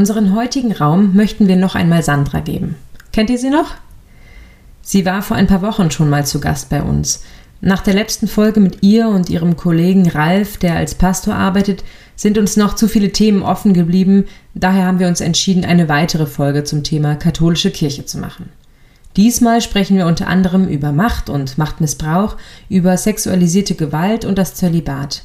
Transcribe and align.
Unseren 0.00 0.34
heutigen 0.34 0.72
Raum 0.72 1.14
möchten 1.14 1.46
wir 1.46 1.56
noch 1.56 1.74
einmal 1.74 2.02
Sandra 2.02 2.40
geben. 2.40 2.76
Kennt 3.12 3.28
ihr 3.28 3.36
sie 3.36 3.50
noch? 3.50 3.74
Sie 4.80 5.04
war 5.04 5.20
vor 5.20 5.36
ein 5.36 5.46
paar 5.46 5.60
Wochen 5.60 5.90
schon 5.90 6.08
mal 6.08 6.24
zu 6.24 6.40
Gast 6.40 6.70
bei 6.70 6.82
uns. 6.82 7.22
Nach 7.60 7.82
der 7.82 7.92
letzten 7.92 8.26
Folge 8.26 8.60
mit 8.60 8.82
ihr 8.82 9.08
und 9.08 9.28
ihrem 9.28 9.58
Kollegen 9.58 10.08
Ralf, 10.08 10.56
der 10.56 10.76
als 10.76 10.94
Pastor 10.94 11.34
arbeitet, 11.34 11.84
sind 12.16 12.38
uns 12.38 12.56
noch 12.56 12.76
zu 12.76 12.88
viele 12.88 13.12
Themen 13.12 13.42
offen 13.42 13.74
geblieben, 13.74 14.24
daher 14.54 14.86
haben 14.86 15.00
wir 15.00 15.06
uns 15.06 15.20
entschieden, 15.20 15.66
eine 15.66 15.90
weitere 15.90 16.24
Folge 16.24 16.64
zum 16.64 16.82
Thema 16.82 17.14
katholische 17.14 17.70
Kirche 17.70 18.06
zu 18.06 18.16
machen. 18.16 18.48
Diesmal 19.18 19.60
sprechen 19.60 19.98
wir 19.98 20.06
unter 20.06 20.28
anderem 20.28 20.66
über 20.66 20.92
Macht 20.92 21.28
und 21.28 21.58
Machtmissbrauch, 21.58 22.38
über 22.70 22.96
sexualisierte 22.96 23.74
Gewalt 23.74 24.24
und 24.24 24.38
das 24.38 24.54
Zölibat. 24.54 25.24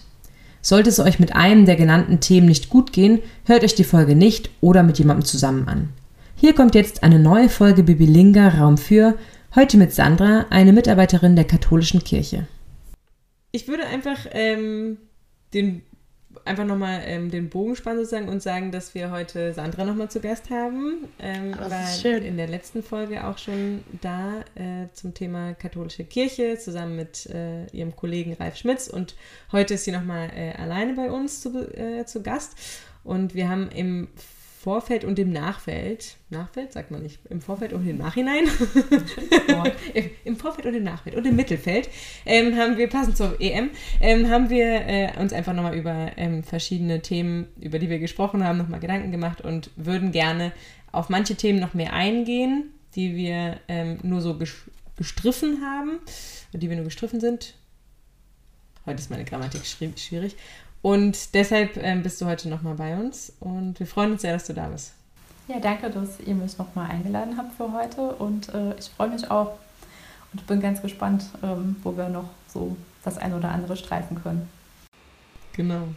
Sollte 0.65 0.89
es 0.89 0.99
euch 0.99 1.19
mit 1.19 1.35
einem 1.35 1.67
der 1.67 1.75
genannten 1.75 2.21
Themen 2.21 2.47
nicht 2.47 2.71
gut 2.71 2.91
gehen, 2.91 3.19
hört 3.45 3.63
euch 3.63 3.75
die 3.75 3.83
Folge 3.83 4.15
nicht 4.15 4.49
oder 4.61 4.81
mit 4.81 4.97
jemandem 4.97 5.23
zusammen 5.23 5.67
an. 5.67 5.89
Hier 6.35 6.55
kommt 6.55 6.73
jetzt 6.73 7.03
eine 7.03 7.19
neue 7.19 7.49
Folge 7.49 7.83
Bibilinga 7.83 8.47
Raum 8.49 8.79
für, 8.79 9.13
heute 9.53 9.77
mit 9.77 9.93
Sandra, 9.93 10.47
eine 10.49 10.73
Mitarbeiterin 10.73 11.35
der 11.35 11.45
katholischen 11.45 12.03
Kirche. 12.03 12.47
Ich 13.51 13.67
würde 13.67 13.85
einfach 13.85 14.17
ähm, 14.31 14.97
den 15.53 15.83
einfach 16.45 16.63
nochmal 16.63 17.01
ähm, 17.05 17.31
den 17.31 17.49
Bogen 17.49 17.75
spannen 17.75 17.99
sozusagen 17.99 18.29
und 18.29 18.41
sagen, 18.41 18.71
dass 18.71 18.93
wir 18.95 19.11
heute 19.11 19.53
Sandra 19.53 19.83
nochmal 19.83 20.09
zu 20.09 20.19
Gast 20.21 20.49
haben. 20.51 21.05
Ähm, 21.19 21.53
Das 21.57 21.71
war 21.71 21.83
ist 21.83 22.01
schön. 22.01 22.23
in 22.23 22.37
der 22.37 22.47
letzten 22.47 22.83
Folge 22.83 23.25
auch 23.25 23.37
schon 23.37 23.83
da 24.01 24.41
äh, 24.55 24.87
zum 24.93 25.13
Thema 25.13 25.53
katholische 25.55 26.03
Kirche 26.05 26.57
zusammen 26.57 26.95
mit 26.95 27.25
äh, 27.27 27.65
ihrem 27.71 27.95
Kollegen 27.95 28.33
Ralf 28.33 28.57
Schmitz 28.57 28.87
und 28.87 29.15
heute 29.51 29.73
ist 29.73 29.85
sie 29.85 29.91
nochmal 29.91 30.29
äh, 30.35 30.51
alleine 30.53 30.93
bei 30.93 31.11
uns 31.11 31.41
zu, 31.41 31.49
äh, 31.75 32.05
zu 32.05 32.21
Gast 32.21 32.55
und 33.03 33.33
wir 33.35 33.49
haben 33.49 33.69
im 33.69 34.07
Vorfeld 34.65 35.03
und 35.05 35.19
im 35.19 35.31
Nachfeld, 35.31 36.15
Nachfeld 36.31 36.73
sagt 36.73 36.89
man 36.89 37.03
nicht, 37.03 37.19
im 37.29 37.39
Vorfeld 37.39 37.71
und 37.71 37.87
im 37.87 37.99
Nachhinein, 37.99 38.45
Im- 39.93 40.09
im 40.25 40.35
Vorfeld 40.37 40.65
und 40.65 40.73
im 40.73 40.83
Nachfeld. 40.83 41.15
Und 41.15 41.25
im 41.27 41.35
Mittelfeld 41.35 41.87
ähm, 42.25 42.55
haben 42.57 42.75
wir, 42.75 42.89
passend 42.89 43.15
zur 43.15 43.39
EM, 43.39 43.69
ähm, 44.01 44.27
haben 44.27 44.49
wir 44.49 44.65
äh, 44.87 45.11
uns 45.19 45.33
einfach 45.33 45.53
nochmal 45.53 45.75
über 45.77 46.11
ähm, 46.17 46.41
verschiedene 46.43 47.01
Themen, 47.03 47.47
über 47.61 47.77
die 47.77 47.89
wir 47.91 47.99
gesprochen 47.99 48.43
haben, 48.43 48.57
nochmal 48.57 48.79
Gedanken 48.79 49.11
gemacht 49.11 49.39
und 49.41 49.69
würden 49.75 50.11
gerne 50.11 50.51
auf 50.91 51.09
manche 51.09 51.35
Themen 51.35 51.59
noch 51.59 51.75
mehr 51.75 51.93
eingehen, 51.93 52.71
die 52.95 53.15
wir 53.15 53.59
ähm, 53.67 53.99
nur 54.01 54.21
so 54.21 54.31
ges- 54.31 54.67
gestriffen 54.97 55.61
haben, 55.63 55.99
die 56.53 56.69
wir 56.71 56.75
nur 56.75 56.85
gestriffen 56.85 57.19
sind. 57.19 57.53
Heute 58.87 58.99
ist 58.99 59.11
meine 59.11 59.25
Grammatik 59.25 59.61
schwierig. 59.65 60.35
Und 60.85 61.33
deshalb 61.33 61.77
ähm, 61.77 62.03
bist 62.03 62.21
du 62.21 62.27
heute 62.27 62.47
nochmal 62.47 62.75
bei 62.75 62.95
uns 62.95 63.33
und 63.39 63.79
wir 63.79 63.87
freuen 63.87 64.11
uns 64.11 64.21
sehr, 64.21 64.33
dass 64.33 64.45
du 64.45 64.53
da 64.53 64.67
bist. 64.67 64.93
Ja, 65.47 65.59
danke, 65.59 65.89
dass 65.89 66.19
ihr 66.19 66.35
mich 66.35 66.59
nochmal 66.59 66.91
eingeladen 66.91 67.37
habt 67.39 67.55
für 67.55 67.73
heute 67.73 68.13
und 68.13 68.53
äh, 68.53 68.75
ich 68.77 68.91
freue 68.95 69.09
mich 69.09 69.31
auch 69.31 69.57
und 70.31 70.45
bin 70.45 70.61
ganz 70.61 70.83
gespannt, 70.83 71.25
ähm, 71.41 71.77
wo 71.81 71.97
wir 71.97 72.07
noch 72.09 72.29
so 72.47 72.77
das 73.03 73.17
ein 73.17 73.33
oder 73.33 73.49
andere 73.49 73.75
streifen 73.75 74.21
können. 74.21 74.47
Genau. 75.53 75.87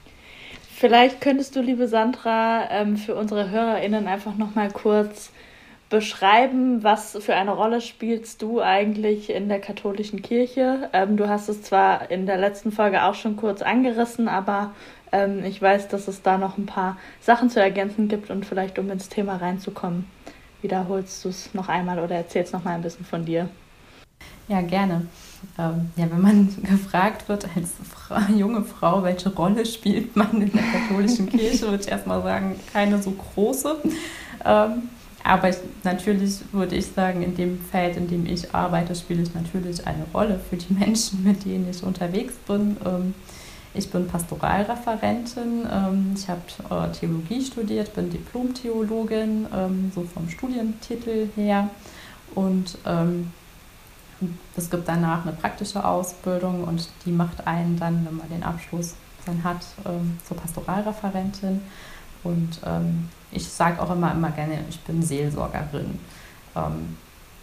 Vielleicht 0.75 1.21
könntest 1.21 1.55
du, 1.55 1.61
liebe 1.61 1.87
Sandra, 1.87 2.71
ähm, 2.71 2.97
für 2.97 3.15
unsere 3.15 3.51
HörerInnen 3.51 4.09
einfach 4.09 4.37
nochmal 4.37 4.71
kurz 4.71 5.33
beschreiben, 5.91 6.83
was 6.83 7.17
für 7.21 7.35
eine 7.35 7.53
Rolle 7.53 7.81
spielst 7.81 8.43
du 8.43 8.61
eigentlich 8.61 9.31
in 9.31 9.49
der 9.49 9.61
katholischen 9.61 10.23
Kirche? 10.23 10.91
Ähm, 10.93 11.17
du 11.17 11.29
hast 11.29 11.49
es 11.49 11.63
zwar 11.63 12.11
in 12.11 12.27
der 12.27 12.37
letzten 12.37 12.73
Folge 12.73 13.05
auch 13.05 13.15
schon 13.15 13.37
kurz 13.37 13.63
angerissen, 13.63 14.29
aber 14.29 14.73
ähm, 15.13 15.45
ich 15.45 15.61
weiß, 15.61 15.89
dass 15.89 16.07
es 16.09 16.23
da 16.23 16.37
noch 16.37 16.59
ein 16.59 16.67
paar 16.67 16.99
Sachen 17.21 17.49
zu 17.49 17.61
ergänzen 17.61 18.09
gibt 18.09 18.31
und 18.31 18.45
vielleicht, 18.45 18.79
um 18.79 18.91
ins 18.91 19.09
Thema 19.09 19.37
reinzukommen, 19.37 20.07
wiederholst 20.61 21.25
du 21.25 21.31
es 21.31 21.55
noch 21.55 21.69
einmal 21.69 21.99
oder 21.99 22.17
erzählst 22.17 22.53
noch 22.53 22.65
mal 22.65 22.75
ein 22.75 22.83
bisschen 22.83 23.07
von 23.07 23.25
dir. 23.25 23.49
Ja, 24.49 24.61
gerne. 24.63 25.07
Ähm, 25.59 25.91
ja, 25.97 26.11
wenn 26.11 26.21
man 26.21 26.57
gefragt 26.63 27.29
wird 27.29 27.47
als 27.57 27.75
Fra 27.89 28.29
junge 28.35 28.63
Frau, 28.63 29.03
welche 29.03 29.33
Rolle 29.35 29.65
spielt 29.65 30.17
man 30.17 30.43
in 30.43 30.53
der 30.53 30.63
katholischen 30.63 31.29
Kirche, 31.29 31.63
würde 31.63 31.83
ich 31.83 31.89
erstmal 31.91 32.23
sagen, 32.23 32.59
keine 32.73 33.01
so 33.01 33.13
große. 33.13 33.77
Ähm, 34.45 34.83
aber 35.25 35.51
ich, 35.51 35.57
natürlich 35.85 36.41
würde 36.53 36.77
ich 36.77 36.87
sagen, 36.87 37.23
in 37.23 37.37
dem 37.37 37.61
Feld, 37.61 37.97
in 37.97 38.09
dem 38.09 38.27
ich 38.27 38.55
arbeite, 38.55 38.95
spiele 38.95 39.23
ich 39.23 39.35
natürlich 39.35 39.87
eine 39.87 40.05
Rolle 40.15 40.39
für 40.39 40.57
die 40.57 40.73
Menschen, 40.79 41.25
mit 41.25 41.45
denen 41.45 41.69
ich 41.71 41.83
unterwegs 41.83 42.35
bin. 42.47 42.77
Ähm, 42.85 43.15
ich 43.75 43.91
bin 43.91 44.09
Pastoralreferentin, 44.09 45.67
ähm, 45.71 46.15
ich 46.17 46.29
habe 46.29 46.41
äh, 46.71 46.91
Theologie 46.93 47.45
studiert, 47.45 47.95
bin 47.95 48.11
Diplom-Theologin, 48.11 49.47
ähm, 49.55 49.93
so 49.95 50.05
vom 50.05 50.29
Studientitel 50.29 51.29
her. 51.37 51.69
Und 52.35 52.79
es 54.57 54.71
gibt 54.71 54.87
danach 54.87 55.25
eine 55.25 55.35
praktische 55.35 55.85
Ausbildung 55.85 56.65
und 56.65 56.89
die 57.07 57.11
macht 57.11 57.47
einen 57.47 57.79
dann, 57.79 58.07
wenn 58.07 58.17
man 58.17 58.29
den 58.29 58.43
Abschluss 58.43 58.95
dann 59.25 59.43
hat, 59.43 59.65
zur 60.27 60.37
Pastoralreferentin. 60.37 61.63
Und 62.25 62.61
ähm, 62.65 63.09
ich 63.31 63.47
sage 63.49 63.81
auch 63.83 63.91
immer, 63.91 64.13
immer 64.13 64.31
gerne, 64.31 64.59
ich 64.69 64.81
bin 64.81 65.03
Seelsorgerin. 65.03 65.99
Ähm, 66.57 66.97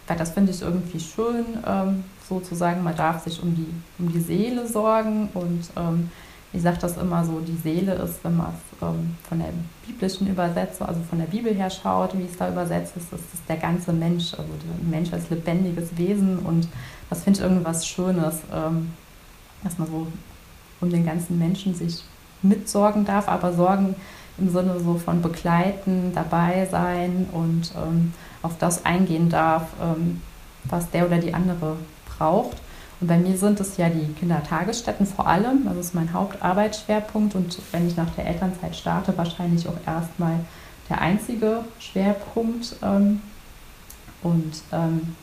weil 0.06 0.16
das 0.16 0.30
finde 0.30 0.52
ich 0.52 0.62
irgendwie 0.62 1.00
schön, 1.00 1.44
ähm, 1.66 2.04
sozusagen, 2.28 2.82
man 2.82 2.96
darf 2.96 3.24
sich 3.24 3.42
um 3.42 3.54
die, 3.54 3.68
um 3.98 4.12
die 4.12 4.20
Seele 4.20 4.66
sorgen. 4.66 5.28
Und 5.34 5.64
ähm, 5.76 6.10
ich 6.52 6.62
sage 6.62 6.78
das 6.80 6.96
immer 6.96 7.24
so, 7.24 7.40
die 7.40 7.56
Seele 7.56 7.94
ist, 7.94 8.22
wenn 8.22 8.36
man 8.36 8.48
es 8.48 8.82
ähm, 8.82 9.16
von 9.28 9.38
der 9.38 9.48
biblischen 9.86 10.28
Übersetzung, 10.28 10.86
also 10.86 11.00
von 11.08 11.18
der 11.18 11.26
Bibel 11.26 11.54
her 11.54 11.70
schaut, 11.70 12.16
wie 12.16 12.24
es 12.24 12.36
da 12.36 12.48
übersetzt 12.48 12.96
ist, 12.96 13.12
ist 13.12 13.34
es 13.34 13.44
der 13.48 13.56
ganze 13.56 13.92
Mensch, 13.92 14.32
also 14.32 14.44
der 14.44 14.88
Mensch 14.88 15.12
als 15.12 15.28
lebendiges 15.30 15.96
Wesen. 15.96 16.38
Und 16.38 16.68
das 17.10 17.24
finde 17.24 17.40
ich 17.40 17.44
irgendwas 17.44 17.86
Schönes, 17.86 18.40
ähm, 18.52 18.92
dass 19.64 19.78
man 19.78 19.88
so 19.88 20.06
um 20.80 20.90
den 20.90 21.04
ganzen 21.04 21.38
Menschen 21.38 21.74
sich 21.74 22.02
mitsorgen 22.42 23.04
darf, 23.04 23.28
aber 23.28 23.52
Sorgen 23.52 23.96
im 24.38 24.50
Sinne 24.50 24.78
so 24.80 24.94
von 24.94 25.22
begleiten, 25.22 26.12
dabei 26.14 26.66
sein 26.70 27.28
und 27.32 27.72
ähm, 27.76 28.12
auf 28.42 28.58
das 28.58 28.84
eingehen 28.84 29.28
darf, 29.28 29.68
ähm, 29.82 30.20
was 30.64 30.90
der 30.90 31.06
oder 31.06 31.18
die 31.18 31.34
andere 31.34 31.76
braucht. 32.16 32.56
Und 33.00 33.08
bei 33.08 33.18
mir 33.18 33.36
sind 33.36 33.60
es 33.60 33.76
ja 33.76 33.88
die 33.88 34.12
Kindertagesstätten 34.14 35.06
vor 35.06 35.26
allem, 35.26 35.64
das 35.64 35.76
ist 35.76 35.94
mein 35.94 36.12
Hauptarbeitsschwerpunkt 36.12 37.34
und 37.34 37.58
wenn 37.72 37.86
ich 37.86 37.96
nach 37.96 38.10
der 38.10 38.26
Elternzeit 38.26 38.74
starte, 38.74 39.16
wahrscheinlich 39.16 39.68
auch 39.68 39.76
erstmal 39.86 40.40
der 40.88 41.00
einzige 41.00 41.64
Schwerpunkt. 41.78 42.76
Ähm, 42.82 43.20
und 44.22 44.62
ähm, 44.72 45.14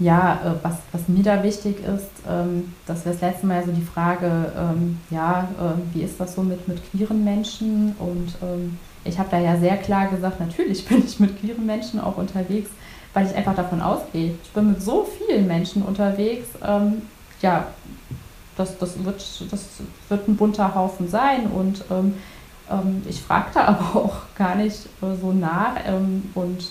ja, 0.00 0.40
äh, 0.42 0.64
was, 0.64 0.78
was 0.92 1.08
mir 1.08 1.22
da 1.22 1.42
wichtig 1.42 1.76
ist, 1.84 2.10
ähm, 2.28 2.72
dass 2.86 3.04
wir 3.04 3.12
das 3.12 3.20
letzte 3.20 3.46
Mal 3.46 3.64
so 3.64 3.70
die 3.70 3.82
Frage, 3.82 4.50
ähm, 4.56 4.98
ja, 5.10 5.48
äh, 5.58 5.94
wie 5.94 6.02
ist 6.02 6.18
das 6.18 6.34
so 6.34 6.42
mit, 6.42 6.66
mit 6.66 6.90
queeren 6.90 7.22
Menschen? 7.22 7.94
Und 7.98 8.34
ähm, 8.42 8.78
ich 9.04 9.18
habe 9.18 9.28
da 9.30 9.38
ja 9.38 9.58
sehr 9.58 9.76
klar 9.76 10.08
gesagt, 10.08 10.40
natürlich 10.40 10.84
bin 10.88 11.04
ich 11.04 11.20
mit 11.20 11.38
queeren 11.38 11.66
Menschen 11.66 12.00
auch 12.00 12.16
unterwegs, 12.16 12.70
weil 13.12 13.26
ich 13.26 13.34
einfach 13.34 13.54
davon 13.54 13.82
ausgehe, 13.82 14.34
ich 14.42 14.50
bin 14.50 14.68
mit 14.68 14.82
so 14.82 15.06
vielen 15.18 15.46
Menschen 15.46 15.82
unterwegs, 15.82 16.48
ähm, 16.66 17.02
ja, 17.42 17.66
das, 18.56 18.78
das, 18.78 19.04
wird, 19.04 19.22
das 19.50 19.64
wird 20.08 20.28
ein 20.28 20.36
bunter 20.36 20.74
Haufen 20.74 21.08
sein 21.08 21.46
und 21.46 21.82
ich 23.08 23.22
frage 23.22 23.46
da 23.54 23.64
aber 23.68 23.96
auch 23.96 24.16
gar 24.36 24.54
nicht 24.54 24.86
äh, 25.00 25.16
so 25.18 25.32
nach 25.32 25.76
und 26.34 26.70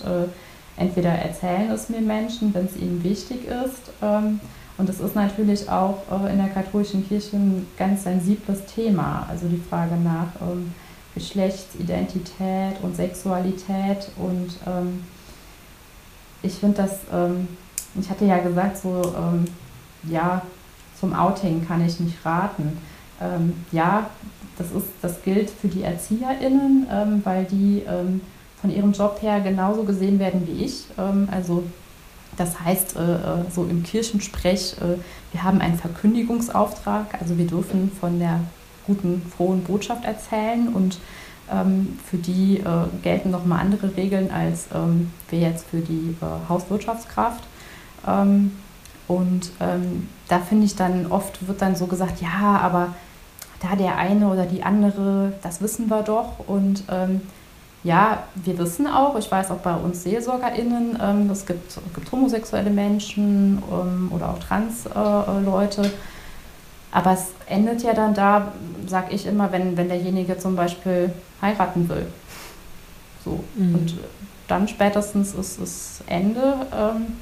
entweder 0.80 1.10
erzählen 1.10 1.70
es 1.70 1.88
mir 1.88 2.00
Menschen, 2.00 2.52
wenn 2.54 2.64
es 2.64 2.76
ihnen 2.76 3.04
wichtig 3.04 3.46
ist. 3.46 3.92
ähm, 4.02 4.40
Und 4.78 4.88
es 4.88 4.98
ist 4.98 5.14
natürlich 5.14 5.68
auch 5.68 5.98
äh, 6.10 6.32
in 6.32 6.38
der 6.38 6.48
katholischen 6.48 7.06
Kirche 7.06 7.36
ein 7.36 7.66
ganz 7.78 8.04
sensibles 8.04 8.64
Thema. 8.64 9.26
Also 9.28 9.46
die 9.46 9.62
Frage 9.68 9.94
nach 9.96 10.28
ähm, 10.40 10.72
Geschlechtsidentität 11.14 12.80
und 12.82 12.96
Sexualität. 12.96 14.10
Und 14.16 14.56
ähm, 14.66 15.04
ich 16.42 16.54
finde 16.54 16.78
das, 16.78 17.00
ähm, 17.12 17.46
ich 18.00 18.08
hatte 18.08 18.24
ja 18.24 18.38
gesagt, 18.38 18.78
so, 18.78 19.02
ähm, 19.16 19.44
ja, 20.10 20.40
zum 20.98 21.12
Outing 21.12 21.66
kann 21.66 21.84
ich 21.84 22.00
nicht 22.00 22.24
raten. 22.24 22.78
Ähm, 23.20 23.52
ja, 23.72 24.08
das, 24.56 24.68
ist, 24.68 24.88
das 25.02 25.22
gilt 25.22 25.50
für 25.50 25.68
die 25.68 25.82
ErzieherInnen, 25.82 27.22
weil 27.24 27.44
die 27.44 27.82
von 28.60 28.70
ihrem 28.70 28.92
Job 28.92 29.20
her 29.22 29.40
genauso 29.40 29.84
gesehen 29.84 30.18
werden 30.18 30.46
wie 30.46 30.64
ich. 30.64 30.84
Ähm, 30.98 31.28
also 31.30 31.64
das 32.36 32.60
heißt, 32.60 32.96
äh, 32.96 33.00
äh, 33.00 33.18
so 33.50 33.64
im 33.64 33.82
Kirchensprech, 33.82 34.76
äh, 34.80 34.98
wir 35.32 35.42
haben 35.42 35.60
einen 35.60 35.76
Verkündigungsauftrag, 35.76 37.20
also 37.20 37.36
wir 37.36 37.46
dürfen 37.46 37.90
von 38.00 38.18
der 38.18 38.40
guten, 38.86 39.22
frohen 39.36 39.62
Botschaft 39.62 40.04
erzählen 40.04 40.68
und 40.68 40.98
ähm, 41.52 41.98
für 42.08 42.16
die 42.16 42.62
gelten 43.02 43.30
nochmal 43.30 43.60
andere 43.60 43.96
Regeln 43.96 44.30
als 44.30 44.66
ähm, 44.74 45.12
wir 45.28 45.40
jetzt 45.40 45.66
für 45.66 45.80
die 45.80 46.16
Hauswirtschaftskraft. 46.48 47.44
Und 49.08 49.52
da 50.28 50.38
finde 50.38 50.64
ich 50.64 50.76
dann 50.76 51.06
oft 51.08 51.46
wird 51.46 51.60
dann 51.60 51.76
so 51.76 51.86
gesagt, 51.86 52.22
ja, 52.22 52.58
aber 52.62 52.94
da 53.60 53.76
der 53.76 53.96
eine 53.96 54.28
oder 54.28 54.46
die 54.46 54.62
andere, 54.62 55.32
das 55.42 55.60
wissen 55.60 55.88
wir 55.88 56.02
doch. 56.02 56.38
Und 56.46 56.84
ja, 57.82 58.24
wir 58.34 58.58
wissen 58.58 58.86
auch, 58.86 59.16
ich 59.16 59.30
weiß 59.30 59.50
auch 59.50 59.58
bei 59.58 59.74
uns 59.74 60.02
SeelsorgerInnen, 60.02 60.98
ähm, 61.02 61.30
es 61.30 61.46
gibt, 61.46 61.78
gibt 61.94 62.12
homosexuelle 62.12 62.70
Menschen 62.70 63.62
ähm, 63.72 64.10
oder 64.14 64.30
auch 64.30 64.38
Trans-Leute. 64.38 65.82
Äh, 65.82 65.90
aber 66.92 67.12
es 67.12 67.28
endet 67.46 67.82
ja 67.82 67.94
dann 67.94 68.14
da, 68.14 68.52
sag 68.86 69.12
ich 69.12 69.26
immer, 69.26 69.52
wenn, 69.52 69.76
wenn 69.76 69.88
derjenige 69.88 70.36
zum 70.38 70.56
Beispiel 70.56 71.12
heiraten 71.40 71.88
will. 71.88 72.06
So. 73.24 73.44
Mhm. 73.54 73.74
Und 73.74 73.94
dann 74.48 74.66
spätestens 74.66 75.34
ist 75.34 75.60
es 75.60 76.02
Ende. 76.06 76.66
Ähm, 76.76 77.16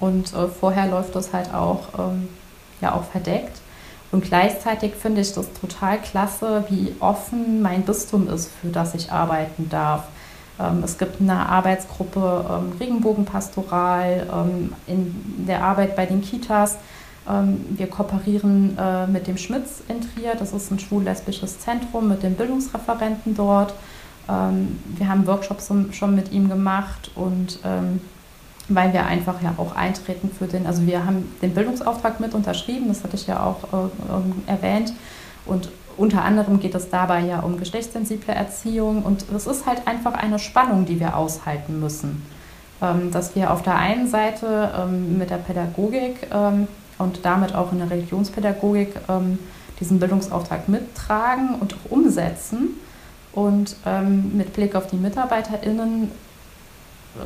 und 0.00 0.32
äh, 0.32 0.48
vorher 0.48 0.86
läuft 0.86 1.14
das 1.14 1.32
halt 1.32 1.52
auch, 1.52 1.88
ähm, 1.98 2.28
ja, 2.80 2.94
auch 2.94 3.04
verdeckt. 3.04 3.60
Und 4.14 4.22
gleichzeitig 4.22 4.94
finde 4.94 5.22
ich 5.22 5.32
das 5.32 5.52
total 5.54 5.98
klasse, 5.98 6.62
wie 6.68 6.94
offen 7.00 7.60
mein 7.62 7.82
Bistum 7.82 8.28
ist, 8.28 8.48
für 8.60 8.68
das 8.68 8.94
ich 8.94 9.10
arbeiten 9.10 9.68
darf. 9.68 10.04
Ähm, 10.60 10.82
es 10.84 10.98
gibt 10.98 11.20
eine 11.20 11.48
Arbeitsgruppe 11.48 12.44
ähm, 12.48 12.72
Regenbogenpastoral 12.78 14.24
ähm, 14.32 14.72
in 14.86 15.44
der 15.48 15.64
Arbeit 15.64 15.96
bei 15.96 16.06
den 16.06 16.22
Kitas. 16.22 16.76
Wir 17.70 17.86
kooperieren 17.86 18.76
äh, 18.78 19.06
mit 19.06 19.26
dem 19.26 19.38
Schmitz 19.38 19.82
in 19.88 20.02
Trier, 20.02 20.34
das 20.38 20.52
ist 20.52 20.70
ein 20.70 20.78
schwul-lesbisches 20.78 21.58
Zentrum 21.58 22.06
mit 22.06 22.22
den 22.22 22.34
Bildungsreferenten 22.34 23.34
dort. 23.34 23.72
Wir 24.26 25.08
haben 25.08 25.26
Workshops 25.26 25.70
schon 25.92 26.14
mit 26.14 26.32
ihm 26.32 26.50
gemacht 26.50 27.10
und 27.14 27.60
weil 28.68 28.92
wir 28.92 29.06
einfach 29.06 29.42
ja 29.42 29.54
auch 29.58 29.76
eintreten 29.76 30.30
für 30.36 30.46
den, 30.46 30.66
also 30.66 30.86
wir 30.86 31.04
haben 31.04 31.30
den 31.42 31.54
Bildungsauftrag 31.54 32.20
mit 32.20 32.34
unterschrieben, 32.34 32.88
das 32.88 33.04
hatte 33.04 33.16
ich 33.16 33.26
ja 33.26 33.42
auch 33.42 33.64
äh, 33.72 34.50
erwähnt. 34.50 34.92
Und 35.44 35.68
unter 35.96 36.24
anderem 36.24 36.58
geht 36.60 36.74
es 36.74 36.90
dabei 36.90 37.20
ja 37.20 37.40
um 37.40 37.58
geschlechtssensible 37.58 38.34
Erziehung 38.34 39.02
und 39.02 39.26
es 39.34 39.46
ist 39.46 39.66
halt 39.66 39.86
einfach 39.86 40.14
eine 40.14 40.38
Spannung, 40.38 40.86
die 40.86 40.98
wir 40.98 41.16
aushalten 41.16 41.78
müssen. 41.78 42.22
Ähm, 42.82 43.12
dass 43.12 43.36
wir 43.36 43.52
auf 43.52 43.62
der 43.62 43.76
einen 43.76 44.08
Seite 44.08 44.72
ähm, 44.76 45.18
mit 45.18 45.30
der 45.30 45.36
Pädagogik 45.36 46.26
ähm, 46.32 46.66
und 46.98 47.20
damit 47.24 47.54
auch 47.54 47.72
in 47.72 47.78
der 47.78 47.90
Religionspädagogik 47.90 48.94
ähm, 49.08 49.38
diesen 49.78 50.00
Bildungsauftrag 50.00 50.68
mittragen 50.68 51.54
und 51.60 51.74
auch 51.74 51.90
umsetzen. 51.90 52.80
Und 53.32 53.76
ähm, 53.84 54.36
mit 54.36 54.52
Blick 54.52 54.74
auf 54.74 54.86
die 54.88 54.96
MitarbeiterInnen 54.96 56.10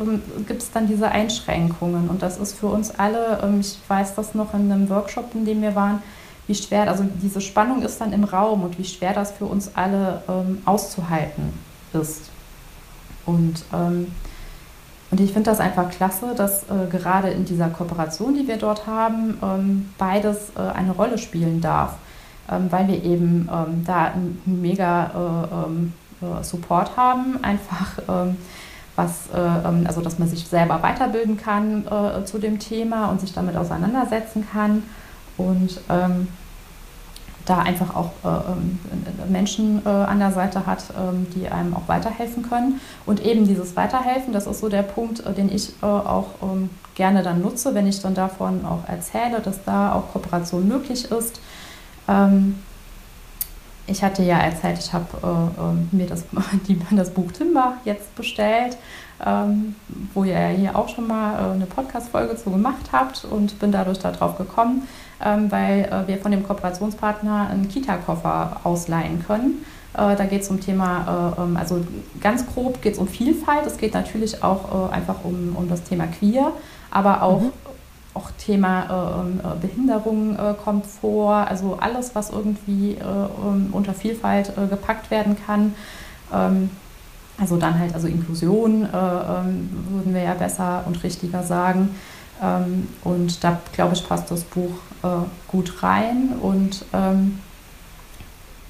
ähm, 0.01 0.23
gibt 0.47 0.63
es 0.63 0.71
dann 0.71 0.87
diese 0.87 1.11
Einschränkungen. 1.11 2.09
Und 2.09 2.23
das 2.23 2.39
ist 2.39 2.59
für 2.59 2.67
uns 2.67 2.91
alle, 2.99 3.41
ähm, 3.43 3.61
ich 3.61 3.79
weiß 3.87 4.15
das 4.15 4.35
noch 4.35 4.55
in 4.55 4.71
einem 4.71 4.89
Workshop, 4.89 5.35
in 5.35 5.45
dem 5.45 5.63
wir 5.63 5.75
waren, 5.75 6.03
wie 6.47 6.55
schwer, 6.55 6.89
also 6.89 7.05
diese 7.23 7.41
Spannung 7.41 7.83
ist 7.83 8.01
dann 8.01 8.13
im 8.13 8.25
Raum 8.25 8.63
und 8.63 8.79
wie 8.79 8.85
schwer 8.85 9.13
das 9.13 9.33
für 9.33 9.45
uns 9.45 9.71
alle 9.75 10.23
ähm, 10.29 10.63
auszuhalten 10.65 11.53
ist. 11.93 12.31
Und, 13.27 13.63
ähm, 13.75 14.11
und 15.11 15.21
ich 15.21 15.33
finde 15.33 15.51
das 15.51 15.61
einfach 15.61 15.91
klasse, 15.91 16.35
dass 16.35 16.65
äh, 16.65 16.87
gerade 16.91 17.29
in 17.29 17.45
dieser 17.45 17.69
Kooperation, 17.69 18.35
die 18.35 18.49
wir 18.49 18.57
dort 18.57 18.87
haben, 18.87 19.39
ähm, 19.43 19.91
beides 19.99 20.51
äh, 20.57 20.61
eine 20.61 20.93
Rolle 20.93 21.19
spielen 21.19 21.61
darf, 21.61 21.97
ähm, 22.51 22.69
weil 22.71 22.89
wir 22.89 23.05
eben 23.05 23.49
da 23.85 24.05
einen 24.07 24.41
mega 24.47 25.67
äh, 26.23 26.25
äh, 26.25 26.43
Support 26.43 26.97
haben, 26.97 27.43
einfach 27.43 27.99
was, 28.99 29.29
äh, 29.33 29.39
ähm, 29.39 29.85
also 29.87 30.01
dass 30.01 30.19
man 30.19 30.29
sich 30.29 30.47
selber 30.47 30.83
weiterbilden 30.83 31.37
kann 31.37 31.87
äh, 31.87 32.25
zu 32.25 32.39
dem 32.39 32.59
Thema 32.59 33.07
und 33.07 33.21
sich 33.21 33.33
damit 33.33 33.57
auseinandersetzen 33.57 34.47
kann 34.53 34.83
und 35.39 35.81
ähm, 35.89 36.29
da 37.47 37.61
einfach 37.61 37.95
auch 37.95 38.11
äh, 38.25 38.29
ähm, 38.29 38.79
Menschen 39.31 39.87
an 39.87 40.19
der 40.19 40.33
Seite 40.33 40.67
hat, 40.67 40.85
die 41.35 41.49
einem 41.49 41.75
auch 41.75 41.87
weiterhelfen 41.87 42.43
können. 42.43 42.81
Und 43.05 43.25
eben 43.25 43.47
dieses 43.47 43.77
Weiterhelfen, 43.77 44.33
das 44.33 44.47
ist 44.47 44.61
so 44.61 44.69
der 44.69 44.83
Punkt, 44.83 45.23
den 45.37 45.55
ich 45.55 45.75
auch 45.83 46.29
gerne 46.95 47.23
dann 47.23 47.43
nutze, 47.43 47.75
wenn 47.75 47.87
ich 47.87 48.01
dann 48.01 48.15
davon 48.15 48.65
auch 48.65 48.89
erzähle, 48.89 49.41
dass 49.43 49.63
da 49.65 49.93
auch 49.93 50.13
Kooperation 50.13 50.67
möglich 50.67 51.11
ist. 51.11 51.41
Ich 53.89 54.03
hatte 54.03 54.23
ja 54.23 54.39
erzählt, 54.39 54.79
ich 54.79 54.93
habe 54.93 55.07
äh, 55.23 55.61
ähm, 55.61 55.89
mir 55.93 56.07
das, 56.07 56.25
die, 56.69 56.79
das 56.91 57.11
Buch 57.11 57.33
Timber 57.33 57.75
jetzt 57.85 58.15
bestellt, 58.15 58.77
ähm, 59.25 59.75
wo 60.15 60.25
ihr 60.25 60.39
hier 60.49 60.77
auch 60.77 60.89
schon 60.89 61.07
mal 61.07 61.35
äh, 61.35 61.55
eine 61.55 61.67
Podcast-Folge 61.67 62.37
zu 62.37 62.51
gemacht 62.51 62.91
habt 62.93 63.25
und 63.25 63.59
bin 63.59 63.73
dadurch 63.73 63.99
darauf 63.99 64.37
gekommen, 64.39 64.87
ähm, 65.25 65.51
weil 65.51 65.85
äh, 65.85 66.07
wir 66.07 66.19
von 66.19 66.31
dem 66.31 66.47
Kooperationspartner 66.47 67.49
einen 67.51 67.69
Kita-Koffer 67.69 68.61
ausleihen 68.65 69.25
können. 69.27 69.65
Äh, 69.95 70.15
da 70.17 70.25
geht 70.27 70.43
es 70.43 70.51
um 70.51 70.61
Thema, 70.61 71.35
äh, 71.37 71.43
ähm, 71.43 71.57
also 71.57 71.85
ganz 72.21 72.47
grob 72.47 72.81
geht 72.83 72.93
es 72.95 72.99
um 72.99 73.09
Vielfalt. 73.09 73.67
Es 73.67 73.79
geht 73.79 73.95
natürlich 73.95 74.43
auch 74.45 74.91
äh, 74.91 74.95
einfach 74.95 75.25
um, 75.25 75.57
um 75.57 75.69
das 75.69 75.83
Thema 75.83 76.07
Queer, 76.07 76.53
aber 76.91 77.23
auch 77.23 77.41
mhm 77.41 77.53
auch 78.19 78.31
Thema 78.33 78.83
äh, 78.85 79.21
ähm, 79.21 79.41
äh, 79.41 79.61
Behinderung 79.61 80.37
äh, 80.37 80.55
kommt 80.63 80.87
vor, 80.87 81.35
also 81.35 81.79
alles, 81.81 82.15
was 82.15 82.31
irgendwie 82.31 82.95
äh, 82.95 83.03
ähm, 83.03 83.69
unter 83.73 83.95
Vielfalt 83.95 84.53
gepackt 84.69 85.11
werden 85.11 85.37
kann. 85.47 85.75
Ähm, 86.33 86.71
also 87.41 87.57
dann 87.57 87.79
halt, 87.79 87.95
also 87.95 88.09
Inklusion 88.09 88.81
würden 88.83 90.13
wir 90.13 90.23
ja 90.23 90.35
besser 90.35 90.83
und 90.87 91.05
richtiger 91.05 91.45
sagen. 91.45 91.95
Und 93.05 93.45
da, 93.45 93.61
glaube 93.73 93.95
ich, 93.95 94.09
passt 94.09 94.29
das 94.33 94.43
Buch 94.43 94.73
gut 95.47 95.81
rein 95.85 96.33
und 96.43 96.85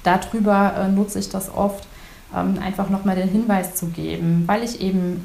darüber 0.03 0.87
nutze 0.89 1.17
ich 1.17 1.29
das 1.29 1.51
oft, 1.51 1.87
einfach 2.31 2.91
nochmal 2.91 3.15
den 3.15 3.27
Hinweis 3.27 3.73
zu 3.73 3.87
geben, 3.87 4.43
weil 4.45 4.61
ich 4.61 4.81
eben, 4.81 5.23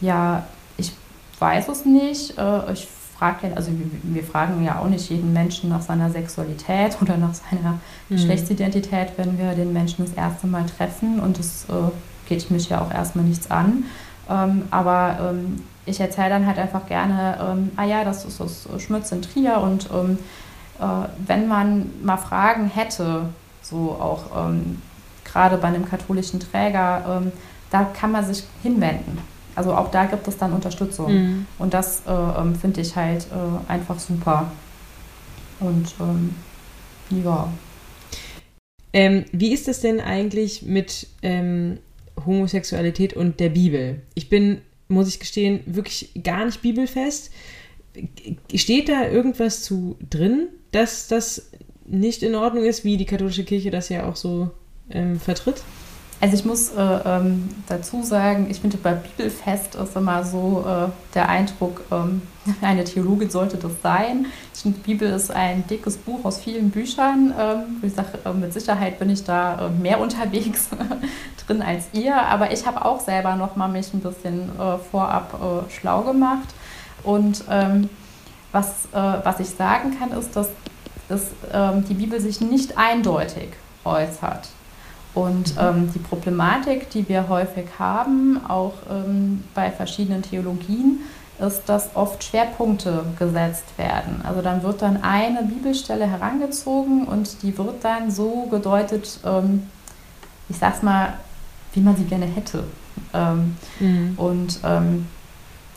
ja, 0.00 0.42
ich 0.76 0.90
weiß 1.38 1.68
es 1.68 1.84
nicht, 1.84 2.34
ich 2.72 2.88
fragt 3.20 3.44
also 3.54 3.70
wir, 3.70 3.86
wir, 4.02 4.24
fragen 4.24 4.64
ja 4.64 4.78
auch 4.78 4.88
nicht 4.88 5.10
jeden 5.10 5.34
Menschen 5.34 5.68
nach 5.68 5.82
seiner 5.82 6.10
Sexualität 6.10 6.96
oder 7.02 7.18
nach 7.18 7.34
seiner 7.34 7.72
mhm. 7.72 8.16
Geschlechtsidentität, 8.16 9.12
wenn 9.18 9.38
wir 9.38 9.52
den 9.52 9.74
Menschen 9.74 10.06
das 10.06 10.14
erste 10.14 10.46
Mal 10.46 10.64
treffen 10.64 11.20
und 11.20 11.38
es 11.38 11.66
äh, 11.68 11.90
geht 12.28 12.50
mich 12.50 12.70
ja 12.70 12.80
auch 12.80 12.90
erstmal 12.90 13.26
nichts 13.26 13.50
an. 13.50 13.84
Ähm, 14.30 14.62
aber 14.70 15.18
ähm, 15.20 15.62
ich 15.84 16.00
erzähle 16.00 16.30
dann 16.30 16.46
halt 16.46 16.58
einfach 16.58 16.86
gerne, 16.86 17.36
ähm, 17.46 17.72
ah 17.76 17.84
ja, 17.84 18.04
das 18.04 18.24
ist 18.24 18.40
das 18.40 18.66
Schmutz 18.78 19.12
in 19.12 19.20
Trier 19.20 19.60
und 19.60 19.90
ähm, 19.92 20.18
äh, 20.80 21.06
wenn 21.26 21.46
man 21.46 21.90
mal 22.02 22.16
Fragen 22.16 22.68
hätte, 22.68 23.26
so 23.60 23.98
auch 24.00 24.48
ähm, 24.48 24.80
gerade 25.24 25.58
bei 25.58 25.68
einem 25.68 25.84
katholischen 25.84 26.40
Träger, 26.40 27.20
ähm, 27.20 27.32
da 27.70 27.84
kann 27.84 28.12
man 28.12 28.24
sich 28.24 28.44
hinwenden. 28.62 29.18
Also 29.60 29.74
auch 29.74 29.90
da 29.90 30.06
gibt 30.06 30.26
es 30.26 30.38
dann 30.38 30.54
Unterstützung. 30.54 31.12
Mhm. 31.12 31.46
Und 31.58 31.74
das 31.74 32.04
äh, 32.06 32.10
ähm, 32.10 32.54
finde 32.54 32.80
ich 32.80 32.96
halt 32.96 33.26
äh, 33.26 33.70
einfach 33.70 33.98
super. 33.98 34.50
Und 35.60 35.94
ähm, 36.00 36.34
ja. 37.22 37.52
Ähm, 38.94 39.26
wie 39.32 39.52
ist 39.52 39.68
es 39.68 39.80
denn 39.80 40.00
eigentlich 40.00 40.62
mit 40.62 41.08
ähm, 41.20 41.76
Homosexualität 42.24 43.12
und 43.12 43.38
der 43.38 43.50
Bibel? 43.50 44.00
Ich 44.14 44.30
bin, 44.30 44.62
muss 44.88 45.08
ich 45.08 45.20
gestehen, 45.20 45.60
wirklich 45.66 46.12
gar 46.24 46.46
nicht 46.46 46.62
bibelfest. 46.62 47.30
Steht 48.54 48.88
da 48.88 49.08
irgendwas 49.08 49.62
zu 49.62 49.98
drin, 50.08 50.48
dass 50.72 51.06
das 51.06 51.50
nicht 51.84 52.22
in 52.22 52.34
Ordnung 52.34 52.64
ist, 52.64 52.82
wie 52.84 52.96
die 52.96 53.04
katholische 53.04 53.44
Kirche 53.44 53.70
das 53.70 53.90
ja 53.90 54.08
auch 54.08 54.16
so 54.16 54.52
ähm, 54.88 55.20
vertritt? 55.20 55.62
Also 56.20 56.34
ich 56.34 56.44
muss 56.44 56.68
äh, 56.70 56.82
ähm, 57.06 57.48
dazu 57.66 58.02
sagen, 58.02 58.48
ich 58.50 58.60
finde 58.60 58.76
bei 58.76 58.92
Bibelfest 58.92 59.74
ist 59.74 59.96
immer 59.96 60.22
so 60.22 60.64
äh, 60.68 60.90
der 61.14 61.30
Eindruck, 61.30 61.80
ähm, 61.90 62.20
eine 62.60 62.84
Theologin 62.84 63.30
sollte 63.30 63.56
das 63.56 63.72
sein. 63.82 64.26
Ich 64.54 64.60
finde, 64.60 64.78
die 64.78 64.92
Bibel 64.92 65.10
ist 65.10 65.30
ein 65.30 65.66
dickes 65.66 65.96
Buch 65.96 66.22
aus 66.24 66.38
vielen 66.40 66.70
Büchern. 66.70 67.32
Ähm, 67.38 67.62
ich 67.82 67.94
sage, 67.94 68.18
äh, 68.24 68.32
mit 68.34 68.52
Sicherheit 68.52 68.98
bin 68.98 69.08
ich 69.08 69.24
da 69.24 69.66
äh, 69.66 69.70
mehr 69.70 69.98
unterwegs 70.02 70.68
drin 71.46 71.62
als 71.62 71.86
ihr, 71.94 72.14
aber 72.14 72.52
ich 72.52 72.66
habe 72.66 72.84
auch 72.84 73.00
selber 73.00 73.36
noch 73.36 73.56
mal 73.56 73.68
mich 73.68 73.94
ein 73.94 74.00
bisschen 74.00 74.50
äh, 74.58 74.76
vorab 74.90 75.34
äh, 75.34 75.72
schlau 75.72 76.02
gemacht. 76.02 76.48
Und 77.02 77.44
ähm, 77.48 77.88
was, 78.52 78.88
was 78.92 79.38
ich 79.38 79.48
sagen 79.50 79.96
kann, 79.96 80.10
ist, 80.10 80.34
dass 80.34 80.48
dass 81.10 81.30
ähm, 81.52 81.84
die 81.88 81.94
Bibel 81.94 82.20
sich 82.20 82.40
nicht 82.40 82.78
eindeutig 82.78 83.50
äußert. 83.84 84.48
Und 85.14 85.54
ähm, 85.58 85.90
die 85.92 85.98
Problematik, 85.98 86.90
die 86.90 87.08
wir 87.08 87.28
häufig 87.28 87.66
haben, 87.78 88.40
auch 88.46 88.74
ähm, 88.88 89.42
bei 89.54 89.70
verschiedenen 89.70 90.22
Theologien, 90.22 91.00
ist, 91.40 91.68
dass 91.68 91.90
oft 91.94 92.22
Schwerpunkte 92.22 93.04
gesetzt 93.18 93.64
werden. 93.76 94.22
Also 94.24 94.42
dann 94.42 94.62
wird 94.62 94.82
dann 94.82 95.02
eine 95.02 95.42
Bibelstelle 95.42 96.06
herangezogen 96.06 97.06
und 97.06 97.42
die 97.42 97.56
wird 97.56 97.82
dann 97.82 98.10
so 98.10 98.46
gedeutet, 98.50 99.18
ähm, 99.24 99.66
ich 100.48 100.58
sag's 100.58 100.82
mal, 100.82 101.14
wie 101.72 101.80
man 101.80 101.96
sie 101.96 102.04
gerne 102.04 102.26
hätte. 102.26 102.64
Ähm, 103.14 103.56
mhm. 103.78 104.14
Und 104.16 104.60
ähm, 104.64 105.06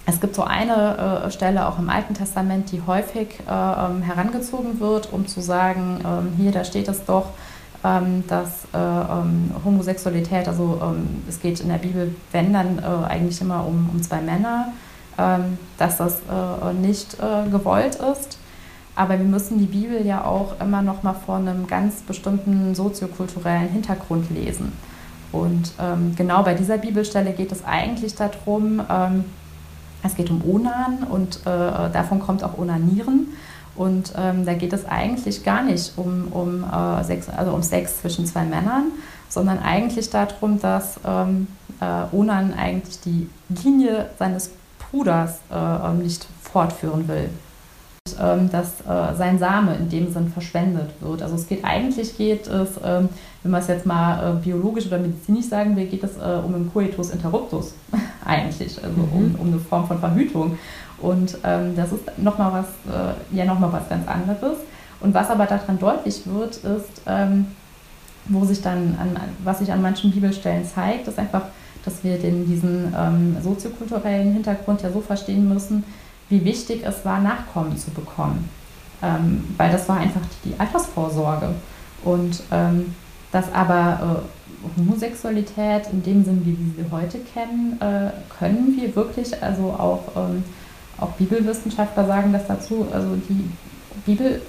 es 0.05 0.19
gibt 0.19 0.35
so 0.35 0.43
eine 0.43 1.23
äh, 1.25 1.31
Stelle 1.31 1.67
auch 1.67 1.79
im 1.79 1.89
Alten 1.89 2.13
Testament, 2.13 2.71
die 2.71 2.81
häufig 2.85 3.39
äh, 3.47 3.51
ähm, 3.51 4.01
herangezogen 4.01 4.79
wird, 4.79 5.13
um 5.13 5.27
zu 5.27 5.41
sagen, 5.41 6.03
ähm, 6.05 6.33
hier, 6.37 6.51
da 6.51 6.65
steht 6.65 6.87
es 6.89 7.05
doch, 7.05 7.27
ähm, 7.83 8.23
dass 8.27 8.65
äh, 8.73 8.77
ähm, 8.77 9.51
Homosexualität, 9.63 10.47
also 10.47 10.79
ähm, 10.81 11.23
es 11.27 11.41
geht 11.41 11.59
in 11.59 11.69
der 11.69 11.77
Bibel, 11.77 12.15
wenn 12.31 12.53
dann 12.53 12.79
äh, 12.79 13.05
eigentlich 13.07 13.41
immer 13.41 13.65
um, 13.65 13.89
um 13.91 14.01
zwei 14.01 14.21
Männer, 14.21 14.71
ähm, 15.17 15.57
dass 15.77 15.97
das 15.97 16.19
äh, 16.21 16.73
nicht 16.73 17.17
äh, 17.19 17.49
gewollt 17.49 17.95
ist. 17.95 18.37
Aber 18.95 19.17
wir 19.17 19.25
müssen 19.25 19.57
die 19.57 19.65
Bibel 19.65 20.05
ja 20.05 20.23
auch 20.23 20.59
immer 20.61 20.81
noch 20.81 21.03
mal 21.03 21.13
vor 21.13 21.37
einem 21.37 21.67
ganz 21.67 22.01
bestimmten 22.01 22.75
soziokulturellen 22.75 23.69
Hintergrund 23.69 24.29
lesen. 24.29 24.71
Und 25.31 25.73
genau 26.15 26.43
bei 26.43 26.53
dieser 26.53 26.77
Bibelstelle 26.77 27.31
geht 27.31 27.51
es 27.51 27.65
eigentlich 27.65 28.13
darum, 28.13 28.79
es 30.03 30.15
geht 30.15 30.29
um 30.29 30.47
Onan 30.47 31.07
und 31.09 31.37
äh, 31.37 31.89
davon 31.91 32.19
kommt 32.19 32.43
auch 32.43 32.55
Onanieren. 32.59 33.29
Und 33.75 34.13
ähm, 34.15 34.45
da 34.45 34.53
geht 34.53 34.73
es 34.73 34.85
eigentlich 34.85 35.43
gar 35.43 35.63
nicht 35.63 35.93
um, 35.97 36.27
um, 36.31 36.63
äh, 36.63 37.03
Sex, 37.03 37.29
also 37.29 37.53
um 37.53 37.63
Sex 37.63 38.01
zwischen 38.01 38.25
zwei 38.25 38.43
Männern, 38.43 38.91
sondern 39.29 39.59
eigentlich 39.59 40.09
darum, 40.09 40.59
dass 40.59 40.99
ähm, 41.05 41.47
äh, 41.81 42.15
Onan 42.15 42.53
eigentlich 42.53 42.99
die 43.01 43.27
Linie 43.63 44.09
seines 44.19 44.51
Bruders 44.77 45.39
äh, 45.51 45.55
ähm, 45.55 45.99
nicht 45.99 46.27
fortführen 46.41 47.07
will. 47.07 47.29
Und, 48.05 48.17
ähm, 48.21 48.49
dass 48.51 48.81
äh, 48.81 49.15
sein 49.17 49.39
Same 49.39 49.75
in 49.75 49.89
dem 49.89 50.11
Sinn 50.11 50.27
verschwendet 50.27 50.91
wird. 50.99 51.21
Also 51.21 51.35
es 51.35 51.47
geht 51.47 51.63
eigentlich 51.63 52.17
geht 52.17 52.47
es, 52.47 52.71
ähm, 52.83 53.09
wenn 53.41 53.51
man 53.51 53.61
es 53.61 53.67
jetzt 53.67 53.85
mal 53.85 54.33
äh, 54.37 54.43
biologisch 54.43 54.87
oder 54.87 54.99
medizinisch 54.99 55.47
sagen 55.47 55.75
will, 55.75 55.87
geht 55.87 56.03
es 56.03 56.17
äh, 56.17 56.41
um 56.45 56.53
einen 56.53 56.71
Coitus 56.71 57.11
interruptus 57.11 57.73
eigentlich, 58.25 58.77
also 58.83 59.01
mhm. 59.01 59.13
um, 59.13 59.35
um 59.39 59.47
eine 59.47 59.59
Form 59.59 59.87
von 59.87 59.99
Verhütung. 59.99 60.57
Und 61.03 61.37
ähm, 61.43 61.75
das 61.75 61.91
ist 61.91 62.17
nochmal 62.17 62.63
was, 62.63 62.93
äh, 62.95 63.35
ja 63.35 63.43
nochmal 63.43 63.73
was 63.73 63.89
ganz 63.89 64.07
anderes. 64.07 64.57
Und 65.01 65.13
was 65.13 65.29
aber 65.29 65.45
daran 65.45 65.77
deutlich 65.77 66.21
wird, 66.25 66.55
ist, 66.55 67.01
ähm, 67.05 67.47
wo 68.29 68.45
sich 68.45 68.61
dann, 68.61 68.97
an, 68.97 69.17
was 69.43 69.59
sich 69.59 69.71
an 69.73 69.81
manchen 69.81 70.11
Bibelstellen 70.11 70.65
zeigt, 70.65 71.09
ist 71.09 71.19
einfach, 71.19 71.43
dass 71.83 72.05
wir 72.05 72.17
den, 72.17 72.47
diesen 72.47 72.95
ähm, 72.97 73.35
soziokulturellen 73.43 74.31
Hintergrund 74.31 74.81
ja 74.81 74.91
so 74.91 75.01
verstehen 75.01 75.49
müssen, 75.49 75.83
wie 76.29 76.45
wichtig 76.45 76.83
es 76.85 77.03
war, 77.03 77.19
Nachkommen 77.19 77.77
zu 77.77 77.91
bekommen. 77.91 78.49
Ähm, 79.01 79.43
weil 79.57 79.73
das 79.73 79.89
war 79.89 79.97
einfach 79.97 80.21
die 80.45 80.57
Altersvorsorge. 80.57 81.49
Und 82.05 82.41
ähm, 82.49 82.95
dass 83.33 83.51
aber 83.53 84.23
äh, 84.23 84.79
Homosexualität 84.79 85.87
in 85.91 86.01
dem 86.01 86.23
Sinn, 86.23 86.45
wie 86.45 86.57
wir 86.57 86.85
sie 86.85 86.91
heute 86.91 87.19
kennen, 87.19 87.77
äh, 87.81 88.11
können 88.39 88.77
wir 88.79 88.95
wirklich, 88.95 89.43
also 89.43 89.63
auch 89.63 90.03
ähm, 90.15 90.45
auch 91.03 91.11
Bibelwissenschaftler 91.13 92.07
sagen 92.07 92.33
das 92.33 92.47
dazu, 92.47 92.87
also 92.91 93.15
die 93.29 93.49
Bibel 94.05 94.41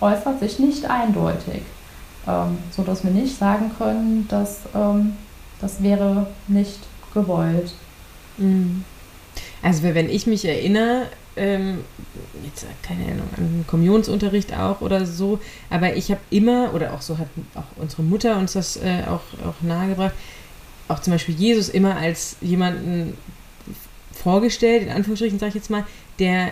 äußert 0.00 0.40
sich 0.40 0.58
nicht 0.58 0.88
eindeutig, 0.88 1.62
ähm, 2.26 2.58
sodass 2.70 3.04
wir 3.04 3.10
nicht 3.10 3.38
sagen 3.38 3.70
können, 3.78 4.26
dass 4.28 4.60
ähm, 4.74 5.14
das 5.60 5.82
wäre 5.82 6.26
nicht 6.48 6.80
gewollt. 7.14 7.72
Mhm. 8.38 8.84
Also 9.62 9.82
wenn 9.82 10.08
ich 10.08 10.26
mich 10.26 10.44
erinnere, 10.44 11.06
ähm, 11.36 11.84
jetzt 12.44 12.66
keine 12.82 13.04
Ahnung, 13.04 13.28
an 13.36 13.64
Kommunionsunterricht 13.66 14.56
auch 14.56 14.80
oder 14.80 15.06
so, 15.06 15.38
aber 15.68 15.94
ich 15.94 16.10
habe 16.10 16.20
immer, 16.30 16.74
oder 16.74 16.94
auch 16.94 17.02
so 17.02 17.18
hat 17.18 17.28
auch 17.54 17.76
unsere 17.76 18.02
Mutter 18.02 18.36
uns 18.38 18.54
das 18.54 18.76
äh, 18.76 19.04
auch, 19.06 19.22
auch 19.46 19.60
nahegebracht, 19.62 20.14
auch 20.88 21.00
zum 21.00 21.12
Beispiel 21.12 21.34
Jesus 21.36 21.68
immer 21.68 21.96
als 21.96 22.36
jemanden 22.40 23.16
vorgestellt, 24.20 24.82
in 24.82 24.90
Anführungsstrichen 24.90 25.38
sage 25.38 25.50
ich 25.50 25.54
jetzt 25.56 25.70
mal, 25.70 25.84
der 26.18 26.50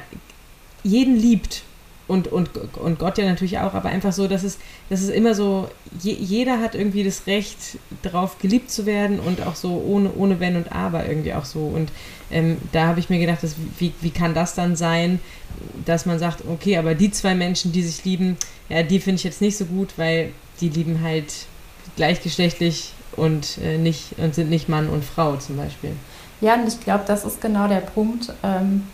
jeden 0.82 1.16
liebt 1.16 1.62
und, 2.08 2.26
und, 2.26 2.56
und 2.78 2.98
Gott 2.98 3.18
ja 3.18 3.26
natürlich 3.26 3.58
auch, 3.58 3.74
aber 3.74 3.90
einfach 3.90 4.14
so, 4.14 4.26
dass 4.28 4.42
es, 4.42 4.58
dass 4.88 5.02
es 5.02 5.10
immer 5.10 5.34
so, 5.34 5.68
je, 6.02 6.14
jeder 6.14 6.58
hat 6.58 6.74
irgendwie 6.74 7.04
das 7.04 7.26
Recht, 7.26 7.78
darauf 8.02 8.38
geliebt 8.38 8.70
zu 8.70 8.86
werden 8.86 9.20
und 9.20 9.46
auch 9.46 9.54
so 9.54 9.82
ohne, 9.86 10.10
ohne 10.14 10.40
Wenn 10.40 10.56
und 10.56 10.72
Aber 10.72 11.06
irgendwie 11.06 11.34
auch 11.34 11.44
so. 11.44 11.60
Und 11.60 11.90
ähm, 12.30 12.56
da 12.72 12.86
habe 12.86 13.00
ich 13.00 13.10
mir 13.10 13.18
gedacht, 13.18 13.42
dass, 13.42 13.56
wie, 13.78 13.92
wie 14.00 14.10
kann 14.10 14.32
das 14.32 14.54
dann 14.54 14.74
sein, 14.74 15.20
dass 15.84 16.06
man 16.06 16.18
sagt, 16.18 16.44
okay, 16.48 16.78
aber 16.78 16.94
die 16.94 17.10
zwei 17.10 17.34
Menschen, 17.34 17.72
die 17.72 17.82
sich 17.82 18.02
lieben, 18.06 18.38
ja, 18.70 18.82
die 18.82 19.00
finde 19.00 19.16
ich 19.16 19.24
jetzt 19.24 19.42
nicht 19.42 19.58
so 19.58 19.66
gut, 19.66 19.90
weil 19.96 20.32
die 20.62 20.70
lieben 20.70 21.02
halt 21.02 21.32
gleichgeschlechtlich 21.96 22.94
und 23.16 23.58
äh, 23.62 23.76
nicht 23.76 24.14
und 24.16 24.34
sind 24.34 24.48
nicht 24.48 24.70
Mann 24.70 24.88
und 24.88 25.04
Frau 25.04 25.36
zum 25.36 25.58
Beispiel. 25.58 25.92
Ja, 26.40 26.54
und 26.54 26.68
ich 26.68 26.80
glaube, 26.80 27.04
das 27.06 27.24
ist 27.24 27.40
genau 27.40 27.68
der 27.68 27.80
Punkt, 27.80 28.32
ähm, 28.42 28.86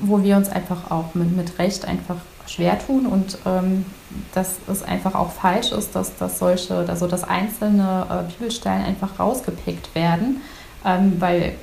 wo 0.00 0.22
wir 0.22 0.36
uns 0.36 0.48
einfach 0.48 0.90
auch 0.90 1.14
mit, 1.14 1.36
mit 1.36 1.58
Recht 1.58 1.84
einfach 1.84 2.16
schwer 2.46 2.78
tun 2.78 3.06
und 3.06 3.38
ähm, 3.46 3.86
dass 4.34 4.56
es 4.68 4.82
einfach 4.82 5.14
auch 5.14 5.30
falsch 5.30 5.72
ist, 5.72 5.96
dass, 5.96 6.16
dass 6.16 6.38
solche, 6.38 6.84
also 6.88 7.06
dass 7.06 7.24
einzelne 7.24 8.06
äh, 8.10 8.32
Bibelstellen 8.32 8.84
einfach 8.84 9.18
rausgepickt 9.18 9.94
werden, 9.94 10.42
ähm, 10.84 11.20
weil 11.20 11.54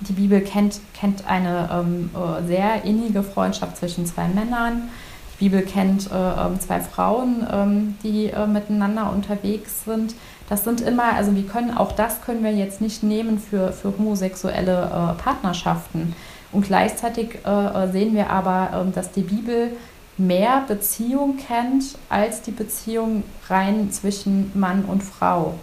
die 0.00 0.12
Bibel 0.12 0.40
kennt, 0.40 0.80
kennt 0.94 1.26
eine 1.26 1.68
ähm, 1.72 2.10
äh, 2.14 2.46
sehr 2.46 2.84
innige 2.84 3.22
Freundschaft 3.22 3.78
zwischen 3.78 4.06
zwei 4.06 4.28
Männern. 4.28 4.90
Die 5.34 5.48
Bibel 5.48 5.62
kennt 5.62 6.10
äh, 6.10 6.14
ähm, 6.14 6.60
zwei 6.60 6.80
Frauen, 6.80 7.46
ähm, 7.50 7.96
die 8.02 8.26
äh, 8.26 8.46
miteinander 8.46 9.10
unterwegs 9.12 9.84
sind. 9.84 10.14
Das 10.48 10.64
sind 10.64 10.80
immer, 10.80 11.14
also 11.14 11.34
wir 11.34 11.46
können 11.46 11.76
auch 11.76 11.92
das 11.92 12.22
können 12.22 12.42
wir 12.42 12.52
jetzt 12.52 12.80
nicht 12.80 13.02
nehmen 13.02 13.38
für, 13.38 13.72
für 13.72 13.96
homosexuelle 13.98 14.84
äh, 14.84 15.22
Partnerschaften. 15.22 16.14
Und 16.52 16.66
gleichzeitig 16.66 17.38
äh, 17.44 17.50
äh, 17.50 17.92
sehen 17.92 18.14
wir 18.14 18.30
aber, 18.30 18.70
ähm, 18.74 18.92
dass 18.94 19.12
die 19.12 19.22
Bibel 19.22 19.72
mehr 20.16 20.64
Beziehung 20.66 21.36
kennt 21.36 21.96
als 22.08 22.42
die 22.42 22.50
Beziehung 22.50 23.22
rein 23.48 23.90
zwischen 23.92 24.50
Mann 24.58 24.84
und 24.84 25.02
Frau. 25.02 25.54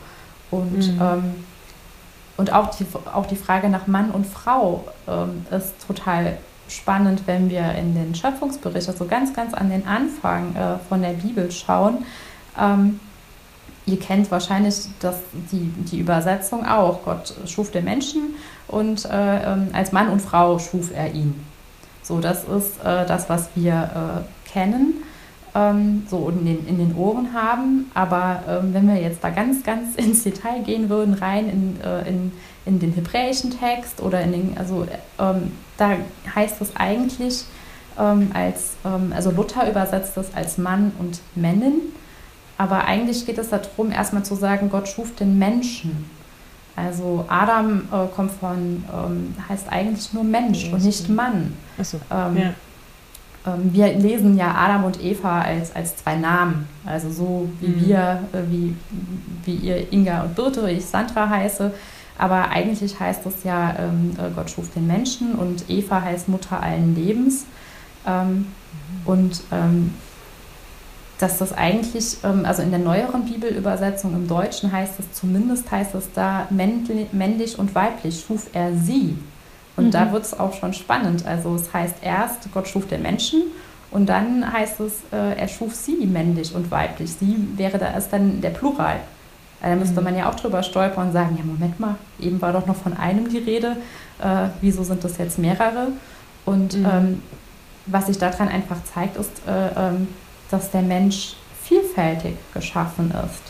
Und, 0.51 0.77
mhm. 0.77 1.01
ähm, 1.01 1.35
und 2.37 2.53
auch, 2.53 2.75
die, 2.75 2.85
auch 3.13 3.25
die 3.25 3.35
Frage 3.35 3.69
nach 3.69 3.87
Mann 3.87 4.11
und 4.11 4.25
Frau 4.27 4.85
ähm, 5.07 5.45
ist 5.51 5.73
total 5.87 6.37
spannend, 6.67 7.23
wenn 7.25 7.49
wir 7.49 7.73
in 7.73 7.95
den 7.95 8.15
Schöpfungsbericht, 8.15 8.87
also 8.87 9.05
ganz, 9.05 9.33
ganz 9.33 9.53
an 9.53 9.69
den 9.69 9.87
Anfang 9.87 10.55
äh, 10.55 10.77
von 10.87 11.01
der 11.01 11.13
Bibel 11.13 11.51
schauen. 11.51 12.05
Ähm, 12.59 12.99
ihr 13.85 13.99
kennt 13.99 14.31
wahrscheinlich 14.31 14.75
das, 14.99 15.17
die, 15.51 15.71
die 15.91 15.99
Übersetzung 15.99 16.65
auch. 16.65 17.03
Gott 17.03 17.33
schuf 17.45 17.71
den 17.71 17.85
Menschen 17.85 18.35
und 18.67 19.05
äh, 19.05 19.53
ähm, 19.53 19.69
als 19.73 19.91
Mann 19.91 20.09
und 20.09 20.21
Frau 20.21 20.59
schuf 20.59 20.91
er 20.93 21.13
ihn. 21.13 21.45
So, 22.01 22.19
das 22.19 22.43
ist 22.43 22.83
äh, 22.83 23.05
das, 23.05 23.29
was 23.29 23.49
wir 23.55 23.73
äh, 23.73 24.49
kennen, 24.51 25.03
ähm, 25.55 26.03
so 26.09 26.29
in 26.29 26.45
den, 26.45 26.67
in 26.67 26.77
den 26.77 26.95
Ohren 26.95 27.33
haben. 27.33 27.89
Aber 27.93 28.43
ähm, 28.47 28.73
wenn 28.73 28.87
wir 28.87 29.01
jetzt 29.01 29.23
da 29.23 29.29
ganz, 29.29 29.63
ganz 29.63 29.95
ins 29.97 30.23
Detail 30.23 30.61
gehen 30.63 30.89
würden, 30.89 31.13
rein 31.15 31.49
in, 31.49 31.81
äh, 31.81 32.07
in, 32.07 32.31
in 32.65 32.79
den 32.79 32.93
hebräischen 32.93 33.51
Text 33.51 34.01
oder 34.01 34.21
in 34.21 34.31
den, 34.31 34.57
also 34.57 34.85
ähm, 35.19 35.51
da 35.77 35.93
heißt 36.35 36.61
es 36.61 36.75
eigentlich 36.75 37.45
ähm, 37.99 38.31
als, 38.33 38.73
ähm, 38.85 39.13
also 39.15 39.31
Luther 39.31 39.69
übersetzt 39.69 40.15
das 40.15 40.33
als 40.35 40.57
Mann 40.57 40.91
und 40.99 41.19
Männin. 41.35 41.81
Aber 42.57 42.85
eigentlich 42.85 43.25
geht 43.25 43.37
es 43.37 43.49
darum, 43.49 43.91
erstmal 43.91 44.23
zu 44.23 44.35
sagen, 44.35 44.69
Gott 44.69 44.87
schuf 44.87 45.15
den 45.15 45.37
Menschen. 45.37 46.09
Also 46.75 47.25
Adam 47.27 47.83
äh, 47.91 48.07
kommt 48.13 48.31
von, 48.31 48.83
ähm, 48.93 49.35
heißt 49.47 49.69
eigentlich 49.69 50.13
nur 50.13 50.23
Mensch 50.23 50.71
und 50.71 50.83
nicht 50.83 51.09
Mann. 51.09 51.53
Achso, 51.77 51.97
ähm, 52.11 52.37
ja. 52.37 52.53
ähm, 53.47 53.73
wir 53.73 53.93
lesen 53.93 54.37
ja 54.37 54.53
Adam 54.53 54.83
und 54.83 55.01
Eva 55.01 55.41
als, 55.41 55.73
als 55.73 55.95
zwei 55.95 56.15
Namen. 56.15 56.67
Also 56.85 57.09
so 57.11 57.49
wie 57.61 57.67
mhm. 57.67 57.85
wir, 57.85 58.23
äh, 58.33 58.39
wie, 58.49 58.75
wie 59.45 59.55
ihr 59.55 59.91
Inga 59.93 60.23
und 60.23 60.35
Birte, 60.35 60.69
ich 60.69 60.85
Sandra 60.85 61.29
heiße. 61.29 61.71
Aber 62.17 62.49
eigentlich 62.49 62.99
heißt 62.99 63.25
es 63.25 63.43
ja, 63.43 63.75
ähm, 63.77 64.11
äh, 64.17 64.29
Gott 64.35 64.49
schuf 64.49 64.71
den 64.73 64.87
Menschen 64.87 65.35
und 65.35 65.69
Eva 65.69 66.01
heißt 66.01 66.27
Mutter 66.27 66.61
allen 66.61 66.95
Lebens. 66.95 67.45
Ähm, 68.05 68.27
mhm. 68.27 68.45
Und 69.05 69.41
ähm, 69.51 69.93
dass 71.19 71.37
das 71.37 71.53
eigentlich, 71.53 72.17
ähm, 72.23 72.45
also 72.45 72.61
in 72.61 72.71
der 72.71 72.79
neueren 72.79 73.25
Bibelübersetzung 73.25 74.13
im 74.13 74.27
Deutschen 74.27 74.71
heißt 74.71 74.99
es 74.99 75.13
zumindest, 75.13 75.69
heißt 75.71 75.95
es 75.95 76.11
da 76.13 76.47
männlich 76.49 77.57
und 77.57 77.73
weiblich 77.73 78.25
schuf 78.27 78.47
er 78.53 78.75
sie. 78.75 79.17
Und 79.77 79.85
mhm. 79.85 79.91
da 79.91 80.11
wird 80.11 80.23
es 80.23 80.37
auch 80.37 80.53
schon 80.53 80.73
spannend. 80.73 81.25
Also 81.25 81.55
es 81.55 81.73
heißt 81.73 81.95
erst, 82.01 82.51
Gott 82.53 82.67
schuf 82.67 82.87
den 82.87 83.01
Menschen 83.01 83.43
Und 83.91 84.07
dann 84.07 84.51
heißt 84.51 84.79
es, 84.81 84.93
äh, 85.11 85.37
er 85.37 85.47
schuf 85.47 85.73
sie 85.73 86.05
männlich 86.05 86.53
und 86.53 86.69
weiblich. 86.71 87.13
Sie 87.13 87.35
wäre 87.55 87.77
da 87.77 87.91
erst 87.93 88.11
dann 88.11 88.41
der 88.41 88.49
Plural. 88.49 88.97
Äh, 89.61 89.69
da 89.69 89.75
müsste 89.75 89.99
mhm. 89.99 90.05
man 90.05 90.17
ja 90.17 90.29
auch 90.29 90.35
drüber 90.35 90.63
stolpern 90.63 91.07
und 91.07 91.13
sagen, 91.13 91.37
ja, 91.37 91.45
Moment 91.45 91.79
mal, 91.79 91.95
eben 92.19 92.41
war 92.41 92.51
doch 92.51 92.65
noch 92.65 92.75
von 92.75 92.93
einem 92.93 93.29
die 93.29 93.37
Rede. 93.37 93.77
Äh, 94.21 94.49
wieso 94.61 94.83
sind 94.83 95.03
das 95.03 95.17
jetzt 95.17 95.39
mehrere? 95.39 95.89
Und 96.45 96.77
mhm. 96.77 96.85
ähm, 96.85 97.21
was 97.85 98.07
sich 98.07 98.17
daran 98.17 98.47
einfach 98.47 98.77
zeigt, 98.93 99.17
ist, 99.17 99.31
äh, 99.47 99.67
ähm, 99.77 100.07
dass 100.51 100.71
der 100.71 100.81
Mensch 100.81 101.35
vielfältig 101.63 102.35
geschaffen 102.53 103.11
ist. 103.11 103.41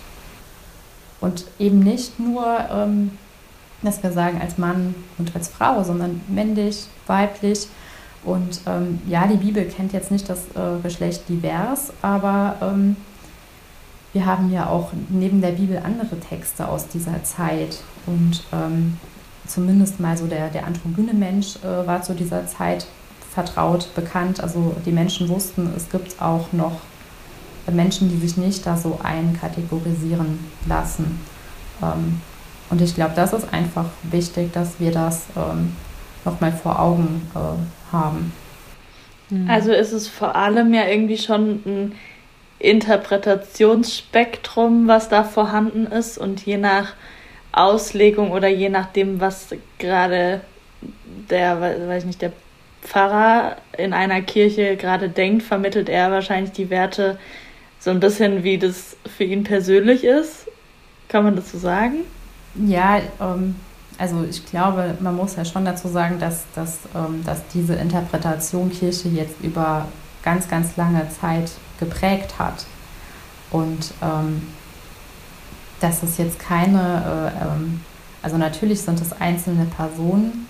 Und 1.21 1.45
eben 1.59 1.79
nicht 1.79 2.19
nur, 2.19 2.45
ähm, 2.71 3.11
dass 3.81 4.01
wir 4.03 4.11
sagen, 4.11 4.39
als 4.41 4.57
Mann 4.57 4.95
und 5.17 5.35
als 5.35 5.47
Frau, 5.47 5.83
sondern 5.83 6.21
männlich, 6.27 6.85
weiblich. 7.07 7.67
Und 8.23 8.61
ähm, 8.65 9.01
ja, 9.07 9.27
die 9.27 9.37
Bibel 9.37 9.65
kennt 9.65 9.93
jetzt 9.93 10.11
nicht 10.11 10.29
das 10.29 10.39
äh, 10.55 10.81
Geschlecht 10.81 11.29
divers, 11.29 11.93
aber 12.01 12.55
ähm, 12.61 12.95
wir 14.13 14.25
haben 14.25 14.51
ja 14.51 14.67
auch 14.67 14.91
neben 15.09 15.41
der 15.41 15.51
Bibel 15.51 15.77
andere 15.77 16.19
Texte 16.19 16.67
aus 16.67 16.87
dieser 16.87 17.23
Zeit. 17.23 17.77
Und 18.05 18.43
ähm, 18.53 18.97
zumindest 19.45 19.99
mal 19.99 20.17
so 20.17 20.25
der, 20.25 20.49
der 20.49 20.65
androgyne 20.65 21.13
Mensch 21.13 21.57
äh, 21.57 21.85
war 21.85 22.01
zu 22.01 22.13
dieser 22.13 22.47
Zeit 22.47 22.87
vertraut, 23.35 23.93
bekannt. 23.93 24.41
Also 24.41 24.75
die 24.85 24.91
Menschen 24.91 25.29
wussten, 25.29 25.71
es 25.75 25.89
gibt 25.89 26.21
auch 26.21 26.53
noch 26.53 26.79
Menschen, 27.71 28.09
die 28.09 28.17
sich 28.17 28.37
nicht 28.37 28.65
da 28.65 28.75
so 28.77 28.99
einkategorisieren 29.03 30.39
lassen. 30.67 31.19
Ähm, 31.83 32.21
und 32.69 32.81
ich 32.81 32.95
glaube, 32.95 33.11
das 33.15 33.33
ist 33.33 33.53
einfach 33.53 33.85
wichtig, 34.03 34.53
dass 34.53 34.79
wir 34.79 34.91
das 34.91 35.25
ähm, 35.35 35.75
nochmal 36.23 36.53
vor 36.53 36.79
Augen 36.79 37.29
äh, 37.35 37.39
haben. 37.91 38.31
Mhm. 39.29 39.49
Also 39.49 39.71
ist 39.71 39.91
es 39.91 40.07
vor 40.07 40.35
allem 40.35 40.71
ja 40.73 40.87
irgendwie 40.87 41.17
schon 41.17 41.61
ein 41.65 41.91
Interpretationsspektrum, 42.59 44.87
was 44.87 45.09
da 45.09 45.25
vorhanden 45.25 45.87
ist 45.87 46.17
und 46.17 46.45
je 46.45 46.55
nach 46.57 46.93
Auslegung 47.51 48.31
oder 48.31 48.47
je 48.47 48.69
nachdem, 48.69 49.19
was 49.19 49.49
gerade 49.77 50.39
der, 51.29 51.59
weiß 51.61 52.03
ich 52.03 52.07
nicht, 52.07 52.21
der 52.21 52.31
Pfarrer 52.85 53.57
in 53.77 53.93
einer 53.93 54.21
Kirche 54.21 54.77
gerade 54.77 55.09
denkt, 55.09 55.43
vermittelt 55.43 55.89
er 55.89 56.11
wahrscheinlich 56.11 56.51
die 56.51 56.69
Werte 56.69 57.17
so 57.79 57.91
ein 57.91 57.99
bisschen, 57.99 58.43
wie 58.43 58.57
das 58.57 58.95
für 59.17 59.23
ihn 59.23 59.43
persönlich 59.43 60.03
ist. 60.03 60.47
Kann 61.07 61.23
man 61.23 61.41
so 61.41 61.57
sagen? 61.57 61.97
Ja, 62.55 62.99
ähm, 63.19 63.55
also 63.97 64.25
ich 64.29 64.45
glaube, 64.45 64.97
man 64.99 65.15
muss 65.15 65.35
ja 65.35 65.45
schon 65.45 65.65
dazu 65.65 65.87
sagen, 65.87 66.19
dass, 66.19 66.45
dass, 66.55 66.79
ähm, 66.95 67.23
dass 67.25 67.41
diese 67.53 67.75
Interpretation 67.75 68.71
Kirche 68.71 69.09
jetzt 69.09 69.35
über 69.41 69.87
ganz, 70.23 70.47
ganz 70.47 70.75
lange 70.77 71.07
Zeit 71.09 71.51
geprägt 71.79 72.39
hat. 72.39 72.65
Und 73.51 73.93
ähm, 74.01 74.41
dass 75.79 76.03
es 76.03 76.17
jetzt 76.17 76.39
keine, 76.39 77.31
äh, 77.39 77.45
ähm, 77.45 77.81
also 78.21 78.37
natürlich 78.37 78.81
sind 78.81 78.99
es 79.01 79.13
einzelne 79.13 79.65
Personen, 79.65 80.47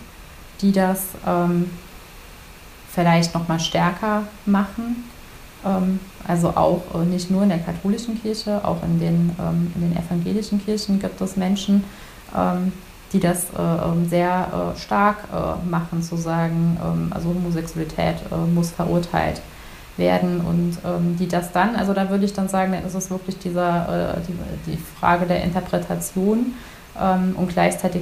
die 0.62 0.72
das 0.72 1.04
ähm, 1.28 1.70
vielleicht 2.96 3.36
noch 3.36 3.48
mal 3.48 3.60
stärker 3.60 4.24
machen. 4.46 5.04
Ähm, 5.66 6.00
also 6.28 6.50
auch 6.50 6.82
äh, 6.96 7.06
nicht 7.06 7.30
nur 7.30 7.44
in 7.44 7.50
der 7.50 7.60
katholischen 7.60 8.20
Kirche, 8.20 8.62
auch 8.64 8.82
in 8.84 9.00
den, 9.00 9.36
ähm, 9.40 9.72
in 9.76 9.82
den 9.82 9.98
evangelischen 9.98 10.64
Kirchen 10.64 11.00
gibt 11.00 11.20
es 11.22 11.36
Menschen, 11.36 11.84
ähm, 12.36 12.72
die 13.14 13.20
das 13.20 13.46
äh, 13.46 14.10
sehr 14.10 14.74
äh, 14.76 14.80
stark 14.80 15.18
machen, 15.70 16.02
zu 16.02 16.18
sagen, 16.18 16.78
also 17.12 17.30
Homosexualität 17.30 18.16
muss 18.54 18.72
verurteilt 18.72 19.42
werden 19.96 20.42
und 20.42 20.78
die 21.18 21.28
das 21.28 21.52
dann, 21.54 21.76
also 21.76 21.94
da 21.94 22.10
würde 22.10 22.26
ich 22.26 22.34
dann 22.34 22.50
sagen, 22.50 22.74
dann 22.74 22.84
ist 22.84 22.96
es 22.96 23.10
wirklich 23.10 23.38
dieser, 23.40 24.18
die, 24.28 24.72
die 24.72 24.78
Frage 24.78 25.26
der 25.26 25.44
Interpretation 25.44 26.54
und 27.38 27.48
gleichzeitig 27.48 28.02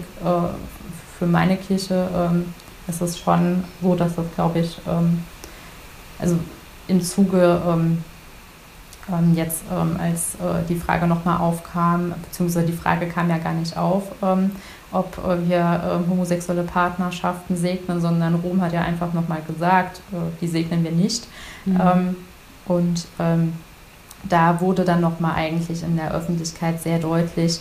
für 1.19 1.25
meine 1.27 1.57
Kirche 1.57 2.07
ist 2.87 3.01
es 3.01 3.17
schon 3.17 3.63
so, 3.81 3.95
dass 3.95 4.15
das, 4.15 4.25
glaube 4.35 4.59
ich, 4.59 4.77
also 6.19 6.37
im 6.87 7.01
Zuge 7.01 7.61
ähm, 7.67 8.03
ähm, 9.11 9.33
jetzt, 9.35 9.63
ähm, 9.71 9.97
als 9.99 10.35
äh, 10.35 10.63
die 10.69 10.75
Frage 10.75 11.07
nochmal 11.07 11.39
aufkam, 11.39 12.13
beziehungsweise 12.23 12.65
die 12.65 12.73
Frage 12.73 13.07
kam 13.07 13.29
ja 13.29 13.37
gar 13.37 13.53
nicht 13.53 13.75
auf, 13.75 14.03
ähm, 14.21 14.51
ob 14.91 15.17
äh, 15.17 15.49
wir 15.49 15.59
äh, 15.59 16.09
homosexuelle 16.09 16.63
Partnerschaften 16.63 17.57
segnen, 17.57 17.99
sondern 17.99 18.35
Rom 18.35 18.61
hat 18.61 18.71
ja 18.71 18.81
einfach 18.81 19.11
nochmal 19.13 19.41
gesagt, 19.45 19.97
äh, 20.11 20.15
die 20.39 20.47
segnen 20.47 20.83
wir 20.83 20.91
nicht. 20.91 21.27
Mhm. 21.65 21.81
Ähm, 21.81 22.15
und 22.65 23.05
ähm, 23.19 23.53
da 24.23 24.61
wurde 24.61 24.85
dann 24.85 25.01
nochmal 25.01 25.35
eigentlich 25.35 25.83
in 25.83 25.97
der 25.97 26.13
Öffentlichkeit 26.13 26.81
sehr 26.81 26.97
deutlich, 26.97 27.59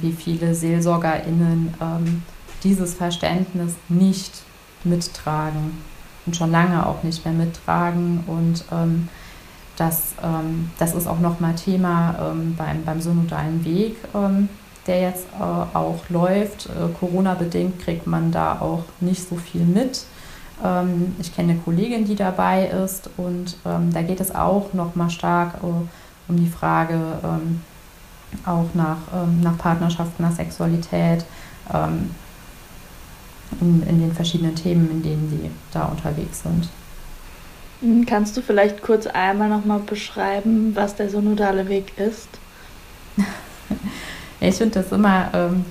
wie 0.00 0.12
viele 0.12 0.54
SeelsorgerInnen 0.54 1.74
dieses 2.64 2.94
Verständnis 2.94 3.74
nicht 3.88 4.32
mittragen 4.82 5.78
und 6.26 6.36
schon 6.36 6.50
lange 6.50 6.86
auch 6.86 7.02
nicht 7.02 7.24
mehr 7.24 7.34
mittragen. 7.34 8.24
Und 8.26 8.64
ähm, 8.72 9.08
das, 9.76 10.14
ähm, 10.22 10.70
das 10.78 10.94
ist 10.94 11.06
auch 11.06 11.20
nochmal 11.20 11.54
Thema 11.54 12.14
ähm, 12.20 12.54
beim, 12.56 12.84
beim 12.84 13.00
synodalen 13.00 13.64
Weg, 13.64 13.96
ähm, 14.14 14.48
der 14.86 15.00
jetzt 15.00 15.26
äh, 15.38 15.42
auch 15.42 16.00
läuft. 16.08 16.66
Äh, 16.66 16.92
Corona-bedingt 16.98 17.80
kriegt 17.80 18.06
man 18.06 18.32
da 18.32 18.60
auch 18.60 18.84
nicht 19.00 19.28
so 19.28 19.36
viel 19.36 19.64
mit. 19.64 20.04
Ähm, 20.64 21.14
ich 21.18 21.34
kenne 21.34 21.52
eine 21.52 21.60
Kollegin, 21.60 22.04
die 22.04 22.14
dabei 22.14 22.66
ist 22.66 23.10
und 23.16 23.56
ähm, 23.66 23.92
da 23.92 24.02
geht 24.02 24.20
es 24.20 24.34
auch 24.34 24.72
nochmal 24.72 25.10
stark 25.10 25.54
äh, 25.62 25.66
um 26.26 26.36
die 26.36 26.48
Frage 26.48 26.98
auch 28.46 28.64
nach, 28.72 28.96
nach 29.42 29.58
Partnerschaft, 29.58 30.18
nach 30.18 30.32
Sexualität 30.32 31.24
in, 33.60 33.82
in 33.88 34.00
den 34.00 34.12
verschiedenen 34.12 34.54
Themen, 34.54 34.90
in 34.90 35.02
denen 35.02 35.30
sie 35.30 35.50
da 35.72 35.86
unterwegs 35.86 36.42
sind. 36.42 36.68
Hm, 37.80 38.06
kannst 38.06 38.36
du 38.36 38.42
vielleicht 38.42 38.82
kurz 38.82 39.06
einmal 39.06 39.48
nochmal 39.48 39.80
beschreiben, 39.80 40.74
was 40.74 40.96
der 40.96 41.10
synodale 41.10 41.68
Weg 41.68 41.92
ist? 41.98 42.28
ich 44.40 44.54
finde 44.54 44.80
das 44.80 44.92
immer, 44.92 45.28
ähm, 45.34 45.64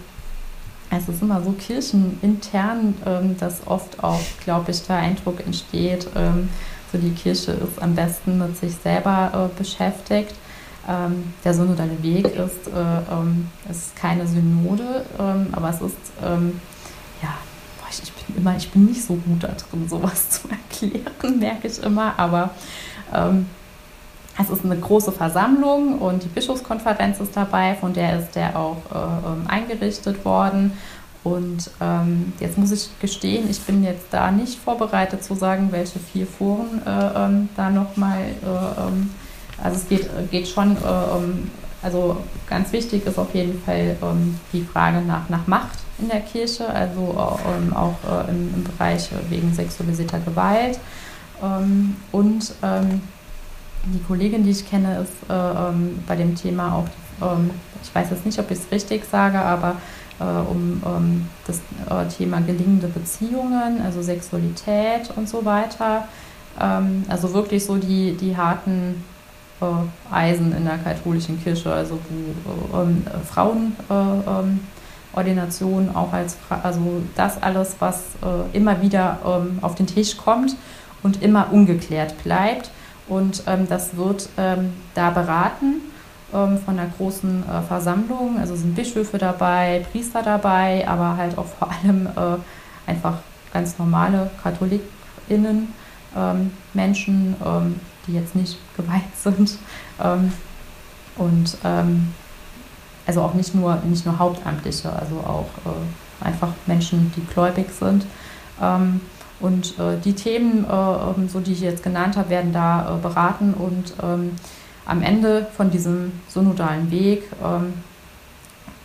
es 0.91 1.09
ist 1.09 1.21
immer 1.21 1.41
so 1.41 1.51
kirchenintern, 1.53 2.95
ähm, 3.05 3.37
dass 3.39 3.65
oft 3.65 4.03
auch, 4.03 4.21
glaube 4.43 4.71
ich, 4.71 4.83
der 4.83 4.97
Eindruck 4.97 5.39
entsteht, 5.45 6.07
ähm, 6.15 6.49
so 6.91 6.99
die 6.99 7.11
Kirche 7.11 7.53
ist 7.53 7.81
am 7.81 7.95
besten 7.95 8.37
mit 8.37 8.55
sich 8.57 8.75
selber 8.75 9.49
äh, 9.51 9.57
beschäftigt. 9.57 10.35
Ähm, 10.87 11.33
der 11.43 11.53
synodale 11.53 12.03
Weg 12.03 12.25
ist, 12.25 12.67
äh, 12.67 13.11
ähm, 13.11 13.47
ist 13.69 13.95
keine 13.95 14.27
Synode, 14.27 15.05
ähm, 15.17 15.47
aber 15.53 15.69
es 15.69 15.81
ist 15.81 15.97
ja, 16.21 17.29
ich, 18.01 18.11
bin 18.13 18.37
immer, 18.37 18.55
ich 18.57 18.69
bin 18.71 18.85
nicht 18.85 19.03
so 19.03 19.13
gut 19.13 19.43
da 19.43 19.49
drin, 19.49 19.87
sowas 19.87 20.29
zu 20.29 20.47
erklären, 20.49 21.39
merke 21.39 21.67
ich 21.67 21.81
immer, 21.83 22.13
aber 22.17 22.51
ähm, 23.13 23.45
es 24.41 24.49
ist 24.49 24.65
eine 24.65 24.77
große 24.77 25.11
Versammlung 25.11 25.99
und 25.99 26.23
die 26.23 26.27
Bischofskonferenz 26.27 27.19
ist 27.19 27.35
dabei, 27.37 27.75
von 27.75 27.93
der 27.93 28.19
ist 28.19 28.35
der 28.35 28.57
auch 28.57 28.77
äh, 28.91 28.97
ähm, 28.97 29.43
eingerichtet 29.47 30.25
worden. 30.25 30.73
Und 31.23 31.69
ähm, 31.79 32.33
jetzt 32.39 32.57
muss 32.57 32.71
ich 32.71 32.89
gestehen, 32.99 33.49
ich 33.49 33.61
bin 33.61 33.83
jetzt 33.83 34.07
da 34.11 34.29
nicht 34.31 34.59
vorbereitet 34.59 35.23
zu 35.23 35.35
sagen, 35.35 35.69
welche 35.71 35.99
vier 35.99 36.27
Foren 36.27 36.81
äh, 36.85 37.25
ähm, 37.25 37.49
da 37.55 37.69
nochmal, 37.69 38.19
äh, 38.19 38.81
ähm, 38.81 39.11
also 39.63 39.77
es 39.77 39.87
geht, 39.87 40.09
geht 40.31 40.47
schon, 40.49 40.75
äh, 40.75 41.15
um, 41.15 41.49
also 41.81 42.17
ganz 42.47 42.73
wichtig 42.73 43.05
ist 43.05 43.17
auf 43.17 43.33
jeden 43.33 43.61
Fall 43.61 43.95
ähm, 44.01 44.37
die 44.51 44.63
Frage 44.63 45.01
nach, 45.01 45.29
nach 45.29 45.47
Macht 45.47 45.82
in 46.03 46.09
der 46.09 46.21
Kirche, 46.21 46.67
also 46.67 47.15
ähm, 47.47 47.75
auch 47.75 47.95
äh, 48.03 48.29
im, 48.29 48.53
im, 48.53 48.63
Bereich 48.63 49.09
wegen 49.29 49.53
sexualisierter 49.53 50.19
Gewalt. 50.19 50.79
Ähm, 51.41 51.95
und 52.11 52.53
ähm, 52.61 53.01
die 53.85 54.03
Kollegin, 54.03 54.43
die 54.43 54.51
ich 54.51 54.69
kenne, 54.69 54.99
ist 54.99 55.29
äh, 55.29 55.33
ähm, 55.33 56.03
bei 56.07 56.15
dem 56.15 56.35
Thema 56.35 56.73
auch, 56.73 56.87
ähm, 57.25 57.49
ich 57.81 57.93
weiß 57.93 58.09
jetzt 58.11 58.25
nicht, 58.25 58.37
ob 58.39 58.51
ich 58.51 58.59
es 58.59 58.71
richtig 58.71 59.05
sage, 59.09 59.39
aber 59.39 59.75
äh, 60.19 60.23
um 60.23 61.27
das 61.47 61.57
äh, 61.89 62.07
Thema 62.15 62.39
gelingende 62.41 62.87
Beziehungen, 62.87 63.81
also 63.83 64.01
Sexualität 64.01 65.09
und 65.15 65.27
so 65.27 65.43
weiter. 65.43 66.07
also 66.55 67.33
wirklich 67.33 67.65
so 67.65 67.77
die, 67.77 68.13
die 68.13 68.37
harten 68.37 69.03
äh, 69.59 70.13
Eisen 70.13 70.55
in 70.55 70.65
der 70.65 70.77
katholischen 70.77 71.43
Kirche, 71.43 71.73
also 71.73 71.97
wo 72.09 72.87
Frauen 73.27 73.75
Ordination 75.13 75.95
auch 75.95 76.13
als, 76.13 76.37
also 76.49 77.01
das 77.15 77.41
alles, 77.41 77.75
was 77.79 77.97
äh, 78.21 78.55
immer 78.57 78.81
wieder 78.81 79.19
ähm, 79.25 79.59
auf 79.61 79.75
den 79.75 79.87
Tisch 79.87 80.17
kommt 80.17 80.55
und 81.03 81.21
immer 81.21 81.51
ungeklärt 81.51 82.21
bleibt. 82.23 82.71
Und 83.07 83.43
ähm, 83.47 83.67
das 83.67 83.95
wird 83.97 84.29
ähm, 84.37 84.73
da 84.95 85.09
beraten 85.11 85.81
ähm, 86.33 86.57
von 86.57 86.79
einer 86.79 86.89
großen 86.97 87.43
äh, 87.43 87.61
Versammlung. 87.61 88.39
Also 88.39 88.55
sind 88.55 88.75
Bischöfe 88.75 89.17
dabei, 89.17 89.85
Priester 89.91 90.23
dabei, 90.23 90.87
aber 90.87 91.17
halt 91.17 91.37
auch 91.37 91.45
vor 91.45 91.69
allem 91.71 92.07
äh, 92.07 92.89
einfach 92.89 93.17
ganz 93.53 93.77
normale 93.77 94.31
KatholikInnen, 94.41 95.73
ähm, 96.15 96.51
Menschen, 96.73 97.35
ähm, 97.45 97.79
die 98.07 98.13
jetzt 98.13 98.35
nicht 98.35 98.57
geweiht 98.75 99.15
sind. 99.15 99.57
Und 101.15 101.57
also 103.05 103.21
auch 103.21 103.33
nicht 103.33 103.53
nur, 103.53 103.77
nicht 103.85 104.05
nur 104.05 104.17
Hauptamtliche, 104.17 104.91
also 104.91 105.15
auch 105.17 105.49
äh, 105.65 106.25
einfach 106.25 106.49
Menschen, 106.65 107.11
die 107.15 107.25
gläubig 107.33 107.67
sind. 107.71 108.05
Ähm, 108.61 109.01
und 109.39 109.77
äh, 109.77 109.97
die 110.03 110.13
Themen, 110.13 110.65
äh, 110.65 110.73
ähm, 110.73 111.27
so 111.27 111.39
die 111.39 111.51
ich 111.53 111.61
jetzt 111.61 111.83
genannt 111.83 112.15
habe, 112.15 112.29
werden 112.29 112.53
da 112.53 112.95
äh, 112.95 113.01
beraten 113.01 113.53
und 113.53 113.93
ähm, 114.01 114.31
am 114.85 115.01
Ende 115.01 115.47
von 115.55 115.69
diesem 115.69 116.13
synodalen 116.27 116.91
Weg 116.91 117.23
ähm, 117.43 117.73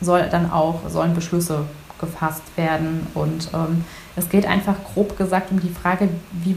soll 0.01 0.29
dann 0.31 0.51
auch 0.51 0.89
sollen 0.89 1.15
Beschlüsse 1.15 1.65
gefasst 2.01 2.43
werden 2.57 3.07
und 3.15 3.51
ähm, 3.53 3.85
es 4.15 4.29
geht 4.29 4.47
einfach 4.47 4.77
grob 4.95 5.19
gesagt 5.19 5.51
um 5.51 5.61
die 5.61 5.69
Frage, 5.69 6.09
wie 6.33 6.57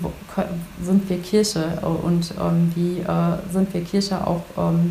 sind 0.83 1.09
wir 1.09 1.17
Kirche 1.19 1.79
äh, 1.81 1.85
und 1.85 2.33
ähm, 2.39 2.71
wie 2.75 2.99
äh, 2.99 3.51
sind 3.51 3.73
wir 3.73 3.81
Kirche 3.81 4.25
auch 4.25 4.43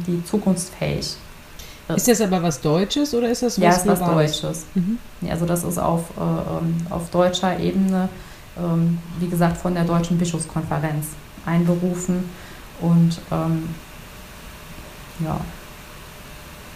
die 0.06 0.24
zukunftsfähig 0.24 1.16
ist 1.96 2.08
das 2.08 2.20
aber 2.20 2.42
was 2.42 2.60
Deutsches 2.60 3.14
oder 3.14 3.30
ist 3.30 3.42
das 3.42 3.60
was 3.60 3.64
Ja, 3.64 3.70
ist 3.70 3.86
was 3.86 4.00
Deutsches. 4.00 4.66
Mhm. 4.74 4.98
Also 5.28 5.46
das 5.46 5.64
ist 5.64 5.78
auf, 5.78 6.04
äh, 6.16 6.92
auf 6.92 7.10
deutscher 7.10 7.58
Ebene, 7.58 8.08
ähm, 8.58 8.98
wie 9.18 9.28
gesagt, 9.28 9.56
von 9.56 9.74
der 9.74 9.84
Deutschen 9.84 10.18
Bischofskonferenz 10.18 11.06
einberufen. 11.46 12.28
Und 12.80 13.18
ähm, 13.30 13.68
ja, 15.24 15.40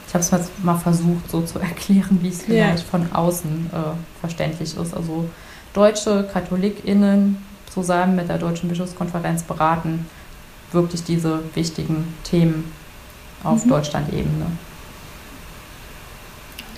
ich 0.06 0.14
habe 0.14 0.24
es 0.24 0.50
mal 0.62 0.76
versucht 0.76 1.30
so 1.30 1.42
zu 1.42 1.58
erklären, 1.60 2.18
wie 2.22 2.28
es 2.28 2.42
vielleicht 2.42 2.84
ja. 2.84 2.90
von 2.90 3.12
außen 3.12 3.70
äh, 3.72 4.20
verständlich 4.20 4.76
ist. 4.76 4.94
Also 4.94 5.28
deutsche 5.72 6.28
KatholikInnen 6.32 7.38
zusammen 7.72 8.16
mit 8.16 8.28
der 8.28 8.38
Deutschen 8.38 8.68
Bischofskonferenz 8.68 9.42
beraten 9.42 10.06
wirklich 10.70 11.02
diese 11.04 11.40
wichtigen 11.54 12.14
Themen 12.24 12.72
auf 13.42 13.64
mhm. 13.64 13.70
Deutschland-Ebene. 13.70 14.46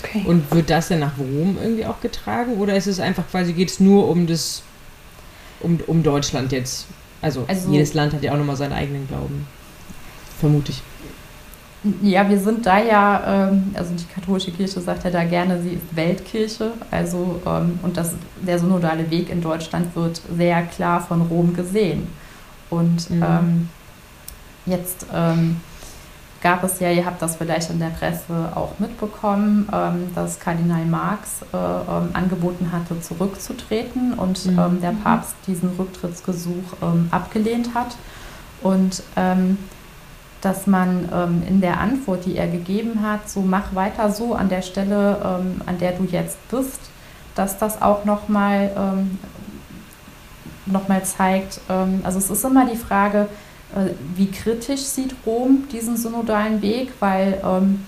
Okay. 0.03 0.23
Und 0.25 0.51
wird 0.51 0.69
das 0.69 0.89
dann 0.89 0.99
nach 0.99 1.17
Rom 1.17 1.57
irgendwie 1.61 1.85
auch 1.85 2.01
getragen 2.01 2.53
oder 2.57 2.75
ist 2.75 2.87
es 2.87 2.99
einfach 2.99 3.27
quasi, 3.29 3.53
geht 3.53 3.69
es 3.69 3.79
nur 3.79 4.07
um 4.07 4.27
das, 4.27 4.63
um, 5.59 5.79
um 5.87 6.03
Deutschland 6.03 6.51
jetzt? 6.51 6.85
Also, 7.21 7.45
also 7.47 7.71
jedes 7.71 7.93
Land 7.93 8.13
hat 8.13 8.23
ja 8.23 8.33
auch 8.33 8.37
nochmal 8.37 8.55
seinen 8.55 8.73
eigenen 8.73 9.07
Glauben. 9.07 9.47
Vermute 10.39 10.71
ich. 10.71 10.81
Ja, 12.01 12.27
wir 12.27 12.39
sind 12.39 12.65
da 12.65 12.79
ja, 12.79 13.49
ähm, 13.49 13.71
also 13.73 13.93
die 13.93 14.05
katholische 14.13 14.51
Kirche 14.51 14.81
sagt 14.81 15.03
ja 15.03 15.09
da 15.09 15.23
gerne, 15.23 15.61
sie 15.61 15.71
ist 15.71 15.95
Weltkirche. 15.95 16.71
Also, 16.91 17.39
ähm, 17.45 17.79
und 17.83 17.97
das, 17.97 18.13
der 18.45 18.59
synodale 18.59 19.09
Weg 19.09 19.29
in 19.29 19.41
Deutschland 19.41 19.95
wird 19.95 20.21
sehr 20.35 20.63
klar 20.63 21.01
von 21.01 21.21
Rom 21.21 21.55
gesehen. 21.55 22.07
Und 22.69 23.09
mhm. 23.09 23.23
ähm, 23.23 23.69
jetzt 24.65 25.05
ähm, 25.13 25.61
gab 26.41 26.63
es 26.63 26.79
ja, 26.79 26.91
ihr 26.91 27.05
habt 27.05 27.21
das 27.21 27.35
vielleicht 27.35 27.69
in 27.69 27.79
der 27.79 27.87
Presse 27.87 28.51
auch 28.55 28.79
mitbekommen, 28.79 29.67
ähm, 29.73 30.09
dass 30.13 30.39
Kardinal 30.39 30.85
Marx 30.85 31.41
äh, 31.53 31.57
ähm, 31.57 32.09
angeboten 32.13 32.71
hatte, 32.71 32.99
zurückzutreten 33.01 34.13
und 34.13 34.45
mhm. 34.45 34.59
ähm, 34.59 34.81
der 34.81 34.91
Papst 35.03 35.35
diesen 35.47 35.69
Rücktrittsgesuch 35.77 36.73
ähm, 36.81 37.07
abgelehnt 37.11 37.73
hat. 37.73 37.95
Und 38.61 39.03
ähm, 39.15 39.57
dass 40.41 40.67
man 40.67 41.09
ähm, 41.11 41.43
in 41.47 41.61
der 41.61 41.79
Antwort, 41.79 42.25
die 42.25 42.37
er 42.37 42.47
gegeben 42.47 43.01
hat, 43.01 43.29
so 43.29 43.41
mach 43.41 43.73
weiter 43.73 44.11
so 44.11 44.35
an 44.35 44.49
der 44.49 44.61
Stelle, 44.61 45.41
an 45.65 45.79
der 45.79 45.93
du 45.93 46.03
jetzt 46.05 46.37
bist, 46.49 46.79
dass 47.33 47.57
das 47.57 47.81
auch 47.81 48.05
nochmal 48.05 48.71
noch 50.67 50.87
mal 50.87 51.03
zeigt, 51.03 51.59
also 52.03 52.19
es 52.19 52.29
ist 52.29 52.45
immer 52.45 52.69
die 52.69 52.77
Frage, 52.77 53.27
wie 54.15 54.31
kritisch 54.31 54.81
sieht 54.81 55.15
Rom 55.25 55.67
diesen 55.71 55.97
synodalen 55.97 56.61
Weg, 56.61 56.91
weil 56.99 57.41
ähm, 57.43 57.85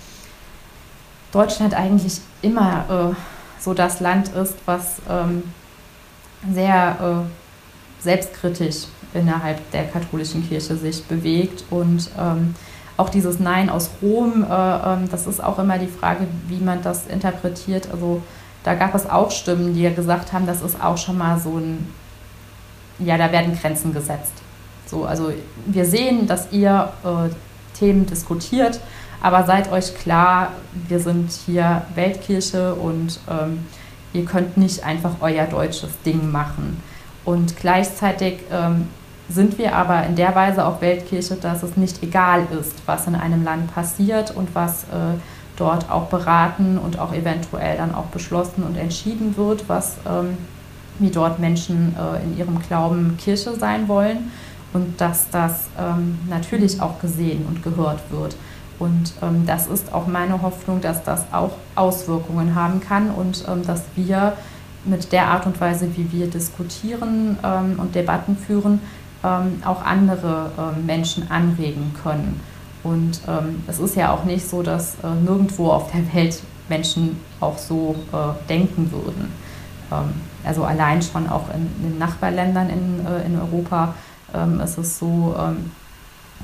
Deutschland 1.32 1.74
eigentlich 1.74 2.20
immer 2.42 3.13
äh, 3.15 3.62
so 3.62 3.74
das 3.74 4.00
Land 4.00 4.30
ist, 4.30 4.56
was 4.65 5.02
ähm, 5.10 5.44
sehr 6.52 7.26
äh, 7.30 8.04
selbstkritisch 8.04 8.86
innerhalb 9.13 9.72
der 9.72 9.86
katholischen 9.86 10.48
Kirche 10.48 10.76
sich 10.76 11.04
bewegt 11.06 11.63
und 11.70 12.10
ähm, 12.18 12.56
auch 12.98 13.10
dieses 13.10 13.39
Nein 13.39 13.70
aus 13.70 13.89
Rom, 14.02 14.44
äh, 14.44 14.46
ähm, 14.46 15.10
das 15.10 15.26
ist 15.26 15.42
auch 15.42 15.58
immer 15.60 15.78
die 15.78 15.88
Frage, 15.88 16.28
wie 16.48 16.60
man 16.60 16.82
das 16.82 17.08
interpretiert. 17.08 17.89
Also 17.92 18.22
da 18.63 18.76
gab 18.76 18.94
es 18.94 19.10
auch 19.10 19.32
Stimmen, 19.32 19.74
die 19.74 19.84
ja 19.84 19.92
gesagt 19.92 20.34
haben, 20.34 20.46
das 20.46 20.62
ist 20.62 20.82
auch 20.84 20.98
schon 20.98 21.18
mal 21.18 21.39
so 21.39 21.58
ein, 21.58 21.88
ja, 23.00 23.18
da 23.18 23.32
werden 23.32 23.58
Grenzen 23.58 23.94
gesetzt. 23.94 24.34
So, 24.89 25.06
also 25.06 25.32
wir 25.67 25.86
sehen, 25.86 26.25
dass 26.25 26.52
ihr 26.52 26.89
äh, 27.04 27.30
Themen 27.78 28.08
diskutiert, 28.08 28.80
aber 29.21 29.43
seid 29.43 29.71
euch 29.71 29.95
klar, 29.95 30.54
wir 30.88 30.99
sind 30.99 31.32
hier 31.45 31.84
Weltkirche 31.93 32.73
und 32.73 33.19
ähm, 33.30 33.65
ihr 34.13 34.25
könnt 34.25 34.58
nicht 34.58 34.84
einfach 34.84 35.17
euer 35.21 35.45
deutsches 35.45 35.89
Ding 36.06 36.32
machen. 36.32 36.82
Und 37.23 37.58
gleichzeitig 37.58 38.39
ähm, 38.52 38.88
sind 39.30 39.60
wir 39.60 39.75
aber 39.75 40.06
in 40.08 40.15
der 40.15 40.34
Weise 40.34 40.65
auch 40.65 40.82
Weltkirche, 40.82 41.36
dass 41.36 41.62
es 41.62 41.78
nicht 41.78 42.02
egal 42.02 42.47
ist, 42.60 42.73
was 42.88 43.06
in 43.06 43.13
einem 43.13 43.43
Land 43.43 43.71
passiert 43.75 44.36
und 44.36 44.56
was 44.56 44.86
äh, 44.86 45.19
dort 45.56 45.91
auch 45.91 46.06
beraten 46.06 46.80
und 46.80 46.97
auch 46.97 47.13
eventuell 47.13 47.78
dann 47.78 47.93
auch 47.93 48.06
beschlossen 48.06 48.63
und 48.63 48.75
entschieden 48.75 49.38
wird, 49.38 49.65
was 49.67 49.97
ähm, 50.10 50.38
wie 50.97 51.12
dort 51.12 51.38
Menschen 51.38 51.95
äh, 51.95 52.23
in 52.23 52.38
ihrem 52.38 52.60
Glauben 52.60 53.17
Kirche 53.17 53.56
sein 53.56 53.88
wollen 53.88 54.32
und 54.73 54.99
dass 55.01 55.29
das 55.29 55.67
ähm, 55.79 56.19
natürlich 56.29 56.82
auch 56.82 56.99
gesehen 56.99 57.45
und 57.47 57.63
gehört 57.63 57.99
wird. 58.12 58.36
Und 58.77 59.13
ähm, 59.21 59.45
das 59.45 59.67
ist 59.67 59.93
auch 59.93 60.08
meine 60.08 60.41
Hoffnung, 60.41 60.79
dass 60.79 61.03
das 61.03 61.25
auch 61.32 61.51
Auswirkungen 61.75 62.55
haben 62.55 62.79
kann 62.79 63.12
und 63.12 63.43
ähm, 63.47 63.65
dass 63.65 63.84
wir 63.95 64.34
mit 64.86 65.12
der 65.12 65.27
Art 65.27 65.45
und 65.45 65.60
Weise, 65.60 65.89
wie 65.97 66.12
wir 66.12 66.27
diskutieren 66.27 67.38
ähm, 67.43 67.77
und 67.77 67.95
Debatten 67.95 68.38
führen, 68.38 68.79
ähm, 69.23 69.62
auch 69.65 69.84
andere 69.84 70.51
ähm, 70.58 70.86
Menschen 70.86 71.29
anregen 71.29 71.93
können. 72.01 72.39
Und 72.82 73.19
es 73.67 73.77
ist 73.77 73.97
ja 73.97 74.13
auch 74.13 74.23
nicht 74.23 74.49
so, 74.49 74.63
dass 74.63 74.95
äh, 75.03 75.08
nirgendwo 75.25 75.69
auf 75.69 75.91
der 75.91 76.13
Welt 76.13 76.41
Menschen 76.69 77.19
auch 77.41 77.58
so 77.58 77.93
äh, 78.13 78.47
denken 78.47 78.89
würden. 78.89 79.34
also 80.45 80.63
allein 80.63 81.01
schon 81.01 81.27
auch 81.27 81.53
in, 81.53 81.86
in 81.86 81.97
Nachbarländern 81.97 82.69
in, 82.69 83.05
äh, 83.05 83.25
in 83.25 83.38
Europa 83.38 83.95
ähm, 84.34 84.60
ist 84.60 84.78
es 84.78 85.00
so, 85.00 85.36
ähm, 85.38 85.72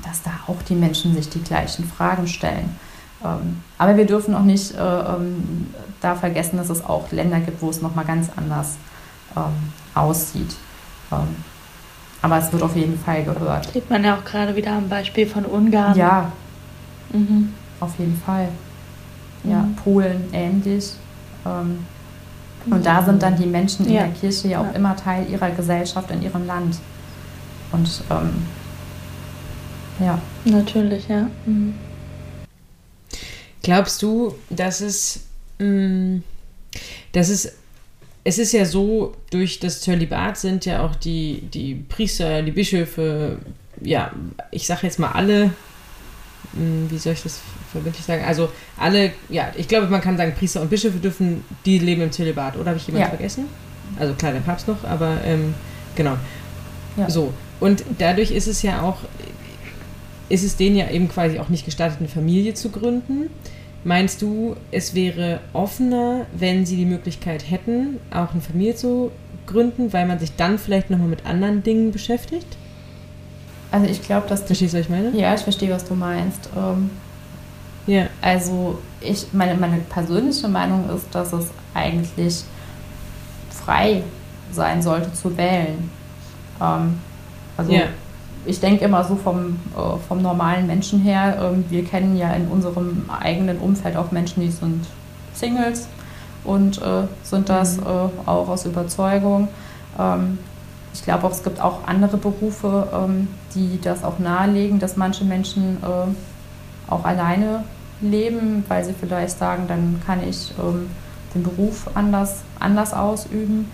dass 0.04 0.22
da 0.22 0.30
auch 0.46 0.62
die 0.68 0.74
Menschen 0.74 1.14
sich 1.14 1.28
die 1.28 1.42
gleichen 1.42 1.84
Fragen 1.84 2.26
stellen. 2.26 2.76
Ähm, 3.24 3.62
aber 3.78 3.96
wir 3.96 4.06
dürfen 4.06 4.34
auch 4.34 4.42
nicht 4.42 4.74
äh, 4.74 4.78
ähm, 4.78 5.68
da 6.00 6.14
vergessen, 6.14 6.58
dass 6.58 6.70
es 6.70 6.84
auch 6.84 7.10
Länder 7.12 7.40
gibt, 7.40 7.62
wo 7.62 7.70
es 7.70 7.80
nochmal 7.80 8.04
ganz 8.04 8.28
anders 8.36 8.76
ähm, 9.36 9.72
aussieht. 9.94 10.54
Aber 12.20 12.38
es 12.38 12.52
wird 12.52 12.62
auf 12.64 12.74
jeden 12.74 12.98
Fall 12.98 13.22
gehört. 13.22 13.72
Sieht 13.72 13.88
man 13.88 14.02
ja 14.02 14.16
auch 14.16 14.24
gerade 14.24 14.56
wieder 14.56 14.72
am 14.72 14.88
Beispiel 14.88 15.24
von 15.24 15.44
Ungarn. 15.44 15.96
Ja, 15.96 16.32
mhm. 17.12 17.52
auf 17.78 17.96
jeden 17.98 18.20
Fall. 18.20 18.48
Ja, 19.44 19.62
mhm. 19.62 19.76
Polen 19.76 20.24
ähnlich. 20.32 20.94
und 21.44 22.84
da 22.84 23.04
sind 23.04 23.22
dann 23.22 23.36
die 23.36 23.46
Menschen 23.46 23.86
in 23.86 23.92
ja. 23.92 24.02
der 24.02 24.10
Kirche 24.10 24.48
ja 24.48 24.60
auch 24.60 24.64
ja. 24.64 24.72
immer 24.72 24.96
Teil 24.96 25.30
ihrer 25.30 25.50
Gesellschaft 25.50 26.10
in 26.10 26.22
ihrem 26.22 26.44
Land. 26.44 26.76
Und 27.72 28.02
ähm, 28.10 28.30
ja. 30.00 30.20
Natürlich, 30.44 31.08
ja. 31.08 31.28
Mhm. 31.46 31.74
Glaubst 33.62 34.02
du, 34.02 34.34
dass 34.50 34.80
es, 34.80 35.24
mh, 35.58 35.66
mm, 35.66 36.22
dass 37.12 37.28
es, 37.28 37.52
es 38.24 38.38
ist 38.38 38.52
ja 38.52 38.64
so, 38.64 39.14
durch 39.30 39.58
das 39.58 39.80
Zölibat 39.80 40.38
sind 40.38 40.66
ja 40.66 40.84
auch 40.84 40.94
die, 40.94 41.42
die 41.52 41.74
Priester, 41.74 42.42
die 42.42 42.52
Bischöfe, 42.52 43.38
ja, 43.80 44.12
ich 44.50 44.66
sage 44.66 44.86
jetzt 44.86 44.98
mal 44.98 45.12
alle, 45.12 45.46
mh, 46.52 46.60
mm, 46.60 46.90
wie 46.90 46.98
soll 46.98 47.14
ich 47.14 47.22
das 47.22 47.40
verbindlich 47.72 48.04
sagen? 48.04 48.24
Also 48.24 48.50
alle, 48.76 49.12
ja, 49.28 49.52
ich 49.56 49.68
glaube, 49.68 49.88
man 49.88 50.00
kann 50.00 50.16
sagen, 50.16 50.34
Priester 50.36 50.60
und 50.60 50.70
Bischöfe 50.70 50.98
dürfen, 50.98 51.44
die 51.64 51.78
leben 51.78 52.02
im 52.02 52.12
Zölibat. 52.12 52.56
Oder 52.56 52.68
habe 52.68 52.78
ich 52.78 52.86
jemanden 52.86 53.06
ja. 53.06 53.08
vergessen? 53.08 53.46
Also 53.98 54.14
klar, 54.14 54.32
der 54.32 54.40
Papst 54.40 54.68
noch, 54.68 54.84
aber 54.84 55.18
ähm, 55.24 55.54
genau. 55.94 56.16
Ja. 56.96 57.08
So. 57.10 57.32
Und 57.60 57.84
dadurch 57.98 58.30
ist 58.30 58.46
es 58.46 58.62
ja 58.62 58.82
auch, 58.82 58.98
ist 60.28 60.44
es 60.44 60.56
denen 60.56 60.76
ja 60.76 60.90
eben 60.90 61.08
quasi 61.08 61.38
auch 61.38 61.48
nicht 61.48 61.64
gestattet, 61.64 61.98
eine 62.00 62.08
Familie 62.08 62.54
zu 62.54 62.70
gründen. 62.70 63.30
Meinst 63.84 64.20
du, 64.20 64.56
es 64.72 64.94
wäre 64.94 65.40
offener, 65.52 66.26
wenn 66.36 66.66
sie 66.66 66.76
die 66.76 66.84
Möglichkeit 66.84 67.48
hätten, 67.48 68.00
auch 68.10 68.32
eine 68.32 68.40
Familie 68.40 68.74
zu 68.74 69.12
gründen, 69.46 69.92
weil 69.92 70.06
man 70.06 70.18
sich 70.18 70.34
dann 70.36 70.58
vielleicht 70.58 70.90
nochmal 70.90 71.08
mit 71.08 71.24
anderen 71.24 71.62
Dingen 71.62 71.92
beschäftigt? 71.92 72.56
Also 73.70 73.86
ich 73.86 74.02
glaube, 74.02 74.28
dass... 74.28 74.42
Verstehst 74.42 74.74
du, 74.74 74.78
was 74.78 74.86
ich 74.86 74.90
meine? 74.90 75.16
Ja, 75.16 75.34
ich 75.34 75.42
verstehe, 75.42 75.70
was 75.70 75.84
du 75.84 75.94
meinst. 75.94 76.48
Ähm, 76.56 76.90
ja. 77.86 78.08
Also 78.20 78.78
ich, 79.00 79.26
meine, 79.32 79.54
meine 79.54 79.78
persönliche 79.78 80.48
Meinung 80.48 80.90
ist, 80.90 81.06
dass 81.12 81.32
es 81.32 81.46
eigentlich 81.74 82.42
frei 83.50 84.02
sein 84.52 84.82
sollte 84.82 85.12
zu 85.12 85.36
wählen. 85.36 85.90
Ähm, 86.60 86.98
Also 87.56 87.72
ja. 87.72 87.82
ich 88.44 88.60
denke 88.60 88.84
immer 88.84 89.04
so 89.04 89.16
vom, 89.16 89.58
äh, 89.76 89.98
vom 90.08 90.22
normalen 90.22 90.66
Menschen 90.66 91.00
her, 91.00 91.38
ähm, 91.40 91.64
wir 91.68 91.84
kennen 91.84 92.16
ja 92.16 92.32
in 92.32 92.48
unserem 92.48 93.08
eigenen 93.08 93.58
Umfeld 93.58 93.96
auch 93.96 94.12
Menschen, 94.12 94.42
die 94.42 94.50
sind 94.50 94.86
Singles 95.34 95.88
und 96.44 96.80
äh, 96.80 97.02
sind 97.22 97.48
das 97.48 97.78
mhm. 97.78 97.86
äh, 97.86 98.28
auch 98.28 98.48
aus 98.48 98.64
Überzeugung. 98.66 99.48
Ähm, 99.98 100.38
ich 100.92 101.04
glaube 101.04 101.26
auch, 101.26 101.32
es 101.32 101.42
gibt 101.42 101.60
auch 101.60 101.86
andere 101.86 102.16
Berufe, 102.16 102.88
ähm, 102.92 103.28
die 103.54 103.78
das 103.82 104.02
auch 104.02 104.18
nahelegen, 104.18 104.78
dass 104.78 104.96
manche 104.96 105.24
Menschen 105.24 105.76
äh, 105.82 106.90
auch 106.90 107.04
alleine 107.04 107.64
leben, 108.00 108.64
weil 108.68 108.84
sie 108.84 108.94
vielleicht 108.98 109.38
sagen, 109.38 109.64
dann 109.68 110.00
kann 110.06 110.26
ich 110.26 110.52
ähm, 110.58 110.88
den 111.34 111.42
Beruf 111.42 111.88
anders, 111.94 112.42
anders 112.60 112.94
ausüben. 112.94 113.70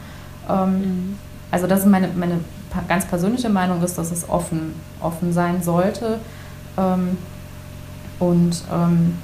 Ähm, 0.49 0.79
mhm. 0.79 1.18
Also 1.51 1.66
das 1.66 1.81
ist 1.81 1.87
meine, 1.87 2.09
meine 2.16 2.40
ganz 2.88 3.06
persönliche 3.06 3.48
Meinung 3.48 3.82
ist, 3.82 3.98
dass 3.98 4.11
es 4.11 4.28
offen, 4.28 4.74
offen 5.00 5.32
sein 5.32 5.62
sollte. 5.62 6.18
Ähm, 6.76 7.18
und 8.18 8.62
ähm, 8.72 9.18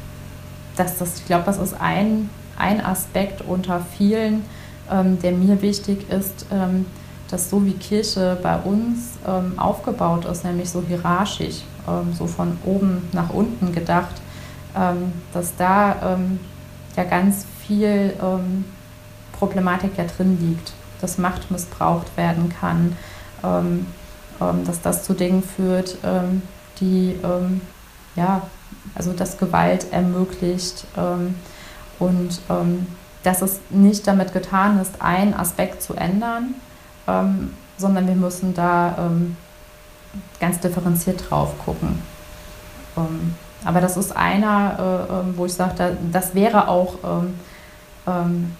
dass 0.77 0.99
das, 0.99 1.19
ich 1.19 1.27
glaube, 1.27 1.45
das 1.45 1.59
ist 1.59 1.75
ein, 1.81 2.31
ein 2.57 2.85
Aspekt 2.85 3.43
unter 3.43 3.81
vielen, 3.81 4.45
ähm, 4.91 5.19
der 5.21 5.33
mir 5.33 5.61
wichtig 5.63 6.11
ist, 6.11 6.47
ähm, 6.51 6.87
dass 7.31 7.51
so 7.51 7.65
wie 7.65 7.73
Kirche 7.73 8.39
bei 8.43 8.57
uns 8.57 9.19
ähm, 9.27 9.59
aufgebaut 9.59 10.25
ist, 10.25 10.45
nämlich 10.45 10.71
so 10.71 10.83
hierarchisch, 10.87 11.63
ähm, 11.87 12.13
so 12.15 12.27
von 12.27 12.57
oben 12.65 13.09
nach 13.13 13.31
unten 13.31 13.73
gedacht, 13.73 14.15
dass 15.33 15.57
da 15.57 16.19
ja 16.95 17.05
ganz 17.05 17.47
viel 17.67 18.13
Problematik 19.33 19.93
ja 19.97 20.05
drin 20.05 20.39
liegt, 20.41 20.73
dass 21.01 21.19
Macht 21.19 21.51
missbraucht 21.51 22.17
werden 22.17 22.49
kann, 22.61 22.95
dass 23.41 24.81
das 24.83 25.05
zu 25.05 25.15
Dingen 25.15 25.43
führt, 25.43 25.99
die 26.81 27.17
ja, 28.17 28.43
also 28.95 29.13
dass 29.13 29.39
Gewalt 29.39 29.93
ermöglicht 29.93 30.87
und 31.99 32.41
dass 33.23 33.43
es 33.43 33.61
nicht 33.71 34.07
damit 34.07 34.33
getan 34.33 34.79
ist, 34.79 35.03
einen 35.03 35.35
Aspekt 35.35 35.83
zu 35.83 35.95
ändern, 35.95 36.55
ähm, 37.07 37.55
sondern 37.77 38.07
wir 38.07 38.15
müssen 38.15 38.55
da 38.55 38.97
ähm, 38.99 39.37
ganz 40.41 40.61
differenziert 40.61 41.29
drauf 41.29 41.55
gucken. 41.65 42.03
Ähm, 42.97 43.35
aber 43.65 43.81
das 43.81 43.97
ist 43.97 44.17
einer, 44.17 45.07
äh, 45.11 45.13
ähm, 45.13 45.35
wo 45.37 45.47
ich 45.47 45.55
sage, 45.55 45.75
da, 45.77 45.91
das 46.13 46.35
wäre 46.35 46.69
auch 46.69 46.95
ähm, 47.05 47.35
ähm, 48.07 48.57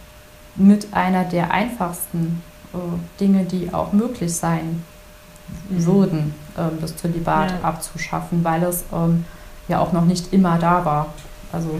mit 0.57 0.93
einer 0.93 1.25
der 1.25 1.53
einfachsten 1.53 2.43
äh, 2.75 3.19
Dinge, 3.21 3.45
die 3.45 3.73
auch 3.73 3.93
möglich 3.93 4.35
sein 4.35 4.83
mhm. 5.69 5.87
würden, 5.87 6.35
das 6.81 6.97
Zölibat 6.97 7.53
ja. 7.53 7.61
abzuschaffen, 7.63 8.43
weil 8.43 8.65
es 8.65 8.85
ja 9.69 9.79
auch 9.79 9.93
noch 9.93 10.05
nicht 10.05 10.33
immer 10.33 10.59
da 10.59 10.85
war. 10.85 11.15
Also 11.53 11.79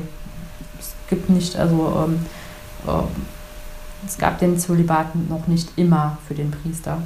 es 0.79 0.95
gibt 1.11 1.29
nicht, 1.29 1.57
also 1.57 2.09
es 4.07 4.17
gab 4.17 4.39
den 4.39 4.57
Zölibat 4.57 5.17
noch 5.29 5.49
nicht 5.49 5.71
immer 5.75 6.17
für 6.29 6.35
den 6.35 6.53
Priester. 6.53 7.03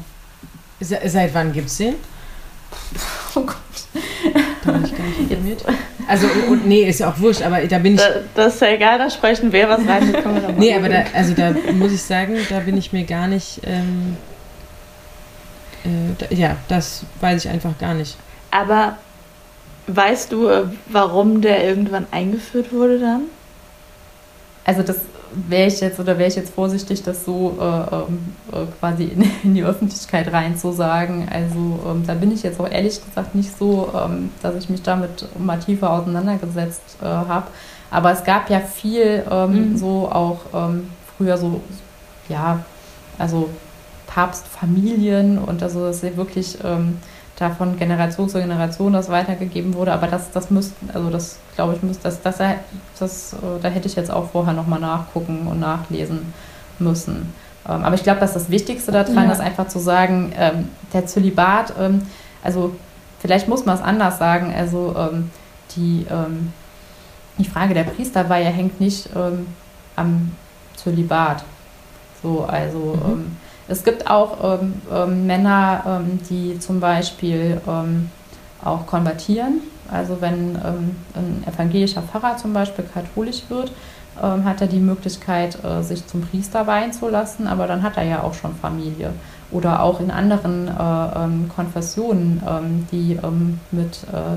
Seit 0.80 1.34
wann 1.34 1.52
gibt 1.52 1.68
es 1.68 1.78
den? 1.78 1.94
Oh 3.34 3.40
Gott. 3.40 3.56
Da 4.64 4.72
bin 4.72 4.84
ich 4.84 4.96
gar 4.96 5.06
nicht 5.06 5.20
informiert. 5.20 5.64
Also, 6.08 6.26
und, 6.48 6.66
nee, 6.66 6.82
ist 6.82 7.00
ja 7.00 7.10
auch 7.10 7.18
wurscht, 7.18 7.42
aber 7.42 7.60
da 7.66 7.78
bin 7.78 7.94
ich. 7.94 8.00
Da, 8.00 8.20
das 8.34 8.54
ist 8.54 8.60
ja 8.60 8.68
egal, 8.68 8.98
da 8.98 9.10
sprechen 9.10 9.52
wir 9.52 9.68
was 9.68 9.86
rein. 9.86 10.14
nee, 10.58 10.74
aber 10.74 10.88
da, 10.88 11.04
also 11.14 11.34
da 11.34 11.54
muss 11.72 11.92
ich 11.92 12.02
sagen, 12.02 12.36
da 12.48 12.60
bin 12.60 12.76
ich 12.76 12.92
mir 12.92 13.04
gar 13.04 13.28
nicht. 13.28 13.60
Ähm, 13.64 14.16
äh, 15.84 15.88
da, 16.18 16.34
ja, 16.34 16.56
das 16.68 17.04
weiß 17.20 17.44
ich 17.44 17.50
einfach 17.50 17.78
gar 17.78 17.94
nicht. 17.94 18.16
Aber 18.50 18.98
weißt 19.86 20.32
du, 20.32 20.48
äh, 20.48 20.64
warum 20.86 21.40
der 21.40 21.64
irgendwann 21.64 22.06
eingeführt 22.10 22.72
wurde 22.72 22.98
dann? 22.98 23.22
Also 24.64 24.82
das 24.82 25.00
wäre 25.48 25.68
ich 25.68 25.80
jetzt 25.80 25.98
oder 25.98 26.18
wäre 26.18 26.28
ich 26.28 26.36
jetzt 26.36 26.54
vorsichtig, 26.54 27.02
das 27.02 27.24
so 27.24 27.56
äh, 27.60 27.64
ähm, 27.64 28.34
äh, 28.52 28.66
quasi 28.78 29.04
in, 29.04 29.22
in, 29.42 29.54
die 29.54 29.64
Öffentlichkeit 29.64 30.32
reinzusagen. 30.32 31.28
Also 31.28 31.80
ähm, 31.88 32.04
da 32.06 32.14
bin 32.14 32.32
ich 32.32 32.42
jetzt 32.42 32.60
auch 32.60 32.68
ehrlich 32.68 33.04
gesagt 33.04 33.34
nicht 33.34 33.56
so, 33.56 33.92
ähm, 33.94 34.30
dass 34.42 34.54
ich 34.56 34.68
mich 34.68 34.82
damit 34.82 35.26
mal 35.38 35.58
tiefer 35.58 35.90
auseinandergesetzt 35.90 36.98
äh, 37.02 37.06
habe. 37.06 37.46
Aber 37.90 38.12
es 38.12 38.24
gab 38.24 38.48
ja 38.50 38.60
viel 38.60 39.24
ähm, 39.30 39.72
mhm. 39.72 39.76
so 39.76 40.08
auch 40.10 40.40
ähm, 40.54 40.88
früher 41.16 41.36
so, 41.36 41.60
ja, 42.28 42.64
also 43.18 43.50
Papstfamilien 44.06 45.38
und 45.38 45.62
also 45.62 45.86
das 45.86 46.02
ist 46.02 46.16
wirklich 46.16 46.58
ähm, 46.64 46.98
da 47.42 47.50
von 47.50 47.76
Generation 47.76 48.28
zu 48.28 48.38
Generation 48.38 48.92
das 48.92 49.08
weitergegeben 49.08 49.74
wurde. 49.74 49.92
Aber 49.92 50.06
das, 50.06 50.30
das 50.30 50.50
müsste, 50.50 50.74
also 50.94 51.10
das 51.10 51.38
glaube 51.54 51.74
ich, 51.74 51.82
müsste, 51.82 52.04
das, 52.04 52.22
das, 52.22 52.38
das, 52.98 53.36
da 53.60 53.68
hätte 53.68 53.88
ich 53.88 53.96
jetzt 53.96 54.10
auch 54.10 54.30
vorher 54.30 54.54
nochmal 54.54 54.80
nachgucken 54.80 55.46
und 55.46 55.60
nachlesen 55.60 56.32
müssen. 56.78 57.32
Ähm, 57.68 57.84
aber 57.84 57.94
ich 57.94 58.02
glaube, 58.02 58.20
dass 58.20 58.32
das 58.32 58.50
Wichtigste 58.50 58.92
daran 58.92 59.14
ja. 59.26 59.32
ist, 59.32 59.40
einfach 59.40 59.68
zu 59.68 59.78
sagen, 59.78 60.32
ähm, 60.36 60.68
der 60.92 61.06
Zölibat, 61.06 61.74
ähm, 61.78 62.02
also 62.42 62.74
vielleicht 63.20 63.48
muss 63.48 63.64
man 63.64 63.76
es 63.76 63.82
anders 63.82 64.18
sagen, 64.18 64.52
also 64.52 64.96
die, 65.76 66.06
die 67.38 67.44
Frage 67.44 67.72
der 67.72 67.84
Priesterweihe 67.84 68.46
hängt 68.46 68.80
nicht 68.80 69.08
am 69.94 70.32
Zölibat. 70.74 71.44
So, 72.20 72.44
also 72.44 72.98
mhm. 73.06 73.36
Es 73.72 73.84
gibt 73.84 74.10
auch 74.10 74.60
ähm, 74.60 74.74
ähm, 74.92 75.26
Männer, 75.26 75.82
ähm, 75.86 76.20
die 76.28 76.58
zum 76.58 76.78
Beispiel 76.78 77.58
ähm, 77.66 78.10
auch 78.62 78.86
konvertieren. 78.86 79.62
Also 79.90 80.20
wenn 80.20 80.56
ähm, 80.56 80.96
ein 81.14 81.42
evangelischer 81.46 82.02
Pfarrer 82.02 82.36
zum 82.36 82.52
Beispiel 82.52 82.84
katholisch 82.84 83.42
wird, 83.48 83.72
hat 84.14 84.60
er 84.60 84.66
die 84.66 84.78
Möglichkeit, 84.78 85.64
äh, 85.64 85.82
sich 85.82 86.06
zum 86.06 86.20
Priester 86.20 86.66
weihen 86.66 86.92
zu 86.92 87.08
lassen, 87.08 87.46
aber 87.46 87.66
dann 87.66 87.82
hat 87.82 87.96
er 87.96 88.02
ja 88.02 88.22
auch 88.22 88.34
schon 88.34 88.54
Familie. 88.54 89.14
Oder 89.50 89.82
auch 89.82 90.00
in 90.00 90.10
anderen 90.10 90.68
äh, 90.68 91.48
Konfessionen, 91.54 92.42
die 92.92 93.18
mit 93.70 94.04
äh, 94.12 94.36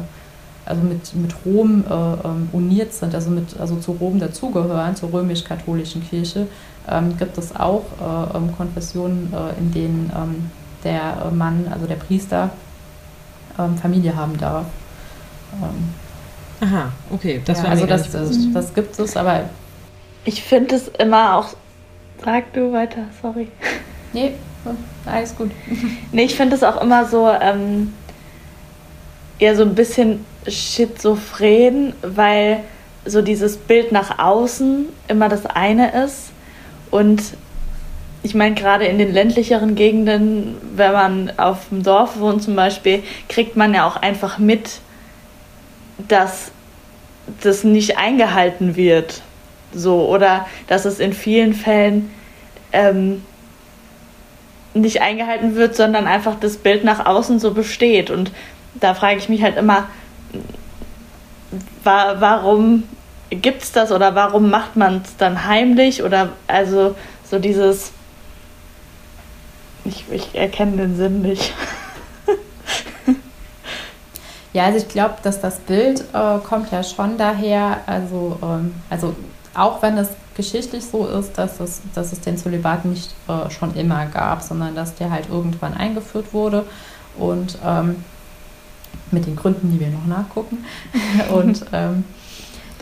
also 0.66 0.82
mit, 0.82 1.14
mit 1.16 1.34
Rom 1.46 1.84
äh, 1.88 2.56
uniert 2.56 2.94
sind, 2.94 3.14
also, 3.14 3.30
mit, 3.30 3.60
also 3.60 3.76
zu 3.78 3.92
Rom 3.94 4.20
dazugehören, 4.20 4.96
zur 4.96 5.14
römisch-katholischen 5.14 6.08
Kirche, 6.08 6.48
ähm, 6.90 7.18
gibt 7.18 7.38
es 7.38 7.56
auch 7.56 7.84
äh, 8.02 8.38
ähm, 8.38 8.56
Konfessionen, 8.56 9.32
äh, 9.34 9.60
in 9.60 9.72
denen 9.72 10.12
ähm, 10.16 10.52
der 10.84 11.32
Mann, 11.32 11.68
also 11.72 11.88
der 11.88 11.96
Priester, 11.96 12.52
ähm, 13.58 13.78
Familie 13.78 14.16
haben 14.16 14.38
darf. 14.38 14.66
Ähm, 15.62 16.68
Aha, 16.68 16.92
okay, 17.12 17.42
das 17.44 17.60
ja, 17.60 17.64
war 17.66 17.72
also 17.72 17.86
das, 17.86 18.12
das, 18.12 18.52
das 18.54 18.74
gibt 18.74 18.98
es, 18.98 19.18
aber 19.18 19.50
ich 20.24 20.44
finde 20.44 20.76
es 20.76 20.88
immer 21.00 21.38
auch. 21.38 21.50
Sag 22.24 22.54
du 22.54 22.72
weiter, 22.72 23.04
sorry. 23.22 23.50
Nee, 24.14 24.34
alles 25.06 25.36
gut. 25.36 25.52
nee, 26.12 26.24
ich 26.24 26.36
finde 26.36 26.56
es 26.56 26.64
auch 26.64 26.82
immer 26.82 27.06
so, 27.06 27.30
ähm, 27.30 27.94
eher 29.40 29.56
so 29.56 29.64
ein 29.64 29.76
bisschen 29.76 30.26
schizophren, 30.48 31.94
weil 32.02 32.62
so 33.06 33.22
dieses 33.22 33.58
Bild 33.58 33.92
nach 33.92 34.20
außen 34.20 34.88
immer 35.08 35.30
das 35.30 35.46
eine 35.46 36.04
ist 36.06 36.32
und 36.92 37.22
ich 38.26 38.34
meine, 38.34 38.56
gerade 38.56 38.86
in 38.86 38.98
den 38.98 39.14
ländlicheren 39.14 39.76
Gegenden, 39.76 40.56
wenn 40.76 40.94
man 40.94 41.32
auf 41.38 41.70
dem 41.70 41.84
Dorf 41.84 42.20
wohnt 42.20 42.42
zum 42.42 42.56
Beispiel, 42.56 43.04
kriegt 43.30 43.56
man 43.56 43.76
ja 43.76 43.86
auch 43.86 43.98
einfach 43.98 44.40
mit, 44.40 44.80
dass 46.08 46.52
das 47.42 47.64
nicht 47.64 48.00
eingehalten 48.00 48.76
wird. 48.76 49.22
So, 49.76 50.08
oder 50.08 50.48
dass 50.66 50.86
es 50.86 51.00
in 51.00 51.14
vielen 51.14 51.54
Fällen 51.54 52.10
ähm, 52.72 53.24
nicht 54.74 55.02
eingehalten 55.02 55.56
wird, 55.56 55.76
sondern 55.76 56.08
einfach 56.08 56.40
das 56.40 56.58
Bild 56.58 56.84
nach 56.84 57.06
außen 57.06 57.40
so 57.40 57.54
besteht. 57.54 58.10
Und 58.10 58.32
da 58.80 58.94
frage 58.94 59.18
ich 59.18 59.30
mich 59.30 59.42
halt 59.42 59.58
immer, 59.58 59.88
wa 61.84 62.16
warum 62.20 62.84
es 63.30 63.72
das 63.72 63.92
oder 63.92 64.16
warum 64.16 64.50
macht 64.50 64.76
man 64.76 65.02
es 65.04 65.18
dann 65.18 65.46
heimlich? 65.46 66.04
Oder 66.04 66.30
also 66.48 66.96
so 67.30 67.40
dieses 67.40 67.92
ich, 69.86 70.06
ich 70.12 70.36
erkenne 70.36 70.78
den 70.78 70.98
Sinn 70.98 71.22
nicht. 71.22 71.54
ja, 74.54 74.66
also 74.66 74.80
ich 74.80 74.88
glaube, 74.88 75.16
dass 75.24 75.40
das 75.40 75.60
Bild 75.60 76.04
äh, 76.14 76.40
kommt 76.40 76.72
ja 76.72 76.84
schon 76.84 77.18
daher, 77.18 77.82
also, 77.86 78.38
ähm, 78.42 78.74
also 78.90 79.16
auch 79.54 79.82
wenn 79.82 79.98
es 79.98 80.10
geschichtlich 80.36 80.84
so 80.86 81.08
ist, 81.08 81.38
dass 81.38 81.60
es, 81.60 81.82
dass 81.94 82.12
es 82.12 82.20
den 82.22 82.38
Zölibat 82.38 82.84
nicht 82.84 83.14
äh, 83.28 83.50
schon 83.52 83.76
immer 83.76 84.08
gab, 84.08 84.42
sondern 84.42 84.76
dass 84.76 84.96
der 84.96 85.12
halt 85.12 85.30
irgendwann 85.30 85.76
eingeführt 85.76 86.34
wurde. 86.34 86.66
Und 87.18 87.58
ähm, 87.64 88.04
mit 89.16 89.26
den 89.26 89.36
Gründen, 89.36 89.72
die 89.72 89.80
wir 89.80 89.90
noch 89.90 90.06
nachgucken. 90.06 90.64
und 91.34 91.66
ähm, 91.74 92.04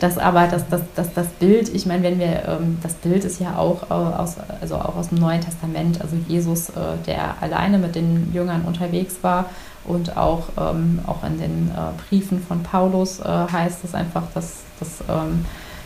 das 0.04 0.18
aber, 0.18 0.48
das, 0.48 0.68
das, 0.70 0.82
das, 0.96 1.14
das 1.14 1.28
Bild, 1.28 1.74
ich 1.74 1.86
meine, 1.86 2.04
wenn 2.04 2.20
wir, 2.20 2.44
ähm, 2.46 2.78
das 2.84 2.94
Bild 2.96 3.24
ist 3.24 3.40
ja 3.40 3.56
auch 3.56 3.84
äh, 3.90 3.94
aus, 3.94 4.36
also 4.60 4.76
auch 4.76 4.98
aus 4.98 5.10
dem 5.10 5.20
Neuen 5.20 5.40
Testament, 5.40 6.02
also 6.02 6.18
Jesus, 6.28 6.70
äh, 6.70 6.98
der 7.08 7.36
alleine 7.42 7.78
mit 7.78 7.96
den 7.96 8.34
Jüngern 8.34 8.64
unterwegs 8.64 9.20
war 9.22 9.46
Und 9.86 10.18
auch, 10.18 10.50
ähm, 10.58 11.00
auch 11.08 11.24
in 11.24 11.38
den 11.40 11.72
äh, 11.72 11.92
Briefen 12.10 12.42
von 12.42 12.64
Paulus 12.64 13.20
äh, 13.20 13.24
heißt 13.24 13.84
es 13.86 13.94
einfach, 13.94 14.24
dass, 14.34 14.64
dass, 14.80 15.02
ähm, 15.08 15.46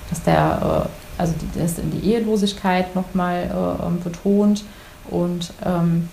dass 0.10 0.24
der, 0.24 0.88
äh, 0.88 1.22
also 1.22 1.34
die, 1.40 1.60
das 1.60 1.78
in 1.78 1.92
die 1.92 2.12
Ehelosigkeit 2.12 2.96
nochmal 2.96 3.52
äh, 3.52 3.86
ähm, 3.86 4.00
betont 4.04 4.64
und 5.10 5.54
ähm, 5.64 6.10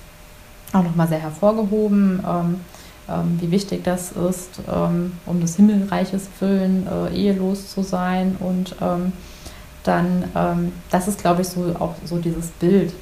auch 0.73 0.83
nochmal 0.83 1.09
sehr 1.09 1.21
hervorgehoben, 1.21 2.23
ähm, 2.27 2.61
ähm, 3.09 3.39
wie 3.41 3.51
wichtig 3.51 3.85
das 3.85 4.13
ist, 4.13 4.61
um 5.27 5.41
des 5.41 5.57
Himmelreiches 5.57 6.29
Willen 6.41 6.87
äh, 6.87 7.15
ehelos 7.15 7.71
zu 7.71 7.83
sein. 7.83 8.37
Und 8.41 8.77
dann, 9.85 10.73
das 10.91 11.09
ist, 11.09 11.21
glaube 11.21 11.43
ich, 11.43 11.49
so 11.49 11.77
auch 11.79 11.95
so 12.07 12.17
dieses 12.17 12.47
Bild. 12.53 12.95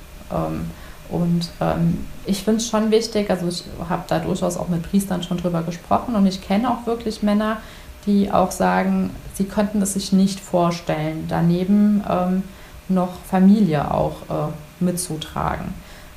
Und 1.12 1.50
ähm, 1.60 2.06
ich 2.24 2.42
finde 2.42 2.58
es 2.58 2.68
schon 2.68 2.90
wichtig, 2.90 3.30
also 3.30 3.46
ich 3.46 3.64
habe 3.88 4.02
da 4.08 4.18
durchaus 4.18 4.56
auch 4.56 4.68
mit 4.68 4.82
Priestern 4.82 5.22
schon 5.22 5.36
drüber 5.36 5.62
gesprochen 5.62 6.14
und 6.14 6.26
ich 6.26 6.40
kenne 6.40 6.70
auch 6.70 6.86
wirklich 6.86 7.22
Männer, 7.22 7.58
die 8.06 8.32
auch 8.32 8.50
sagen, 8.50 9.10
sie 9.34 9.44
könnten 9.44 9.82
es 9.82 9.94
sich 9.94 10.12
nicht 10.12 10.40
vorstellen, 10.40 11.26
daneben 11.28 12.02
ähm, 12.08 12.42
noch 12.88 13.10
Familie 13.28 13.92
auch 13.92 14.22
äh, 14.22 14.82
mitzutragen. 14.82 15.74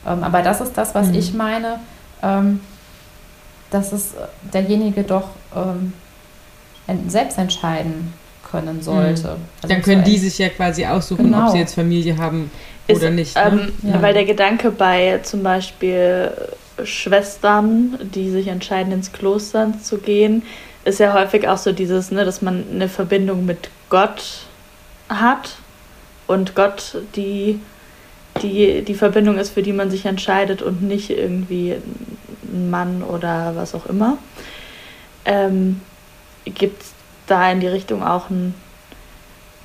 Ähm, 0.07 0.23
aber 0.23 0.41
das 0.41 0.61
ist 0.61 0.73
das, 0.77 0.95
was 0.95 1.07
mhm. 1.07 1.15
ich 1.15 1.33
meine, 1.33 1.79
ähm, 2.23 2.61
dass 3.69 3.91
es 3.91 4.13
derjenige 4.53 5.03
doch 5.03 5.29
ähm, 5.55 5.93
selbst 7.07 7.37
entscheiden 7.37 8.13
können 8.49 8.81
sollte. 8.81 9.23
Mhm. 9.23 9.43
Also 9.61 9.73
Dann 9.73 9.81
können 9.81 10.03
die 10.03 10.17
sich 10.17 10.37
ja 10.37 10.49
quasi 10.49 10.85
aussuchen, 10.85 11.25
genau. 11.25 11.47
ob 11.47 11.51
sie 11.51 11.59
jetzt 11.59 11.73
Familie 11.73 12.17
haben 12.17 12.51
ist, 12.87 12.97
oder 12.97 13.09
nicht. 13.09 13.35
Ne? 13.35 13.71
Ähm, 13.83 13.91
ja. 13.91 14.01
Weil 14.01 14.13
der 14.13 14.25
Gedanke 14.25 14.71
bei 14.71 15.19
zum 15.23 15.43
Beispiel 15.43 16.31
Schwestern, 16.83 17.97
die 18.13 18.29
sich 18.29 18.47
entscheiden, 18.47 18.91
ins 18.91 19.11
Kloster 19.11 19.71
zu 19.81 19.97
gehen, 19.97 20.43
ist 20.83 20.99
ja 20.99 21.13
häufig 21.13 21.47
auch 21.47 21.57
so 21.57 21.71
dieses, 21.71 22.11
ne, 22.11 22.25
dass 22.25 22.41
man 22.41 22.63
eine 22.71 22.89
Verbindung 22.89 23.45
mit 23.45 23.69
Gott 23.89 24.45
hat 25.09 25.55
und 26.27 26.55
Gott 26.55 26.97
die, 27.15 27.59
die, 28.41 28.83
die 28.83 28.93
Verbindung 28.93 29.37
ist, 29.37 29.51
für 29.51 29.63
die 29.63 29.73
man 29.73 29.89
sich 29.89 30.05
entscheidet 30.05 30.61
und 30.61 30.83
nicht 30.83 31.09
irgendwie 31.09 31.75
ein 32.51 32.69
Mann 32.69 33.03
oder 33.03 33.53
was 33.55 33.75
auch 33.75 33.85
immer. 33.85 34.17
Ähm, 35.25 35.81
Gibt 36.45 36.83
es 36.83 36.93
da 37.27 37.51
in 37.51 37.59
die 37.59 37.67
Richtung 37.67 38.03
auch 38.03 38.29
ein 38.29 38.53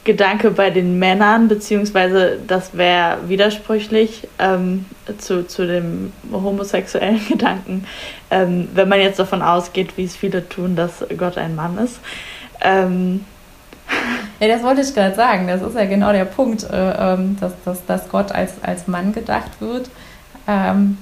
Gedanke 0.04 0.50
bei 0.50 0.70
den 0.70 0.98
Männern, 0.98 1.48
beziehungsweise 1.48 2.38
das 2.46 2.74
wäre 2.74 3.28
widersprüchlich 3.28 4.28
ähm, 4.38 4.86
zu, 5.18 5.46
zu 5.46 5.66
dem 5.66 6.12
homosexuellen 6.32 7.20
Gedanken, 7.28 7.84
ähm, 8.30 8.68
wenn 8.72 8.88
man 8.88 9.00
jetzt 9.00 9.18
davon 9.18 9.42
ausgeht, 9.42 9.96
wie 9.96 10.04
es 10.04 10.16
viele 10.16 10.48
tun, 10.48 10.74
dass 10.74 11.04
Gott 11.18 11.36
ein 11.36 11.54
Mann 11.54 11.78
ist. 11.78 12.00
Ähm. 12.62 13.24
Ja, 14.38 14.48
das 14.48 14.62
wollte 14.62 14.80
ich 14.80 14.94
gerade 14.94 15.14
sagen. 15.14 15.48
Das 15.48 15.60
ist 15.60 15.74
ja 15.74 15.84
genau 15.84 16.12
der 16.12 16.24
Punkt, 16.24 16.62
äh, 16.64 17.12
ähm, 17.12 17.36
dass, 17.40 17.52
dass, 17.64 17.84
dass 17.84 18.08
Gott 18.08 18.32
als, 18.32 18.54
als 18.62 18.86
Mann 18.86 19.12
gedacht 19.12 19.60
wird. 19.60 19.90
Ähm, 20.46 20.96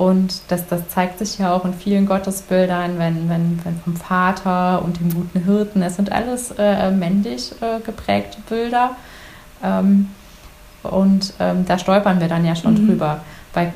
und 0.00 0.40
das, 0.48 0.66
das 0.66 0.88
zeigt 0.88 1.18
sich 1.18 1.38
ja 1.38 1.52
auch 1.52 1.66
in 1.66 1.74
vielen 1.74 2.06
Gottesbildern, 2.06 2.98
wenn, 2.98 3.28
wenn, 3.28 3.60
wenn 3.62 3.78
vom 3.84 3.96
Vater 3.96 4.82
und 4.82 4.98
dem 4.98 5.12
guten 5.12 5.44
Hirten. 5.44 5.82
Es 5.82 5.96
sind 5.96 6.10
alles 6.10 6.54
äh, 6.56 6.90
männlich 6.90 7.52
äh, 7.60 7.80
geprägte 7.84 8.38
Bilder. 8.48 8.92
Ähm, 9.62 10.08
und 10.84 11.34
ähm, 11.38 11.66
da 11.66 11.78
stolpern 11.78 12.18
wir 12.18 12.28
dann 12.28 12.46
ja 12.46 12.56
schon 12.56 12.82
mhm. 12.82 12.86
drüber. 12.86 13.20
Weil 13.52 13.74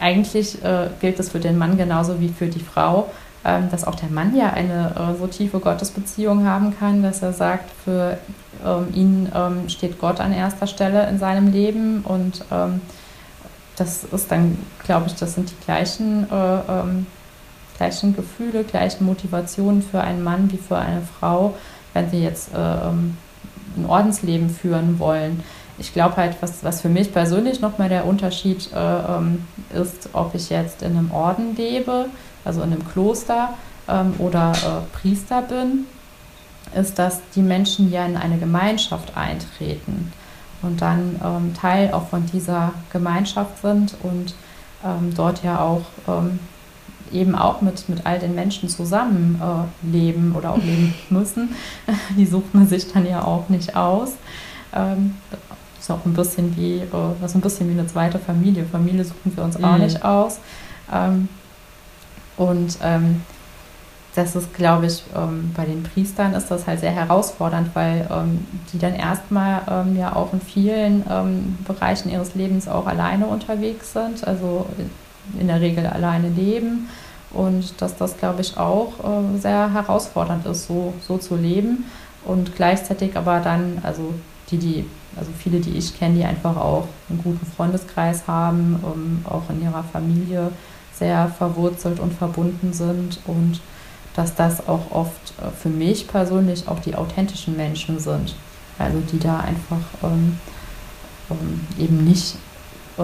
eigentlich 0.00 0.64
äh, 0.64 0.88
gilt 1.02 1.20
es 1.20 1.32
für 1.32 1.38
den 1.38 1.58
Mann 1.58 1.76
genauso 1.76 2.18
wie 2.18 2.30
für 2.30 2.46
die 2.46 2.60
Frau, 2.60 3.10
ähm, 3.44 3.70
dass 3.70 3.84
auch 3.84 3.96
der 3.96 4.08
Mann 4.08 4.34
ja 4.34 4.54
eine 4.54 4.94
äh, 4.96 5.18
so 5.18 5.26
tiefe 5.26 5.60
Gottesbeziehung 5.60 6.46
haben 6.46 6.78
kann, 6.78 7.02
dass 7.02 7.20
er 7.20 7.34
sagt, 7.34 7.68
für 7.84 8.16
ähm, 8.64 8.86
ihn 8.94 9.32
ähm, 9.34 9.68
steht 9.68 10.00
Gott 10.00 10.18
an 10.18 10.32
erster 10.32 10.66
Stelle 10.66 11.06
in 11.10 11.18
seinem 11.18 11.52
Leben 11.52 12.00
und 12.04 12.42
ähm, 12.50 12.80
das 13.78 14.04
ist 14.04 14.30
dann, 14.30 14.58
glaube 14.84 15.06
ich, 15.06 15.14
das 15.14 15.34
sind 15.34 15.50
die 15.50 15.64
gleichen, 15.64 16.26
äh, 16.30 16.58
ähm, 16.68 17.06
gleichen 17.76 18.14
Gefühle, 18.14 18.64
gleichen 18.64 19.06
Motivationen 19.06 19.82
für 19.82 20.00
einen 20.00 20.22
Mann 20.22 20.50
wie 20.52 20.58
für 20.58 20.76
eine 20.76 21.02
Frau, 21.02 21.54
wenn 21.94 22.10
sie 22.10 22.22
jetzt 22.22 22.52
äh, 22.54 22.58
ähm, 22.58 23.16
ein 23.76 23.86
Ordensleben 23.86 24.50
führen 24.50 24.98
wollen. 24.98 25.42
Ich 25.78 25.92
glaube 25.92 26.16
halt, 26.16 26.36
was, 26.40 26.64
was 26.64 26.80
für 26.80 26.88
mich 26.88 27.12
persönlich 27.12 27.60
nochmal 27.60 27.88
der 27.88 28.04
Unterschied 28.04 28.70
äh, 28.72 28.78
ähm, 28.78 29.46
ist, 29.72 30.10
ob 30.12 30.34
ich 30.34 30.50
jetzt 30.50 30.82
in 30.82 30.96
einem 30.96 31.12
Orden 31.12 31.54
lebe, 31.56 32.06
also 32.44 32.62
in 32.62 32.72
einem 32.72 32.88
Kloster 32.88 33.50
ähm, 33.88 34.14
oder 34.18 34.52
äh, 34.52 34.96
Priester 34.98 35.42
bin, 35.42 35.86
ist, 36.74 36.98
dass 36.98 37.20
die 37.34 37.42
Menschen 37.42 37.92
ja 37.92 38.04
in 38.04 38.16
eine 38.16 38.38
Gemeinschaft 38.38 39.16
eintreten 39.16 40.12
und 40.62 40.80
dann 40.80 41.20
ähm, 41.24 41.54
Teil 41.54 41.92
auch 41.92 42.08
von 42.08 42.26
dieser 42.26 42.72
Gemeinschaft 42.92 43.62
sind 43.62 43.94
und 44.02 44.34
ähm, 44.84 45.12
dort 45.14 45.42
ja 45.42 45.60
auch 45.60 45.82
ähm, 46.06 46.38
eben 47.12 47.34
auch 47.34 47.60
mit, 47.60 47.88
mit 47.88 48.06
all 48.06 48.18
den 48.18 48.34
Menschen 48.34 48.68
zusammen 48.68 49.40
äh, 49.40 49.86
leben 49.86 50.34
oder 50.36 50.52
auch 50.52 50.58
leben 50.58 50.94
müssen. 51.10 51.50
Die 52.16 52.26
sucht 52.26 52.54
man 52.54 52.66
sich 52.66 52.92
dann 52.92 53.06
ja 53.06 53.22
auch 53.22 53.48
nicht 53.48 53.76
aus. 53.76 54.12
Ähm, 54.74 55.14
ist 55.78 55.90
auch 55.90 56.04
ein 56.04 56.14
bisschen 56.14 56.56
wie, 56.56 56.78
äh, 56.78 56.86
das 57.20 57.30
ist 57.30 57.36
ein 57.36 57.40
bisschen 57.40 57.68
wie 57.68 57.78
eine 57.78 57.86
zweite 57.86 58.18
Familie. 58.18 58.64
Familie 58.64 59.04
suchen 59.04 59.36
wir 59.36 59.44
uns 59.44 59.56
auch 59.56 59.76
mhm. 59.76 59.84
nicht 59.84 60.04
aus. 60.04 60.38
Ähm, 60.92 61.28
und 62.36 62.78
ähm, 62.82 63.22
das 64.18 64.34
ist, 64.34 64.52
glaube 64.52 64.86
ich, 64.86 65.04
ähm, 65.16 65.52
bei 65.56 65.64
den 65.64 65.84
Priestern 65.84 66.34
ist 66.34 66.50
das 66.50 66.66
halt 66.66 66.80
sehr 66.80 66.90
herausfordernd, 66.90 67.70
weil 67.74 68.08
ähm, 68.10 68.44
die 68.72 68.78
dann 68.78 68.94
erstmal 68.94 69.62
ähm, 69.70 69.96
ja 69.96 70.16
auch 70.16 70.32
in 70.32 70.40
vielen 70.40 71.04
ähm, 71.08 71.56
Bereichen 71.64 72.10
ihres 72.10 72.34
Lebens 72.34 72.66
auch 72.66 72.86
alleine 72.86 73.26
unterwegs 73.26 73.92
sind, 73.92 74.26
also 74.26 74.66
in 75.38 75.46
der 75.46 75.60
Regel 75.60 75.86
alleine 75.86 76.30
leben. 76.30 76.88
Und 77.30 77.80
dass 77.80 77.96
das, 77.96 78.16
glaube 78.16 78.40
ich, 78.40 78.56
auch 78.56 78.94
äh, 78.98 79.38
sehr 79.38 79.72
herausfordernd 79.72 80.46
ist, 80.46 80.66
so, 80.66 80.94
so 81.06 81.18
zu 81.18 81.36
leben. 81.36 81.84
Und 82.24 82.56
gleichzeitig 82.56 83.16
aber 83.16 83.38
dann, 83.38 83.78
also 83.84 84.14
die, 84.50 84.58
die, 84.58 84.84
also 85.16 85.30
viele, 85.38 85.60
die 85.60 85.76
ich 85.76 85.96
kenne, 85.96 86.16
die 86.16 86.24
einfach 86.24 86.56
auch 86.56 86.88
einen 87.08 87.22
guten 87.22 87.46
Freundeskreis 87.46 88.26
haben, 88.26 88.82
ähm, 88.82 89.24
auch 89.30 89.48
in 89.50 89.62
ihrer 89.62 89.84
Familie 89.84 90.50
sehr 90.92 91.28
verwurzelt 91.28 92.00
und 92.00 92.14
verbunden 92.14 92.72
sind. 92.72 93.20
Und 93.26 93.60
dass 94.18 94.34
das 94.34 94.66
auch 94.66 94.90
oft 94.90 95.32
äh, 95.40 95.48
für 95.56 95.68
mich 95.68 96.08
persönlich 96.08 96.66
auch 96.66 96.80
die 96.80 96.96
authentischen 96.96 97.56
Menschen 97.56 98.00
sind. 98.00 98.34
Also 98.76 98.98
die 99.12 99.20
da 99.20 99.38
einfach 99.38 99.80
ähm, 100.02 100.38
ähm, 101.30 101.60
eben 101.78 102.04
nicht 102.04 102.34
äh, 102.96 103.02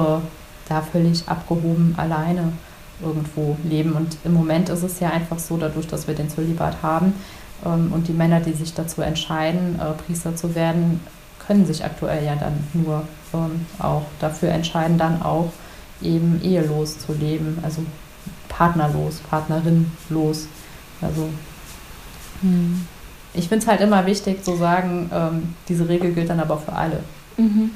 da 0.69 0.83
völlig 0.83 1.29
abgehoben 1.29 1.95
alleine 1.97 2.53
irgendwo 3.01 3.57
leben. 3.63 3.93
Und 3.93 4.17
im 4.25 4.35
Moment 4.35 4.69
ist 4.69 4.83
es 4.83 4.99
ja 4.99 5.11
einfach 5.11 5.39
so, 5.39 5.57
dadurch, 5.57 5.87
dass 5.87 6.09
wir 6.09 6.17
den 6.17 6.29
Zölibat 6.29 6.83
haben 6.83 7.15
ähm, 7.65 7.93
und 7.93 8.09
die 8.09 8.13
Männer, 8.13 8.41
die 8.41 8.53
sich 8.53 8.75
dazu 8.75 9.01
entscheiden, 9.01 9.79
äh, 9.79 9.93
Priester 9.93 10.35
zu 10.35 10.57
werden, 10.57 11.01
können 11.47 11.65
sich 11.65 11.85
aktuell 11.85 12.25
ja 12.25 12.35
dann 12.35 12.67
nur 12.73 13.05
ähm, 13.33 13.67
auch 13.79 14.03
dafür 14.19 14.49
entscheiden, 14.49 14.99
dann 14.99 15.23
auch 15.23 15.53
eben 16.03 16.41
ehelos 16.43 16.99
zu 16.99 17.13
leben, 17.13 17.61
also 17.63 17.83
partnerlos, 18.49 19.21
partnerinlos. 19.31 20.49
Also 21.05 21.29
hm. 22.41 22.87
ich 23.35 23.49
finde 23.49 23.65
es 23.65 23.69
halt 23.69 23.81
immer 23.81 24.07
wichtig 24.07 24.43
zu 24.45 24.57
sagen, 24.57 25.11
ähm, 25.13 25.55
diese 25.69 25.89
Regel 25.89 26.13
gilt 26.13 26.31
dann 26.31 26.41
aber 26.41 26.59
für 26.59 26.73
alle. 26.73 27.01
Mhm. 27.37 27.71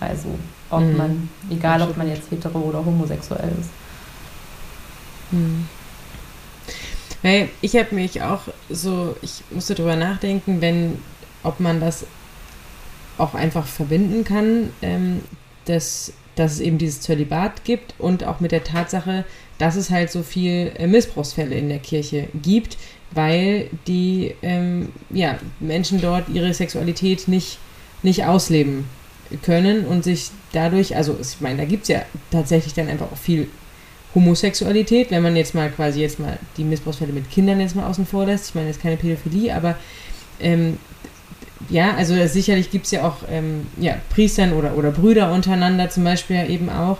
Also 0.00 0.28
ob 0.70 0.80
mhm. 0.80 0.96
man, 0.96 1.28
egal 1.50 1.82
ob 1.82 1.96
man 1.96 2.08
jetzt 2.08 2.30
hetero 2.30 2.58
oder 2.58 2.84
homosexuell 2.84 3.52
ist. 3.60 3.70
Mhm. 5.30 5.66
Hey, 7.22 7.50
ich 7.60 7.76
habe 7.76 7.94
mich 7.94 8.20
auch 8.22 8.42
so, 8.68 9.14
ich 9.22 9.44
musste 9.50 9.74
darüber 9.74 9.94
nachdenken, 9.96 10.60
wenn, 10.60 10.98
ob 11.44 11.60
man 11.60 11.80
das 11.80 12.04
auch 13.16 13.34
einfach 13.34 13.66
verbinden 13.66 14.24
kann, 14.24 14.70
ähm, 14.82 15.20
dass, 15.66 16.12
dass 16.34 16.54
es 16.54 16.60
eben 16.60 16.78
dieses 16.78 17.00
Zölibat 17.00 17.64
gibt 17.64 17.94
und 17.98 18.24
auch 18.24 18.40
mit 18.40 18.50
der 18.50 18.64
Tatsache, 18.64 19.24
dass 19.58 19.76
es 19.76 19.90
halt 19.90 20.10
so 20.10 20.22
viel 20.22 20.72
äh, 20.78 20.86
Missbrauchsfälle 20.86 21.54
in 21.54 21.68
der 21.68 21.78
Kirche 21.78 22.28
gibt, 22.42 22.76
weil 23.10 23.68
die 23.86 24.34
ähm, 24.42 24.88
ja, 25.10 25.38
Menschen 25.60 26.00
dort 26.00 26.28
ihre 26.28 26.52
Sexualität 26.54 27.28
nicht, 27.28 27.58
nicht 28.02 28.24
ausleben 28.24 28.86
können 29.42 29.86
und 29.86 30.04
sich 30.04 30.30
dadurch, 30.52 30.96
also 30.96 31.16
ich 31.20 31.40
meine, 31.40 31.58
da 31.58 31.64
gibt 31.64 31.82
es 31.82 31.88
ja 31.88 32.02
tatsächlich 32.30 32.74
dann 32.74 32.88
einfach 32.88 33.10
auch 33.10 33.16
viel 33.16 33.48
Homosexualität, 34.14 35.10
wenn 35.10 35.22
man 35.22 35.36
jetzt 35.36 35.54
mal 35.54 35.70
quasi 35.70 36.00
jetzt 36.00 36.18
mal 36.18 36.38
die 36.56 36.64
Missbrauchsfälle 36.64 37.12
mit 37.12 37.30
Kindern 37.30 37.60
jetzt 37.60 37.76
mal 37.76 37.88
außen 37.88 38.06
vor 38.06 38.26
lässt. 38.26 38.48
Ich 38.48 38.54
meine, 38.54 38.68
das 38.68 38.76
ist 38.76 38.82
keine 38.82 38.96
Pädophilie, 38.96 39.54
aber 39.54 39.76
ähm, 40.40 40.78
ja, 41.70 41.94
also 41.94 42.14
sicherlich 42.26 42.70
gibt 42.70 42.86
es 42.86 42.90
ja 42.90 43.06
auch 43.06 43.18
ähm, 43.30 43.66
ja, 43.78 43.96
Priestern 44.10 44.52
oder, 44.52 44.76
oder 44.76 44.90
Brüder 44.90 45.32
untereinander 45.32 45.88
zum 45.88 46.04
Beispiel 46.04 46.50
eben 46.50 46.68
auch, 46.68 46.98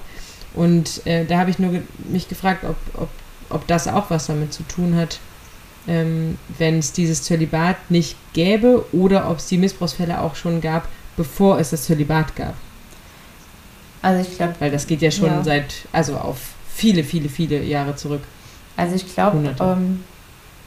und 0.54 1.06
äh, 1.06 1.24
da 1.24 1.38
habe 1.38 1.50
ich 1.50 1.58
nur 1.58 1.72
ge 1.72 1.82
mich 2.10 2.28
gefragt, 2.28 2.64
ob, 2.64 2.76
ob, 2.94 3.08
ob 3.50 3.66
das 3.66 3.88
auch 3.88 4.10
was 4.10 4.26
damit 4.26 4.52
zu 4.52 4.62
tun 4.64 4.96
hat, 4.96 5.18
ähm, 5.86 6.38
wenn 6.58 6.78
es 6.78 6.92
dieses 6.92 7.22
Zölibat 7.22 7.90
nicht 7.90 8.16
gäbe 8.32 8.84
oder 8.92 9.30
ob 9.30 9.38
es 9.38 9.46
die 9.46 9.58
Missbrauchsfälle 9.58 10.20
auch 10.20 10.36
schon 10.36 10.60
gab, 10.60 10.88
bevor 11.16 11.58
es 11.58 11.70
das 11.70 11.84
Zölibat 11.84 12.36
gab. 12.36 12.54
Also 14.02 14.28
ich 14.28 14.36
glaube. 14.36 14.54
Weil 14.58 14.70
das 14.70 14.86
geht 14.86 15.00
ja 15.00 15.10
schon 15.10 15.28
ja. 15.28 15.44
seit, 15.44 15.86
also 15.92 16.16
auf 16.16 16.38
viele, 16.74 17.04
viele, 17.04 17.28
viele 17.28 17.62
Jahre 17.62 17.96
zurück. 17.96 18.22
Also 18.76 18.96
ich 18.96 19.12
glaube, 19.12 19.54
ähm, 19.60 20.04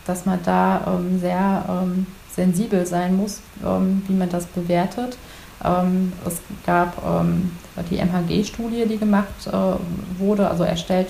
dass 0.05 0.25
man 0.25 0.39
da 0.43 0.97
ähm, 0.99 1.19
sehr 1.19 1.65
ähm, 1.67 2.07
sensibel 2.33 2.85
sein 2.85 3.15
muss, 3.15 3.41
ähm, 3.65 4.03
wie 4.07 4.13
man 4.13 4.29
das 4.29 4.45
bewertet. 4.45 5.17
Ähm, 5.63 6.13
es 6.25 6.39
gab 6.65 7.01
ähm, 7.05 7.51
die 7.89 7.97
MHG-Studie, 7.97 8.85
die 8.85 8.97
gemacht 8.97 9.47
äh, 9.47 9.51
wurde, 10.19 10.49
also 10.49 10.63
erstellt 10.63 11.09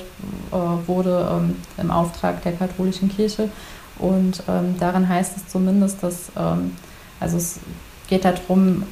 äh, 0.51 0.55
wurde 0.87 1.41
im 1.77 1.91
Auftrag 1.91 2.41
der 2.43 2.53
katholischen 2.53 3.09
Kirche. 3.09 3.49
Und 3.97 4.43
darin 4.77 5.07
heißt 5.07 5.37
es 5.37 5.47
zumindest, 5.47 6.03
dass, 6.03 6.29
also 6.35 7.37
es 7.37 7.61
geht 8.09 8.25
darum, 8.25 8.83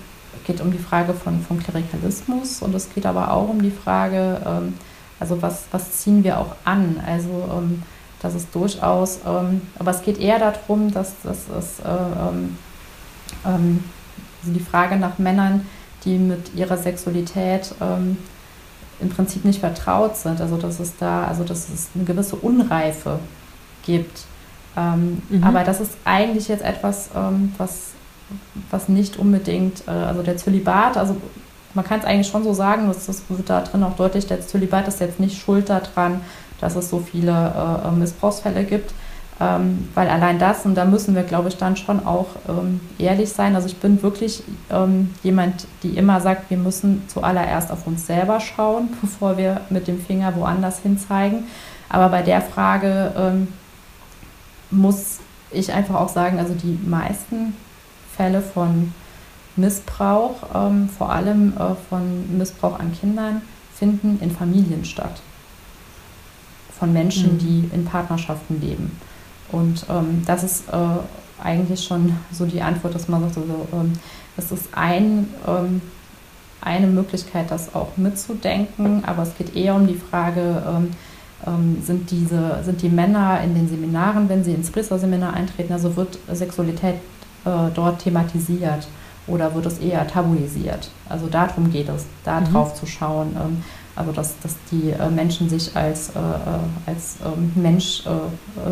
geht 0.45 0.61
um 0.61 0.71
die 0.71 0.77
Frage 0.77 1.13
von, 1.13 1.41
von 1.41 1.59
Klerikalismus 1.59 2.61
und 2.61 2.73
es 2.75 2.93
geht 2.93 3.05
aber 3.05 3.31
auch 3.31 3.49
um 3.49 3.61
die 3.61 3.71
Frage, 3.71 4.41
ähm, 4.45 4.73
also 5.19 5.41
was, 5.41 5.63
was 5.71 5.99
ziehen 5.99 6.23
wir 6.23 6.39
auch 6.39 6.55
an? 6.65 7.01
Also 7.05 7.49
ähm, 7.51 7.83
das 8.21 8.35
ist 8.35 8.53
durchaus, 8.53 9.19
ähm, 9.25 9.61
aber 9.79 9.91
es 9.91 10.01
geht 10.01 10.19
eher 10.19 10.39
darum, 10.39 10.91
dass 10.91 11.13
das 11.23 11.39
ist 11.57 11.79
äh, 11.79 11.89
ähm, 11.89 12.57
ähm, 13.45 13.83
also 14.43 14.53
die 14.53 14.63
Frage 14.63 14.97
nach 14.97 15.17
Männern, 15.17 15.65
die 16.05 16.17
mit 16.17 16.53
ihrer 16.55 16.77
Sexualität 16.77 17.73
ähm, 17.81 18.17
im 18.99 19.09
Prinzip 19.09 19.45
nicht 19.45 19.59
vertraut 19.59 20.15
sind. 20.17 20.41
Also 20.41 20.57
dass 20.57 20.79
es 20.79 20.97
da, 20.97 21.25
also 21.25 21.43
dass 21.43 21.69
es 21.69 21.89
eine 21.95 22.03
gewisse 22.03 22.35
Unreife 22.35 23.19
gibt. 23.85 24.23
Ähm, 24.75 25.21
mhm. 25.29 25.43
Aber 25.43 25.63
das 25.63 25.79
ist 25.81 25.93
eigentlich 26.03 26.47
jetzt 26.47 26.63
etwas, 26.63 27.09
ähm, 27.15 27.53
was 27.57 27.93
was 28.69 28.89
nicht 28.89 29.17
unbedingt, 29.17 29.87
äh, 29.87 29.91
also 29.91 30.23
der 30.23 30.37
Zölibat, 30.37 30.97
also 30.97 31.15
man 31.73 31.85
kann 31.85 31.99
es 31.99 32.05
eigentlich 32.05 32.27
schon 32.27 32.43
so 32.43 32.53
sagen, 32.53 32.87
das, 32.87 33.05
das 33.05 33.23
wird 33.29 33.49
da 33.49 33.61
drin 33.61 33.83
auch 33.83 33.95
deutlich, 33.95 34.27
der 34.27 34.41
Zölibat 34.41 34.87
ist 34.87 34.99
jetzt 34.99 35.19
nicht 35.19 35.39
schuld 35.39 35.69
daran, 35.69 36.21
dass 36.59 36.75
es 36.75 36.89
so 36.89 36.99
viele 36.99 37.31
äh, 37.31 37.91
Missbrauchsfälle 37.91 38.63
gibt. 38.63 38.93
Ähm, 39.43 39.89
weil 39.93 40.07
allein 40.07 40.39
das, 40.39 40.65
und 40.65 40.75
da 40.75 40.85
müssen 40.85 41.15
wir, 41.15 41.23
glaube 41.23 41.49
ich, 41.49 41.57
dann 41.57 41.75
schon 41.75 42.05
auch 42.05 42.27
ähm, 42.47 42.79
ehrlich 42.97 43.29
sein. 43.29 43.55
Also 43.55 43.67
ich 43.67 43.77
bin 43.77 44.01
wirklich 44.01 44.43
ähm, 44.69 45.13
jemand, 45.21 45.67
die 45.81 45.97
immer 45.97 46.21
sagt, 46.21 46.49
wir 46.49 46.57
müssen 46.57 47.03
zuallererst 47.07 47.69
auf 47.71 47.85
uns 47.85 48.05
selber 48.07 48.39
schauen, 48.39 48.89
bevor 49.01 49.37
wir 49.37 49.61
mit 49.69 49.87
dem 49.87 49.99
Finger 49.99 50.35
woanders 50.37 50.79
hin 50.79 50.97
zeigen. 50.97 51.45
Aber 51.89 52.09
bei 52.09 52.21
der 52.21 52.41
Frage 52.41 53.11
ähm, 53.17 53.47
muss 54.71 55.19
ich 55.51 55.73
einfach 55.73 55.95
auch 55.95 56.09
sagen, 56.09 56.39
also 56.39 56.53
die 56.53 56.79
meisten 56.85 57.55
Fälle 58.15 58.41
von 58.41 58.93
Missbrauch, 59.57 60.35
ähm, 60.55 60.89
vor 60.89 61.11
allem 61.11 61.53
äh, 61.57 61.75
von 61.89 62.37
Missbrauch 62.37 62.79
an 62.79 62.93
Kindern, 62.97 63.41
finden 63.75 64.19
in 64.21 64.31
Familien 64.31 64.85
statt. 64.85 65.21
Von 66.79 66.93
Menschen, 66.93 67.33
mhm. 67.33 67.37
die 67.39 67.69
in 67.73 67.85
Partnerschaften 67.85 68.61
leben. 68.61 68.99
Und 69.53 69.85
ähm, 69.89 70.23
das 70.25 70.43
ist 70.43 70.67
äh, 70.69 71.41
eigentlich 71.41 71.83
schon 71.83 72.17
so 72.31 72.45
die 72.45 72.61
Antwort, 72.61 72.95
dass 72.95 73.07
man 73.07 73.21
sagt, 73.21 73.37
also, 73.37 73.67
ähm, 73.71 73.93
es 74.35 74.51
ist 74.51 74.69
ein, 74.73 75.29
ähm, 75.47 75.81
eine 76.59 76.87
Möglichkeit, 76.87 77.51
das 77.51 77.75
auch 77.75 77.95
mitzudenken, 77.95 79.03
aber 79.05 79.23
es 79.23 79.37
geht 79.37 79.55
eher 79.55 79.75
um 79.75 79.85
die 79.85 79.95
Frage, 79.95 80.63
ähm, 80.67 80.91
ähm, 81.45 81.83
sind, 81.83 82.09
diese, 82.09 82.63
sind 82.63 82.81
die 82.81 82.89
Männer 82.89 83.41
in 83.43 83.53
den 83.53 83.69
Seminaren, 83.69 84.27
wenn 84.27 84.43
sie 84.43 84.53
ins 84.53 84.71
Priesterseminar 84.71 85.33
eintreten, 85.33 85.73
also 85.73 85.95
wird 85.95 86.17
Sexualität 86.31 86.95
äh, 87.45 87.69
dort 87.75 87.99
thematisiert 87.99 88.87
oder 89.27 89.53
wird 89.53 89.65
es 89.67 89.77
eher 89.79 90.07
tabuisiert? 90.07 90.89
Also 91.09 91.27
darum 91.27 91.69
geht 91.71 91.89
es, 91.89 92.05
da 92.23 92.39
mhm. 92.39 92.45
drauf 92.45 92.73
zu 92.75 92.85
schauen. 92.85 93.35
Ähm, 93.35 93.63
also 93.95 94.11
dass, 94.11 94.39
dass 94.39 94.55
die 94.71 94.89
äh, 94.89 95.09
Menschen 95.11 95.49
sich 95.49 95.75
als, 95.75 96.09
äh, 96.09 96.19
äh 96.19 96.89
als 96.89 97.17
Mensch 97.53 98.03
äh, 98.07 98.69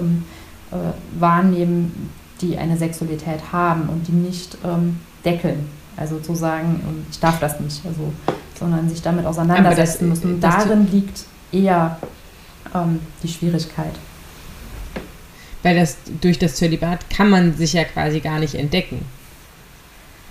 wahrnehmen, 1.19 2.09
die 2.41 2.57
eine 2.57 2.77
Sexualität 2.77 3.51
haben 3.51 3.89
und 3.89 4.07
die 4.07 4.13
nicht 4.13 4.57
ähm, 4.63 4.99
deckeln. 5.23 5.69
Also 5.97 6.19
zu 6.19 6.35
sagen, 6.35 6.81
ähm, 6.87 7.05
ich 7.11 7.19
darf 7.19 7.39
das 7.39 7.59
nicht, 7.59 7.85
also, 7.85 8.11
sondern 8.57 8.89
sich 8.89 9.01
damit 9.01 9.25
auseinandersetzen 9.25 10.09
das, 10.09 10.23
müssen. 10.23 10.39
Darin 10.39 10.91
liegt 10.91 11.25
eher 11.51 11.97
ähm, 12.73 12.99
die 13.21 13.27
Schwierigkeit. 13.27 13.93
Weil 15.63 15.75
das 15.75 15.97
durch 16.21 16.39
das 16.39 16.55
Zölibat 16.55 17.09
kann 17.09 17.29
man 17.29 17.55
sich 17.55 17.73
ja 17.73 17.83
quasi 17.83 18.19
gar 18.19 18.39
nicht 18.39 18.55
entdecken. 18.55 19.05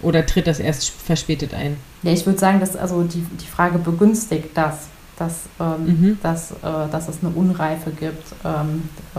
Oder 0.02 0.24
tritt 0.24 0.46
das 0.46 0.58
erst 0.58 0.90
verspätet 0.90 1.54
ein? 1.54 1.76
Ja, 2.02 2.12
ich 2.12 2.24
würde 2.24 2.38
sagen, 2.38 2.58
dass 2.58 2.74
also 2.74 3.02
die, 3.04 3.24
die 3.40 3.46
Frage 3.46 3.78
begünstigt 3.78 4.48
das, 4.54 4.88
dass, 5.18 5.42
ähm, 5.60 5.84
mhm. 5.84 6.18
dass, 6.22 6.52
äh, 6.52 6.54
dass 6.90 7.08
es 7.08 7.18
eine 7.22 7.32
Unreife 7.34 7.90
gibt, 7.90 8.24
ähm, 8.44 8.88
äh, 9.14 9.18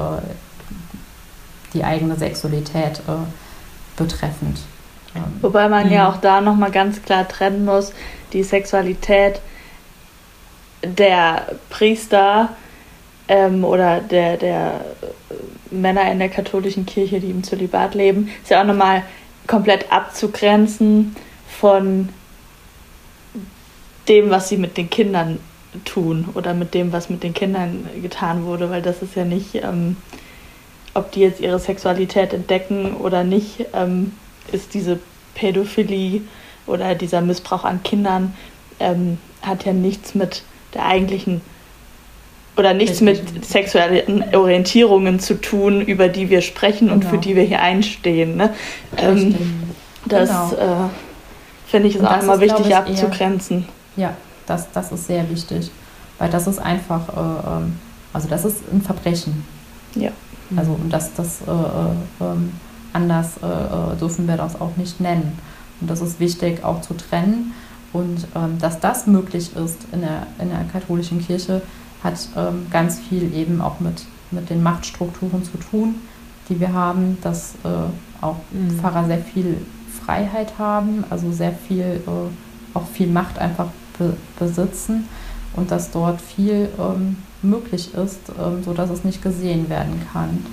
die 1.73 1.83
eigene 1.83 2.15
Sexualität 2.15 2.99
äh, 3.07 3.97
betreffend. 3.97 4.59
Ähm, 5.15 5.23
Wobei 5.41 5.69
man 5.69 5.87
mhm. 5.87 5.93
ja 5.93 6.09
auch 6.09 6.17
da 6.17 6.41
nochmal 6.41 6.71
ganz 6.71 7.01
klar 7.01 7.27
trennen 7.27 7.65
muss, 7.65 7.93
die 8.33 8.43
Sexualität 8.43 9.41
der 10.83 11.47
Priester 11.69 12.49
ähm, 13.27 13.63
oder 13.63 13.99
der, 13.99 14.37
der 14.37 14.85
Männer 15.69 16.11
in 16.11 16.19
der 16.19 16.29
katholischen 16.29 16.85
Kirche, 16.85 17.19
die 17.19 17.29
im 17.29 17.43
Zölibat 17.43 17.95
leben, 17.95 18.29
ist 18.41 18.51
ja 18.51 18.61
auch 18.61 18.65
nochmal 18.65 19.03
komplett 19.47 19.91
abzugrenzen 19.91 21.15
von 21.47 22.09
dem, 24.07 24.29
was 24.29 24.49
sie 24.49 24.57
mit 24.57 24.77
den 24.77 24.89
Kindern 24.89 25.39
tun 25.85 26.29
oder 26.33 26.53
mit 26.53 26.73
dem, 26.73 26.91
was 26.91 27.09
mit 27.09 27.23
den 27.23 27.33
Kindern 27.33 27.87
getan 28.01 28.45
wurde, 28.45 28.69
weil 28.69 28.81
das 28.81 29.01
ist 29.01 29.15
ja 29.15 29.23
nicht, 29.23 29.55
ähm, 29.55 29.95
ob 30.93 31.11
die 31.11 31.21
jetzt 31.21 31.39
ihre 31.39 31.59
Sexualität 31.59 32.33
entdecken 32.33 32.95
oder 32.95 33.23
nicht, 33.23 33.65
ähm, 33.73 34.13
ist 34.51 34.73
diese 34.73 34.99
Pädophilie 35.35 36.21
oder 36.67 36.95
dieser 36.95 37.21
Missbrauch 37.21 37.63
an 37.63 37.83
Kindern, 37.83 38.33
ähm, 38.79 39.17
hat 39.41 39.65
ja 39.65 39.73
nichts 39.73 40.15
mit 40.15 40.43
der 40.73 40.85
eigentlichen 40.85 41.41
oder 42.57 42.73
nichts 42.73 43.01
mit 43.01 43.45
sexuellen 43.45 44.35
Orientierungen 44.35 45.19
zu 45.19 45.39
tun, 45.39 45.81
über 45.81 46.09
die 46.09 46.29
wir 46.29 46.41
sprechen 46.41 46.87
genau. 46.87 46.93
und 46.93 47.03
für 47.03 47.11
genau. 47.11 47.21
die 47.21 47.35
wir 47.35 47.43
hier 47.43 47.61
einstehen. 47.61 48.35
Ne? 48.35 48.53
Ähm, 48.97 49.35
das 50.05 50.29
genau. 50.29 50.85
äh, 50.85 50.89
finde 51.67 51.87
ich 51.87 51.95
ist 51.95 52.05
auch 52.05 52.21
immer 52.21 52.39
wichtig 52.39 52.67
ich, 52.67 52.75
abzugrenzen. 52.75 53.65
Eher, 53.95 54.03
ja, 54.03 54.13
das, 54.45 54.71
das 54.71 54.91
ist 54.91 55.07
sehr 55.07 55.29
wichtig, 55.29 55.71
weil 56.17 56.29
das 56.29 56.47
ist 56.47 56.59
einfach, 56.59 57.07
äh, 57.09 57.57
ähm, 57.57 57.79
also 58.11 58.27
das 58.27 58.43
ist 58.43 58.63
ein 58.71 58.81
Verbrechen. 58.81 59.45
Ja. 59.95 60.11
Also 60.57 60.71
und 60.71 60.91
das, 60.91 61.13
das 61.13 61.41
äh, 61.41 61.51
äh 61.51 62.25
ähm, 62.25 62.51
anders 62.93 63.37
äh, 63.41 63.45
äh, 63.45 63.97
dürfen 63.97 64.27
wir 64.27 64.37
das 64.37 64.59
auch 64.59 64.75
nicht 64.77 64.99
nennen. 64.99 65.37
Und 65.79 65.89
das 65.89 66.01
ist 66.01 66.19
wichtig 66.19 66.63
auch 66.63 66.81
zu 66.81 66.93
trennen. 66.93 67.53
Und 67.93 68.27
ähm, 68.35 68.57
dass 68.59 68.79
das 68.79 69.07
möglich 69.07 69.55
ist 69.55 69.85
in 69.91 70.01
der, 70.01 70.27
in 70.39 70.49
der 70.49 70.63
katholischen 70.71 71.25
Kirche, 71.25 71.61
hat 72.03 72.15
ähm, 72.35 72.67
ganz 72.71 72.99
viel 72.99 73.33
eben 73.33 73.61
auch 73.61 73.79
mit, 73.79 74.05
mit 74.31 74.49
den 74.49 74.63
Machtstrukturen 74.63 75.43
zu 75.43 75.57
tun, 75.57 75.95
die 76.49 76.59
wir 76.59 76.73
haben, 76.73 77.17
dass 77.21 77.53
äh, 77.63 78.23
auch 78.23 78.37
mhm. 78.51 78.79
Pfarrer 78.79 79.05
sehr 79.05 79.19
viel 79.19 79.57
Freiheit 80.03 80.53
haben, 80.57 81.03
also 81.09 81.31
sehr 81.31 81.53
viel, 81.53 82.01
äh, 82.05 82.77
auch 82.77 82.87
viel 82.87 83.07
Macht 83.07 83.37
einfach 83.39 83.67
be 83.97 84.15
besitzen 84.39 85.07
und 85.53 85.69
dass 85.69 85.91
dort 85.91 86.21
viel 86.21 86.69
ähm, 86.79 87.17
möglich 87.41 87.93
ist, 87.93 88.19
ähm, 88.39 88.63
sodass 88.63 88.89
es 88.89 89.03
nicht 89.03 89.21
gesehen 89.21 89.69
werden 89.69 90.01
kann. 90.11 90.45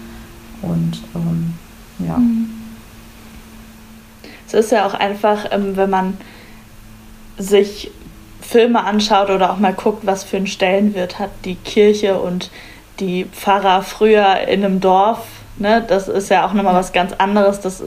Und 0.62 1.02
ähm, 1.14 1.54
ja. 2.06 2.16
Mhm. 2.16 2.50
Es 4.46 4.54
ist 4.54 4.72
ja 4.72 4.86
auch 4.86 4.94
einfach, 4.94 5.46
ähm, 5.50 5.76
wenn 5.76 5.90
man 5.90 6.16
sich 7.36 7.90
Filme 8.40 8.82
anschaut 8.82 9.30
oder 9.30 9.52
auch 9.52 9.58
mal 9.58 9.74
guckt, 9.74 10.06
was 10.06 10.24
für 10.24 10.38
einen 10.38 10.46
Stellenwert 10.46 11.18
hat 11.18 11.30
die 11.44 11.56
Kirche 11.56 12.18
und 12.18 12.50
die 12.98 13.26
Pfarrer 13.26 13.82
früher 13.82 14.40
in 14.48 14.64
einem 14.64 14.80
Dorf. 14.80 15.26
Ne? 15.58 15.84
Das 15.86 16.08
ist 16.08 16.30
ja 16.30 16.46
auch 16.46 16.52
nochmal 16.52 16.74
was 16.74 16.92
ganz 16.92 17.12
anderes. 17.12 17.60
Dass 17.60 17.82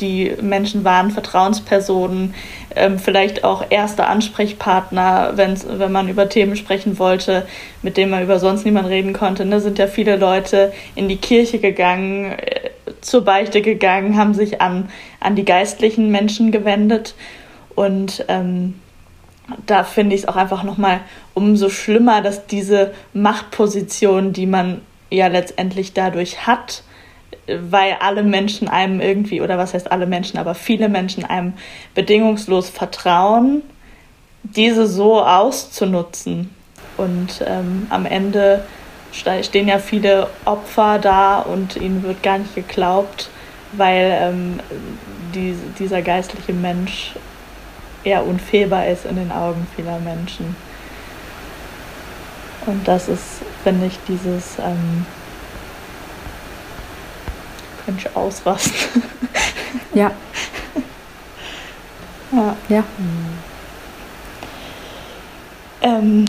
die 0.00 0.32
Menschen 0.40 0.84
waren 0.84 1.10
Vertrauenspersonen, 1.10 2.34
ähm, 2.76 2.98
vielleicht 2.98 3.44
auch 3.44 3.64
erste 3.70 4.06
Ansprechpartner, 4.06 5.32
wenn's, 5.34 5.66
wenn 5.68 5.92
man 5.92 6.08
über 6.08 6.28
Themen 6.28 6.56
sprechen 6.56 6.98
wollte, 6.98 7.46
mit 7.82 7.96
denen 7.96 8.10
man 8.10 8.22
über 8.22 8.38
sonst 8.38 8.64
niemand 8.64 8.88
reden 8.88 9.12
konnte. 9.12 9.44
Ne? 9.44 9.60
Sind 9.60 9.78
ja 9.78 9.86
viele 9.86 10.16
Leute 10.16 10.72
in 10.94 11.08
die 11.08 11.16
Kirche 11.16 11.58
gegangen, 11.58 12.32
äh, 12.32 12.70
zur 13.00 13.24
Beichte 13.24 13.60
gegangen, 13.60 14.16
haben 14.16 14.34
sich 14.34 14.60
an, 14.60 14.88
an 15.20 15.36
die 15.36 15.44
geistlichen 15.44 16.10
Menschen 16.10 16.52
gewendet. 16.52 17.14
Und 17.74 18.24
ähm, 18.28 18.80
da 19.66 19.84
finde 19.84 20.14
ich 20.14 20.22
es 20.22 20.28
auch 20.28 20.36
einfach 20.36 20.62
nochmal 20.62 21.00
umso 21.34 21.68
schlimmer, 21.68 22.22
dass 22.22 22.46
diese 22.46 22.92
Machtposition, 23.12 24.32
die 24.32 24.46
man 24.46 24.80
ja 25.14 25.28
letztendlich 25.28 25.92
dadurch 25.92 26.46
hat, 26.46 26.82
weil 27.46 27.96
alle 28.00 28.22
Menschen 28.22 28.68
einem 28.68 29.00
irgendwie, 29.00 29.40
oder 29.40 29.58
was 29.58 29.74
heißt 29.74 29.90
alle 29.92 30.06
Menschen, 30.06 30.38
aber 30.38 30.54
viele 30.54 30.88
Menschen 30.88 31.24
einem 31.24 31.54
bedingungslos 31.94 32.68
vertrauen, 32.68 33.62
diese 34.42 34.86
so 34.86 35.22
auszunutzen. 35.22 36.50
Und 36.96 37.42
ähm, 37.46 37.86
am 37.90 38.06
Ende 38.06 38.64
stehen 39.42 39.68
ja 39.68 39.78
viele 39.78 40.28
Opfer 40.44 40.98
da 40.98 41.40
und 41.40 41.76
ihnen 41.76 42.02
wird 42.02 42.22
gar 42.22 42.38
nicht 42.38 42.54
geglaubt, 42.54 43.28
weil 43.72 44.16
ähm, 44.20 44.60
die, 45.34 45.54
dieser 45.78 46.02
geistliche 46.02 46.52
Mensch 46.52 47.14
eher 48.04 48.26
unfehlbar 48.26 48.86
ist 48.86 49.06
in 49.06 49.16
den 49.16 49.32
Augen 49.32 49.66
vieler 49.74 49.98
Menschen. 49.98 50.56
Und 52.66 52.86
das 52.88 53.08
ist, 53.08 53.42
finde 53.62 53.86
ich, 53.86 53.98
dieses 54.08 54.58
ähm, 54.58 55.06
könnte 57.84 58.08
ich 58.08 58.16
ausrasten. 58.16 59.02
Ja. 59.92 60.10
ja. 62.32 62.56
Ja. 62.68 62.84
Ähm, 65.82 66.24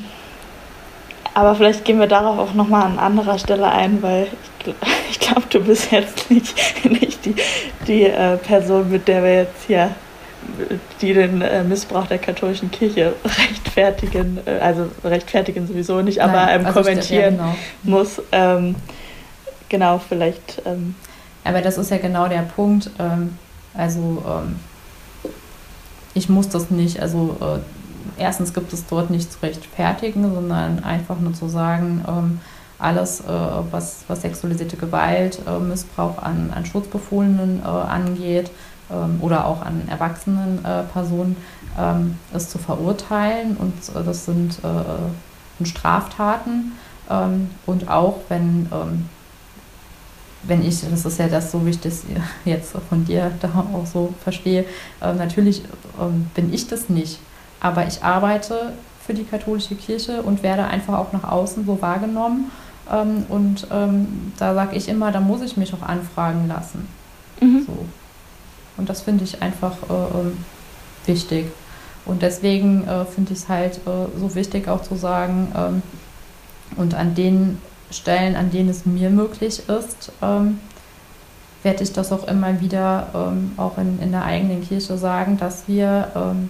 aber 1.34 1.56
vielleicht 1.56 1.86
gehen 1.86 2.00
wir 2.00 2.08
darauf 2.08 2.38
auch 2.38 2.54
nochmal 2.54 2.84
an 2.84 3.00
anderer 3.00 3.40
Stelle 3.40 3.68
ein, 3.68 4.02
weil 4.02 4.28
ich, 4.64 4.74
ich 5.12 5.20
glaube, 5.20 5.44
du 5.50 5.60
bist 5.62 5.92
jetzt 5.92 6.30
nicht, 6.30 6.56
nicht 6.86 7.26
die, 7.26 7.36
die 7.88 8.04
äh, 8.04 8.38
Person, 8.38 8.90
mit 8.90 9.08
der 9.08 9.24
wir 9.24 9.36
jetzt 9.36 9.66
hier, 9.68 9.92
die 11.02 11.14
den 11.14 11.42
äh, 11.42 11.64
Missbrauch 11.64 12.08
der 12.08 12.20
katholischen 12.20 12.70
Kirche 12.72 13.14
rechtfertigen, 13.76 14.39
äh, 14.45 14.59
also 14.59 14.89
rechtfertigen 15.03 15.67
sowieso 15.67 16.01
nicht, 16.01 16.21
aber 16.21 16.34
Nein, 16.34 16.61
ähm, 16.61 16.65
also 16.65 16.82
kommentieren 16.82 17.38
ja, 17.38 17.43
genau. 17.43 17.55
muss. 17.84 18.21
Ähm, 18.32 18.76
genau, 19.69 19.99
vielleicht. 19.99 20.61
Ähm, 20.65 20.95
Aber 21.43 21.61
das 21.61 21.78
ist 21.78 21.91
ja 21.91 21.97
genau 21.97 22.28
der 22.28 22.41
Punkt. 22.41 22.89
Ähm, 22.99 23.38
also 23.73 24.23
ähm, 24.28 24.55
ich 26.13 26.30
muss 26.30 26.49
das 26.49 26.71
nicht, 26.71 27.01
also 27.01 27.38
äh, 27.41 28.21
erstens 28.21 28.53
gibt 28.53 28.71
es 28.73 28.86
dort 28.88 29.09
nicht 29.09 29.32
zu 29.32 29.39
rechtfertigen, 29.41 30.34
sondern 30.34 30.84
einfach 30.84 31.19
nur 31.19 31.34
zu 31.34 31.47
sagen, 31.47 32.03
ähm, 32.07 32.39
alles, 32.78 33.21
äh, 33.21 33.26
was, 33.71 34.03
was 34.07 34.21
sexualisierte 34.21 34.78
Gewalt, 34.78 35.39
äh, 35.47 35.59
Missbrauch 35.59 36.17
an, 36.17 36.51
an 36.55 36.65
Schutzbefohlenen 36.65 37.61
äh, 37.63 37.67
angeht 37.67 38.51
oder 39.19 39.47
auch 39.47 39.63
an 39.63 39.88
erwachsenen 39.89 40.63
äh, 40.63 40.84
Personen, 40.84 41.36
ähm, 41.78 42.17
ist 42.34 42.51
zu 42.51 42.57
verurteilen. 42.57 43.57
Und 43.57 43.73
äh, 43.95 44.03
das 44.03 44.26
sind 44.26 44.59
äh, 44.63 45.65
Straftaten. 45.65 46.73
Ähm, 47.09 47.49
und 47.65 47.89
auch 47.89 48.19
wenn 48.30 48.67
ähm, 48.71 49.09
wenn 50.47 50.65
ich, 50.65 50.82
das 50.82 51.05
ist 51.05 51.19
ja 51.19 51.28
das, 51.28 51.51
so 51.51 51.65
wie 51.65 51.71
ich 51.71 51.80
das 51.80 52.03
jetzt 52.45 52.73
von 52.89 53.05
dir 53.05 53.32
da 53.41 53.47
auch 53.73 53.86
so 53.86 54.13
verstehe, 54.23 54.65
äh, 55.01 55.13
natürlich 55.13 55.63
ähm, 55.99 56.30
bin 56.34 56.53
ich 56.53 56.67
das 56.67 56.89
nicht, 56.89 57.19
aber 57.59 57.88
ich 57.88 58.03
arbeite 58.03 58.73
für 59.05 59.13
die 59.13 59.23
katholische 59.23 59.76
Kirche 59.76 60.21
und 60.21 60.43
werde 60.43 60.65
einfach 60.65 60.97
auch 60.97 61.13
nach 61.13 61.32
außen 61.32 61.65
so 61.65 61.82
wahrgenommen. 61.82 62.51
Ähm, 62.91 63.26
und 63.30 63.67
ähm, 63.71 64.34
da 64.38 64.53
sage 64.53 64.76
ich 64.76 64.88
immer, 64.88 65.11
da 65.11 65.19
muss 65.19 65.41
ich 65.41 65.57
mich 65.57 65.73
auch 65.73 65.82
anfragen 65.82 66.47
lassen. 66.47 66.88
mhm. 67.41 67.65
So. 67.65 67.86
Und 68.78 68.89
das 68.89 69.01
finde 69.01 69.23
ich 69.23 69.41
einfach 69.41 69.71
äh, 69.84 71.07
wichtig. 71.07 71.45
Und 72.06 72.22
deswegen 72.22 72.88
äh, 72.88 73.06
finde 73.06 73.34
ich 73.34 73.39
es 73.39 73.49
halt 73.49 73.78
äh, 73.88 74.20
so 74.20 74.36
wichtig 74.36 74.68
auch 74.68 74.82
zu 74.84 74.95
sagen, 74.95 75.51
ähm, 75.56 75.82
und 76.78 76.93
an 76.93 77.16
den 77.16 77.60
Stellen, 77.91 78.36
an 78.36 78.51
denen 78.51 78.70
es 78.70 78.86
mir 78.86 79.10
möglich 79.10 79.68
ist, 79.70 80.12
ähm, 80.22 80.60
werde 81.64 81.84
ich 81.84 81.93
das 81.93 82.12
auch 82.12 82.28
immer 82.28 82.62
wieder 82.62 83.08
ähm, 83.14 83.53
auch 83.58 83.78
in, 83.78 83.99
in 83.99 84.12
der 84.12 84.24
eigenen 84.24 84.64
Kirche 84.64 84.97
sagen, 84.97 85.38
dass 85.38 85.68
wir 85.68 86.12
ähm, 86.16 86.49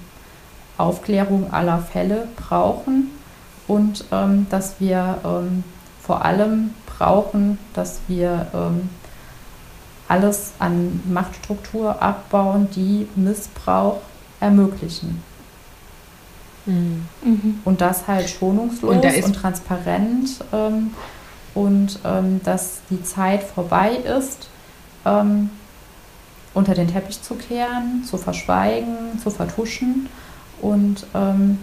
Aufklärung 0.78 1.54
aller 1.54 1.80
Fälle 1.80 2.28
brauchen 2.36 3.12
und 3.68 4.06
ähm, 4.12 4.48
dass 4.50 4.80
wir 4.80 5.20
ähm, 5.24 5.64
vor 6.02 6.26
allem 6.26 6.72
brauchen, 6.86 7.58
dass 7.74 8.00
wir 8.08 8.46
alles 10.08 10.54
an 10.60 11.02
Machtstruktur 11.12 12.00
abbauen, 12.02 12.70
die 12.76 13.08
Missbrauch 13.16 14.02
ermöglichen. 14.40 15.24
Mhm. 16.66 17.06
Mhm. 17.24 17.60
Und 17.64 17.82
das 17.82 18.08
halt 18.08 18.30
schonungslos 18.30 18.96
Und 18.96 19.06
und, 19.06 19.34
transparent 19.34 20.30
ähm, 20.52 20.92
und 21.54 22.00
ähm, 22.04 22.42
dass 22.44 22.82
die 22.90 23.04
Zeit 23.04 23.44
vorbei 23.44 23.92
ist, 23.92 24.50
ähm, 25.06 25.50
unter 26.54 26.74
den 26.74 26.88
Teppich 26.88 27.22
zu 27.22 27.36
kehren, 27.36 28.04
zu 28.06 28.18
verschweigen, 28.18 29.20
zu 29.22 29.30
vertuschen 29.30 30.10
und, 30.62 31.06
ähm, 31.14 31.60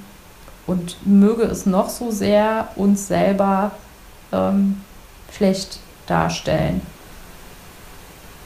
und 0.67 0.97
möge 1.07 1.43
es 1.45 1.67
noch 1.67 1.89
so 1.89 2.11
sehr 2.11 2.69
uns 2.77 3.09
selber 3.09 3.73
ähm, 4.33 4.81
schlecht 5.33 5.81
darstellen. 6.07 6.83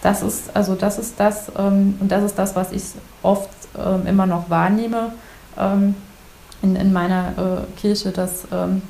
Das 0.02 0.22
ist 0.22 0.54
also 0.54 0.74
das 0.76 0.98
ist 0.98 1.18
das 1.18 1.50
ähm, 1.58 1.96
und 2.00 2.12
das 2.12 2.22
ist 2.22 2.38
das, 2.38 2.54
was 2.54 2.70
ich 2.70 2.84
oft 3.22 3.50
ähm, 3.76 4.06
immer 4.06 4.26
noch 4.26 4.48
wahrnehme 4.50 5.12
ähm, 5.58 5.96
in, 6.62 6.76
in 6.76 6.92
meiner 6.92 7.66
äh, 7.66 7.80
Kirche, 7.80 8.10
dass 8.10 8.46
ähm, 8.52 8.82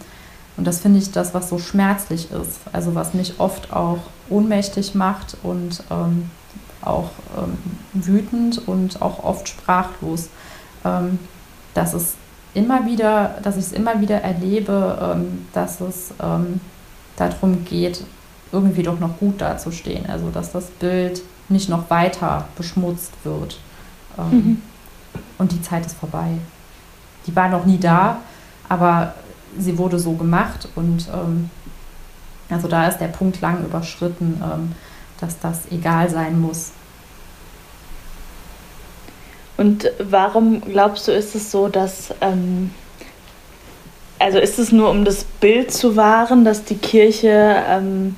und 0.56 0.66
das 0.66 0.80
finde 0.80 0.98
ich 0.98 1.10
das, 1.12 1.34
was 1.34 1.48
so 1.48 1.58
schmerzlich 1.58 2.30
ist, 2.30 2.60
also 2.72 2.94
was 2.94 3.14
mich 3.14 3.38
oft 3.38 3.72
auch 3.72 3.98
ohnmächtig 4.30 4.94
macht 4.94 5.36
und 5.42 5.82
ähm, 5.90 6.30
auch 6.80 7.10
ähm, 7.36 7.58
wütend 7.92 8.66
und 8.66 9.02
auch 9.02 9.22
oft 9.22 9.48
sprachlos, 9.48 10.30
ähm, 10.84 11.18
dass 11.74 11.92
es 11.92 12.14
immer 12.54 12.86
wieder, 12.86 13.36
dass 13.42 13.56
ich 13.56 13.66
es 13.66 13.72
immer 13.72 14.00
wieder 14.00 14.22
erlebe, 14.22 14.98
ähm, 15.00 15.46
dass 15.52 15.80
es 15.80 16.14
ähm, 16.22 16.60
darum 17.16 17.64
geht, 17.64 18.02
irgendwie 18.50 18.82
doch 18.82 18.98
noch 18.98 19.18
gut 19.18 19.40
dazustehen. 19.40 20.06
Also 20.08 20.30
dass 20.30 20.52
das 20.52 20.66
Bild 20.70 21.22
nicht 21.48 21.68
noch 21.68 21.90
weiter 21.90 22.48
beschmutzt 22.56 23.12
wird. 23.24 23.58
Mhm. 24.16 24.62
Und 25.36 25.52
die 25.52 25.60
Zeit 25.60 25.84
ist 25.84 25.96
vorbei. 25.96 26.38
Die 27.26 27.34
war 27.34 27.48
noch 27.48 27.64
nie 27.64 27.78
da, 27.78 28.18
aber 28.68 29.14
sie 29.58 29.78
wurde 29.78 29.98
so 29.98 30.12
gemacht 30.12 30.68
und 30.74 31.08
ähm, 31.12 31.50
also 32.48 32.68
da 32.68 32.86
ist 32.86 32.98
der 32.98 33.08
Punkt 33.08 33.40
lang 33.40 33.64
überschritten, 33.64 34.42
ähm, 34.42 34.72
dass 35.20 35.38
das 35.40 35.70
egal 35.70 36.08
sein 36.08 36.40
muss. 36.40 36.72
Und 39.56 39.90
warum 39.98 40.60
glaubst 40.60 41.08
du, 41.08 41.12
ist 41.12 41.34
es 41.34 41.50
so, 41.50 41.68
dass, 41.68 42.14
ähm, 42.20 42.70
also 44.18 44.38
ist 44.38 44.58
es 44.58 44.70
nur 44.70 44.90
um 44.90 45.04
das 45.04 45.24
Bild 45.24 45.72
zu 45.72 45.96
wahren, 45.96 46.44
dass 46.44 46.64
die 46.64 46.76
Kirche, 46.76 47.62
ähm, 47.68 48.16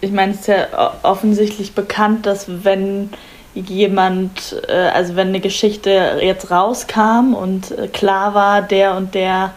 ich 0.00 0.12
meine, 0.12 0.32
es 0.32 0.40
ist 0.40 0.48
ja 0.48 0.94
offensichtlich 1.02 1.74
bekannt, 1.74 2.26
dass 2.26 2.64
wenn 2.64 3.10
jemand, 3.54 4.62
äh, 4.68 4.72
also 4.72 5.16
wenn 5.16 5.28
eine 5.28 5.40
Geschichte 5.40 6.18
jetzt 6.20 6.50
rauskam 6.50 7.34
und 7.34 7.70
äh, 7.70 7.88
klar 7.88 8.34
war, 8.34 8.62
der 8.62 8.96
und 8.96 9.14
der 9.14 9.52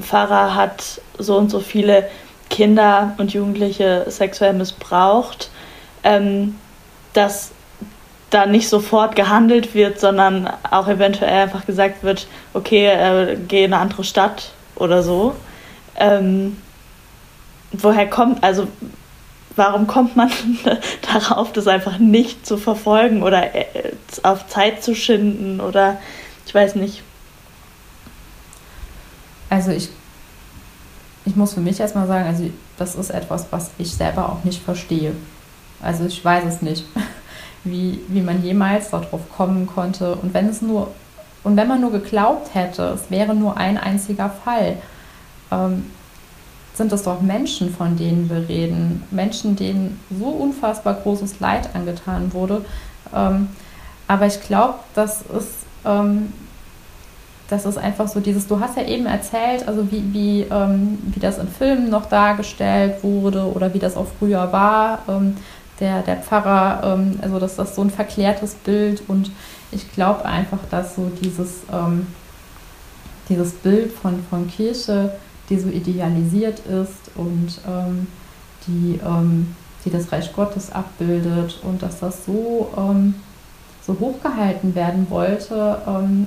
Pfarrer 0.00 0.54
hat 0.54 1.00
so 1.18 1.36
und 1.36 1.50
so 1.50 1.60
viele 1.60 2.08
Kinder 2.50 3.14
und 3.18 3.32
Jugendliche 3.32 4.04
sexuell 4.08 4.52
missbraucht, 4.54 5.50
ähm, 6.04 6.56
dass 7.12 7.52
da 8.30 8.46
nicht 8.46 8.68
sofort 8.68 9.16
gehandelt 9.16 9.74
wird, 9.74 10.00
sondern 10.00 10.50
auch 10.70 10.88
eventuell 10.88 11.42
einfach 11.42 11.64
gesagt 11.64 12.02
wird, 12.02 12.26
okay, 12.54 12.86
äh, 12.86 13.36
geh 13.48 13.64
in 13.64 13.72
eine 13.72 13.82
andere 13.82 14.04
Stadt 14.04 14.50
oder 14.74 15.02
so. 15.02 15.34
Ähm, 15.98 16.56
woher 17.72 18.08
kommt, 18.08 18.42
also 18.42 18.66
warum 19.56 19.86
kommt 19.86 20.16
man 20.16 20.30
darauf, 21.12 21.52
das 21.52 21.66
einfach 21.66 21.98
nicht 21.98 22.46
zu 22.46 22.56
verfolgen 22.56 23.22
oder 23.22 23.54
äh, 23.54 23.92
auf 24.22 24.46
Zeit 24.46 24.82
zu 24.82 24.94
schinden 24.94 25.60
oder 25.60 25.98
ich 26.46 26.54
weiß 26.54 26.76
nicht. 26.76 27.02
Also 29.50 29.70
ich, 29.70 29.88
ich 31.24 31.36
muss 31.36 31.54
für 31.54 31.60
mich 31.60 31.80
erstmal 31.80 32.06
sagen, 32.06 32.26
also 32.26 32.50
das 32.78 32.94
ist 32.94 33.10
etwas, 33.10 33.46
was 33.50 33.70
ich 33.78 33.92
selber 33.92 34.30
auch 34.30 34.44
nicht 34.44 34.62
verstehe. 34.62 35.12
Also 35.80 36.04
ich 36.04 36.24
weiß 36.24 36.44
es 36.44 36.62
nicht, 36.62 36.84
wie, 37.64 38.00
wie 38.08 38.20
man 38.20 38.42
jemals 38.44 38.90
darauf 38.90 39.30
kommen 39.36 39.66
konnte. 39.66 40.14
Und 40.16 40.34
wenn 40.34 40.48
es 40.48 40.62
nur, 40.62 40.92
und 41.42 41.56
wenn 41.56 41.68
man 41.68 41.80
nur 41.80 41.92
geglaubt 41.92 42.54
hätte, 42.54 42.82
es 42.94 43.10
wäre 43.10 43.34
nur 43.34 43.56
ein 43.56 43.78
einziger 43.78 44.30
Fall, 44.30 44.78
ähm, 45.50 45.90
sind 46.76 46.92
es 46.92 47.02
doch 47.02 47.20
Menschen, 47.20 47.74
von 47.74 47.96
denen 47.96 48.28
wir 48.28 48.48
reden. 48.48 49.02
Menschen, 49.10 49.56
denen 49.56 50.00
so 50.18 50.26
unfassbar 50.26 50.94
großes 50.94 51.40
Leid 51.40 51.70
angetan 51.74 52.32
wurde. 52.32 52.64
Ähm, 53.14 53.48
aber 54.08 54.26
ich 54.26 54.40
glaube, 54.42 54.74
das 54.94 55.22
ist 55.22 55.66
ähm, 55.84 56.32
das 57.48 57.64
ist 57.64 57.78
einfach 57.78 58.08
so 58.08 58.20
dieses, 58.20 58.48
du 58.48 58.58
hast 58.58 58.76
ja 58.76 58.82
eben 58.84 59.06
erzählt, 59.06 59.68
also 59.68 59.90
wie, 59.92 60.12
wie, 60.12 60.40
ähm, 60.50 60.98
wie 61.02 61.20
das 61.20 61.38
in 61.38 61.48
Filmen 61.48 61.90
noch 61.90 62.06
dargestellt 62.06 63.04
wurde 63.04 63.44
oder 63.44 63.72
wie 63.72 63.78
das 63.78 63.96
auch 63.96 64.08
früher 64.18 64.52
war. 64.52 65.00
Ähm, 65.08 65.36
der, 65.78 66.02
der 66.02 66.16
Pfarrer, 66.16 66.94
ähm, 66.94 67.18
also 67.22 67.38
dass 67.38 67.56
das 67.56 67.74
so 67.74 67.82
ein 67.82 67.90
verklärtes 67.90 68.54
Bild 68.54 69.02
und 69.08 69.30
ich 69.70 69.92
glaube 69.92 70.24
einfach, 70.24 70.58
dass 70.70 70.96
so 70.96 71.10
dieses, 71.22 71.60
ähm, 71.72 72.06
dieses 73.28 73.52
Bild 73.52 73.92
von, 73.92 74.24
von 74.28 74.48
Kirche, 74.48 75.12
die 75.48 75.58
so 75.58 75.68
idealisiert 75.68 76.60
ist 76.60 77.10
und 77.14 77.60
ähm, 77.66 78.06
die, 78.66 79.00
ähm, 79.04 79.54
die 79.84 79.90
das 79.90 80.10
Reich 80.10 80.32
Gottes 80.32 80.72
abbildet 80.72 81.60
und 81.62 81.82
dass 81.82 82.00
das 82.00 82.24
so, 82.24 82.68
so 83.86 83.96
hochgehalten 84.00 84.74
werden 84.74 85.06
wollte, 85.08 85.78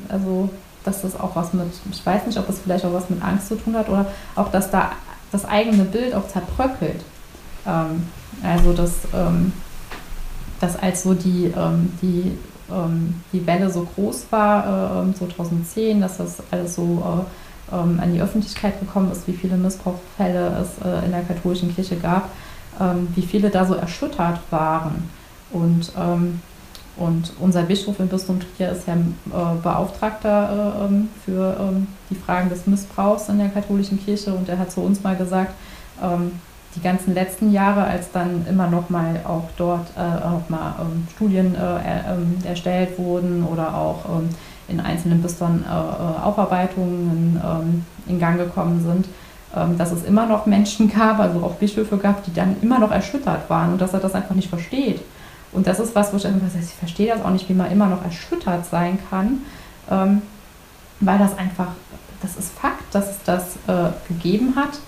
also 0.08 0.50
dass 0.86 1.02
das 1.02 1.20
auch 1.20 1.36
was 1.36 1.54
mit, 1.54 1.68
ich 1.92 2.06
weiß 2.06 2.26
nicht, 2.26 2.38
ob 2.38 2.48
das 2.48 2.60
vielleicht 2.60 2.86
auch 2.86 2.94
was 2.94 3.10
mit 3.10 3.22
Angst 3.22 3.50
zu 3.50 3.56
tun 3.56 3.76
hat 3.76 3.90
oder 3.90 4.06
auch, 4.36 4.50
dass 4.50 4.72
da 4.72 4.94
das 5.32 5.46
eigene 5.46 5.84
Bild 5.84 6.14
auch 6.14 6.28
zerbröckelt. 6.28 7.04
Ähm, 7.66 8.08
also, 8.44 8.74
dass, 8.74 8.94
ähm, 9.14 9.52
dass 10.60 10.78
als 10.78 11.04
so 11.04 11.14
die, 11.14 11.54
ähm, 11.56 11.92
die, 12.02 12.38
ähm, 12.72 13.22
die 13.34 13.46
Welle 13.46 13.70
so 13.70 13.88
groß 13.96 14.28
war, 14.30 15.06
äh, 15.10 15.14
2010, 15.14 16.02
dass 16.02 16.18
das 16.18 16.38
alles 16.52 16.76
so 16.76 16.84
äh, 16.84 17.26
ähm, 17.72 18.00
an 18.02 18.14
die 18.14 18.22
Öffentlichkeit 18.22 18.80
gekommen 18.80 19.12
ist, 19.12 19.28
wie 19.28 19.34
viele 19.34 19.58
Missbrauchsfälle 19.58 20.58
es 20.62 20.86
äh, 20.86 21.06
in 21.06 21.12
der 21.12 21.24
katholischen 21.24 21.74
Kirche 21.74 21.96
gab, 21.98 22.30
ähm, 22.80 23.08
wie 23.16 23.22
viele 23.22 23.50
da 23.50 23.66
so 23.66 23.76
erschüttert 23.76 24.40
waren. 24.52 25.10
Und 25.52 25.92
und 27.00 27.32
unser 27.40 27.64
Bischof 27.64 27.98
im 28.00 28.10
Bistum 28.10 28.40
Trier 28.40 28.74
ist 28.74 28.86
ja 28.86 28.94
äh, 28.94 29.56
Beauftragter 29.64 30.82
äh, 30.82 30.86
ähm, 30.86 31.08
für 31.24 31.56
ähm, 31.58 31.88
die 32.10 32.16
Fragen 32.16 32.50
des 32.50 32.68
Missbrauchs 32.68 33.30
in 33.30 33.40
der 33.40 33.48
katholischen 33.48 34.04
Kirche 34.04 34.34
und 34.34 34.50
er 34.50 34.60
hat 34.60 34.72
zu 34.72 34.82
uns 34.82 35.02
mal 35.02 35.16
gesagt, 35.16 35.54
ähm, 36.04 36.34
die 36.76 36.82
ganzen 36.82 37.14
letzten 37.14 37.52
Jahre, 37.52 37.86
als 37.86 38.12
dann 38.12 38.46
immer 38.48 38.68
noch 38.68 38.90
mal 38.90 39.22
auch 39.24 39.50
dort 39.58 39.88
äh, 39.96 40.02
auch 40.02 40.50
mal 40.50 40.76
ähm, 40.82 41.08
Studien 41.16 41.56
äh, 41.56 41.58
er, 41.58 42.14
ähm, 42.14 42.38
erstellt 42.44 43.00
wurden 43.00 43.46
oder 43.46 43.76
auch 43.76 44.06
ähm, 44.06 44.30
in 44.70 44.80
einzelnen 44.80 45.22
Bistern 45.22 45.64
äh, 45.68 45.72
äh, 45.72 46.24
Aufarbeitungen 46.24 47.84
in 48.08 48.20
Gang 48.20 48.38
gekommen 48.38 48.84
sind, 48.84 49.08
dass 49.78 49.92
es 49.92 50.04
immer 50.04 50.26
noch 50.26 50.46
Menschen 50.46 50.92
gab, 50.96 51.20
also 51.20 51.44
auch 51.44 51.56
Bischöfe 51.56 51.98
gab, 51.98 52.24
die 52.24 52.34
dann 52.34 52.56
immer 52.62 52.80
noch 52.80 52.92
erschüttert 52.92 53.50
waren 53.50 53.74
und 53.74 53.82
dass 53.82 53.94
er 53.94 54.00
das 54.00 54.14
einfach 54.14 54.36
nicht 54.36 54.50
versteht. 54.50 55.02
Und 55.52 55.68
das 55.68 55.80
ist 55.80 55.96
was, 55.96 56.14
wo 56.14 56.18
ich 56.18 56.28
einfach 56.28 56.50
sage, 56.50 56.64
ich 56.64 56.74
verstehe 56.74 57.08
das 57.14 57.24
auch 57.24 57.32
nicht, 57.32 57.50
wie 57.50 57.54
man 57.54 57.72
immer 57.72 57.88
noch 57.88 58.04
erschüttert 58.04 58.66
sein 58.66 59.00
kann, 59.10 59.42
ähm, 59.90 60.22
weil 61.00 61.18
das 61.18 61.38
einfach, 61.38 61.70
das 62.22 62.36
ist 62.36 62.52
Fakt, 62.54 62.94
dass 62.94 63.10
es 63.10 63.18
das 63.26 63.56
äh, 63.68 63.92
gegeben 64.08 64.56
hat 64.56 64.80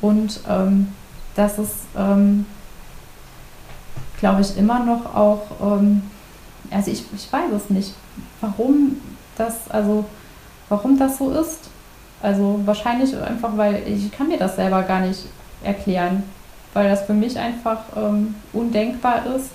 und 0.00 0.40
ähm, 0.48 0.88
dass 1.36 1.58
es, 1.58 1.70
ähm, 1.96 2.46
glaube 4.18 4.40
ich, 4.40 4.56
immer 4.56 4.84
noch 4.84 5.14
auch, 5.14 5.42
ähm, 5.62 6.02
also 6.70 6.90
ich, 6.90 7.04
ich 7.14 7.32
weiß 7.32 7.52
es 7.56 7.70
nicht, 7.70 7.94
warum 8.40 8.96
das, 9.40 9.70
also 9.70 10.04
warum 10.68 10.98
das 10.98 11.18
so 11.18 11.30
ist. 11.30 11.70
Also 12.22 12.60
wahrscheinlich 12.64 13.16
einfach, 13.16 13.56
weil 13.56 13.82
ich 13.86 14.12
kann 14.12 14.28
mir 14.28 14.38
das 14.38 14.56
selber 14.56 14.82
gar 14.82 15.00
nicht 15.00 15.24
erklären, 15.64 16.22
weil 16.74 16.88
das 16.88 17.02
für 17.02 17.14
mich 17.14 17.38
einfach 17.38 17.78
ähm, 17.96 18.34
undenkbar 18.52 19.24
ist 19.34 19.50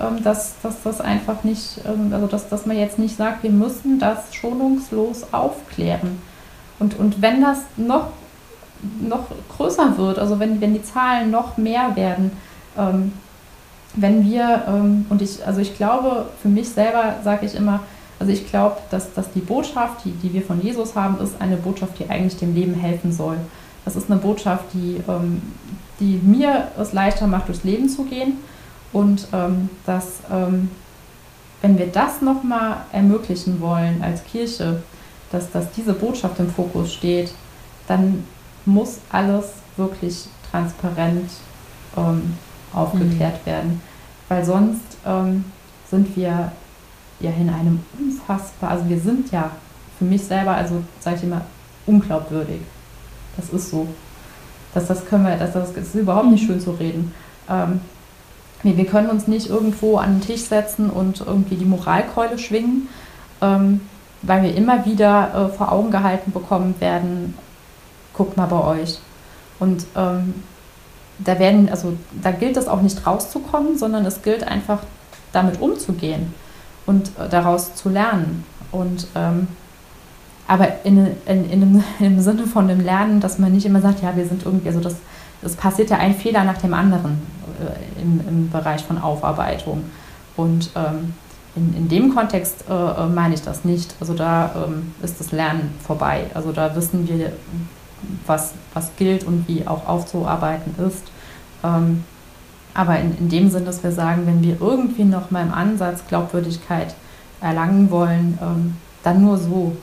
ähm, 0.00 0.22
dass, 0.22 0.54
dass 0.62 0.82
das 0.84 1.00
einfach 1.00 1.42
nicht, 1.42 1.80
ähm, 1.84 2.12
also 2.12 2.28
dass, 2.28 2.48
dass 2.48 2.66
man 2.66 2.76
jetzt 2.76 3.00
nicht 3.00 3.16
sagt, 3.16 3.42
wir 3.42 3.50
müssen 3.50 3.98
das 3.98 4.32
schonungslos 4.32 5.32
aufklären. 5.32 6.22
Und, 6.78 6.96
und 6.98 7.20
wenn 7.20 7.40
das 7.40 7.62
noch, 7.76 8.12
noch 9.00 9.26
größer 9.56 9.98
wird, 9.98 10.20
also 10.20 10.38
wenn, 10.38 10.60
wenn 10.60 10.72
die 10.72 10.84
Zahlen 10.84 11.32
noch 11.32 11.56
mehr 11.56 11.96
werden, 11.96 12.30
ähm, 12.76 13.12
wenn 13.94 14.24
wir, 14.24 14.62
ähm, 14.68 15.06
und 15.08 15.20
ich, 15.20 15.44
also 15.44 15.60
ich 15.60 15.76
glaube, 15.76 16.26
für 16.40 16.48
mich 16.48 16.68
selber 16.68 17.16
sage 17.24 17.46
ich 17.46 17.56
immer, 17.56 17.80
also 18.18 18.32
ich 18.32 18.48
glaube, 18.48 18.76
dass, 18.90 19.12
dass 19.14 19.30
die 19.32 19.40
Botschaft, 19.40 20.04
die, 20.04 20.10
die 20.10 20.32
wir 20.32 20.42
von 20.42 20.60
Jesus 20.60 20.96
haben, 20.96 21.22
ist 21.22 21.40
eine 21.40 21.56
Botschaft, 21.56 21.98
die 21.98 22.08
eigentlich 22.08 22.36
dem 22.36 22.54
Leben 22.54 22.74
helfen 22.74 23.12
soll. 23.12 23.36
Das 23.84 23.96
ist 23.96 24.10
eine 24.10 24.20
Botschaft, 24.20 24.64
die, 24.74 25.00
ähm, 25.08 25.40
die 26.00 26.20
mir 26.22 26.68
es 26.78 26.92
leichter 26.92 27.26
macht, 27.26 27.48
durchs 27.48 27.64
Leben 27.64 27.88
zu 27.88 28.04
gehen 28.04 28.38
und 28.92 29.28
ähm, 29.32 29.70
dass, 29.86 30.18
ähm, 30.30 30.70
wenn 31.62 31.78
wir 31.78 31.86
das 31.86 32.20
nochmal 32.20 32.78
ermöglichen 32.92 33.60
wollen 33.60 34.02
als 34.02 34.24
Kirche, 34.24 34.82
dass, 35.30 35.50
dass 35.50 35.70
diese 35.72 35.92
Botschaft 35.92 36.38
im 36.40 36.50
Fokus 36.50 36.92
steht, 36.92 37.32
dann 37.86 38.24
muss 38.64 38.98
alles 39.10 39.46
wirklich 39.76 40.26
transparent 40.50 41.30
ähm, 41.96 42.34
aufgeklärt 42.72 43.40
mhm. 43.42 43.50
werden. 43.50 43.82
Weil 44.28 44.44
sonst 44.44 44.98
ähm, 45.06 45.44
sind 45.90 46.16
wir 46.16 46.52
ja 47.20 47.30
in 47.30 47.50
einem 47.50 47.80
unfassbar, 47.98 48.70
also 48.70 48.88
wir 48.88 49.00
sind 49.00 49.30
ja 49.32 49.50
für 49.98 50.04
mich 50.04 50.22
selber, 50.24 50.52
also 50.52 50.82
sage 51.00 51.16
ich 51.16 51.22
immer, 51.24 51.42
unglaubwürdig. 51.86 52.60
Das 53.36 53.50
ist 53.50 53.70
so. 53.70 53.86
Das, 54.74 54.86
das 54.86 55.06
können 55.06 55.24
wir, 55.24 55.36
das, 55.36 55.52
das 55.52 55.70
ist 55.76 55.94
überhaupt 55.94 56.30
nicht 56.30 56.46
schön 56.46 56.60
zu 56.60 56.72
reden. 56.72 57.12
Ähm, 57.48 57.80
Nee, 58.64 58.76
wir 58.76 58.86
können 58.86 59.08
uns 59.08 59.28
nicht 59.28 59.48
irgendwo 59.48 59.98
an 59.98 60.16
den 60.16 60.20
Tisch 60.20 60.42
setzen 60.42 60.90
und 60.90 61.20
irgendwie 61.20 61.54
die 61.54 61.64
Moralkeule 61.64 62.38
schwingen, 62.38 62.88
ähm, 63.40 63.80
weil 64.22 64.42
wir 64.42 64.54
immer 64.56 64.84
wieder 64.84 65.50
äh, 65.52 65.56
vor 65.56 65.70
Augen 65.70 65.92
gehalten 65.92 66.32
bekommen 66.32 66.74
werden, 66.80 67.34
guckt 68.14 68.36
mal 68.36 68.46
bei 68.46 68.80
euch. 68.80 68.98
Und 69.60 69.86
ähm, 69.96 70.34
da 71.20 71.38
werden, 71.38 71.68
also 71.68 71.96
da 72.20 72.32
gilt 72.32 72.56
es 72.56 72.66
auch 72.66 72.82
nicht 72.82 73.06
rauszukommen, 73.06 73.78
sondern 73.78 74.04
es 74.06 74.22
gilt 74.22 74.42
einfach 74.42 74.80
damit 75.32 75.60
umzugehen 75.60 76.34
und 76.88 77.12
äh, 77.18 77.28
daraus 77.28 77.74
zu 77.74 77.90
lernen. 77.90 78.44
Und 78.72 79.06
ähm, 79.14 79.46
aber 80.48 80.84
in, 80.84 81.06
in, 81.26 81.50
in, 81.50 81.60
dem, 81.60 81.84
im 82.00 82.20
Sinne 82.20 82.46
von 82.46 82.66
dem 82.66 82.80
Lernen, 82.80 83.20
dass 83.20 83.38
man 83.38 83.52
nicht 83.52 83.66
immer 83.66 83.80
sagt, 83.80 84.02
ja, 84.02 84.16
wir 84.16 84.26
sind 84.26 84.44
irgendwie, 84.44 84.68
also 84.68 84.80
das, 84.80 84.96
das 85.42 85.54
passiert 85.54 85.90
ja 85.90 85.98
ein 85.98 86.14
Fehler 86.14 86.44
nach 86.44 86.58
dem 86.58 86.74
anderen 86.74 87.22
äh, 87.60 88.02
im, 88.02 88.20
im 88.26 88.50
Bereich 88.50 88.82
von 88.82 88.98
Aufarbeitung. 88.98 89.84
Und 90.36 90.70
ähm, 90.74 91.14
in, 91.54 91.76
in 91.76 91.88
dem 91.88 92.14
Kontext 92.14 92.64
äh, 92.68 92.72
äh, 92.72 93.06
meine 93.06 93.34
ich 93.34 93.42
das 93.42 93.64
nicht. 93.64 93.94
Also 94.00 94.14
da 94.14 94.66
ähm, 94.66 94.94
ist 95.02 95.20
das 95.20 95.30
Lernen 95.30 95.74
vorbei. 95.86 96.24
Also 96.32 96.52
da 96.52 96.74
wissen 96.74 97.06
wir, 97.06 97.32
was, 98.26 98.54
was 98.72 98.92
gilt 98.96 99.24
und 99.24 99.46
wie 99.46 99.66
auch 99.66 99.86
aufzuarbeiten 99.86 100.74
ist. 100.86 101.04
Ähm, 101.62 102.04
aber 102.78 102.96
in, 103.00 103.18
in 103.18 103.28
dem 103.28 103.50
Sinn, 103.50 103.64
dass 103.64 103.82
wir 103.82 103.90
sagen, 103.90 104.24
wenn 104.24 104.40
wir 104.40 104.60
irgendwie 104.60 105.02
noch 105.02 105.32
mal 105.32 105.42
im 105.42 105.52
Ansatz 105.52 106.04
Glaubwürdigkeit 106.06 106.94
erlangen 107.40 107.90
wollen, 107.90 108.38
ähm, 108.40 108.76
dann 109.02 109.20
nur 109.20 109.36
so. 109.36 109.76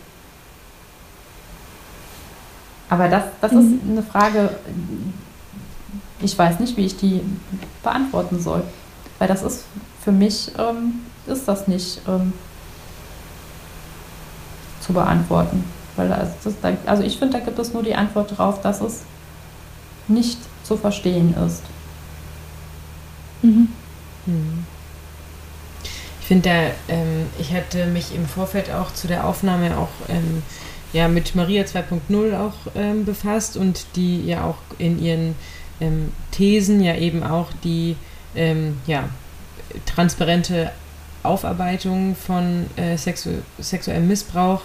Aber 2.90 3.10
das, 3.10 3.26
das 3.42 3.52
mhm. 3.52 3.60
ist 3.60 3.90
eine 3.90 4.02
Frage, 4.02 4.50
ich 6.22 6.40
weiß 6.40 6.62
nicht, 6.62 6.78
wie 6.78 6.86
ich 6.86 6.96
die 6.96 7.20
beantworten 7.84 8.40
soll. 8.40 8.64
Weil 9.20 9.28
das 9.28 9.44
ist 9.44 9.66
für 10.02 10.14
mich, 10.14 10.54
ähm, 10.58 11.02
ist 11.28 11.50
das 11.50 11.68
nicht 11.68 12.00
ähm, 12.08 12.32
zu 14.80 14.94
beantworten. 14.94 15.66
Weil 15.98 16.08
das, 16.08 16.30
also 16.86 17.04
ich 17.04 17.20
finde, 17.20 17.40
da 17.40 17.44
gibt 17.44 17.60
es 17.60 17.74
nur 17.74 17.84
die 17.84 17.96
Antwort 17.96 18.32
darauf, 18.32 18.62
dass 18.62 18.80
es 18.80 19.02
nicht 20.08 20.40
zu 20.64 20.78
verstehen 20.78 21.36
ist. 21.46 21.62
Mhm. 23.42 23.68
Hm. 24.26 24.66
Ich 26.22 26.28
finde, 26.28 26.72
ähm, 26.88 27.28
ich 27.38 27.54
hatte 27.54 27.86
mich 27.86 28.16
im 28.16 28.26
Vorfeld 28.26 28.72
auch 28.72 28.92
zu 28.92 29.08
der 29.08 29.28
Aufnahme 29.28 29.78
auch 29.78 29.92
ähm, 30.10 30.42
ja, 30.92 31.08
mit 31.08 31.36
Maria 31.36 31.64
2.0 31.64 32.40
auch 32.40 32.56
ähm, 32.76 33.06
befasst 33.06 33.58
und 33.58 33.86
die 33.96 34.26
ja 34.26 34.44
auch 34.44 34.58
in 34.80 35.00
ihren 35.00 35.36
ähm, 35.80 36.12
Thesen 36.32 36.82
ja 36.82 36.96
eben 36.96 37.22
auch 37.22 37.50
die 37.64 37.96
ähm, 38.36 38.78
ja, 38.88 39.08
transparente 39.86 40.72
Aufarbeitung 41.22 42.16
von 42.16 42.66
äh, 42.76 42.98
sexu 42.98 43.30
sexuellem 43.60 44.08
Missbrauch 44.08 44.62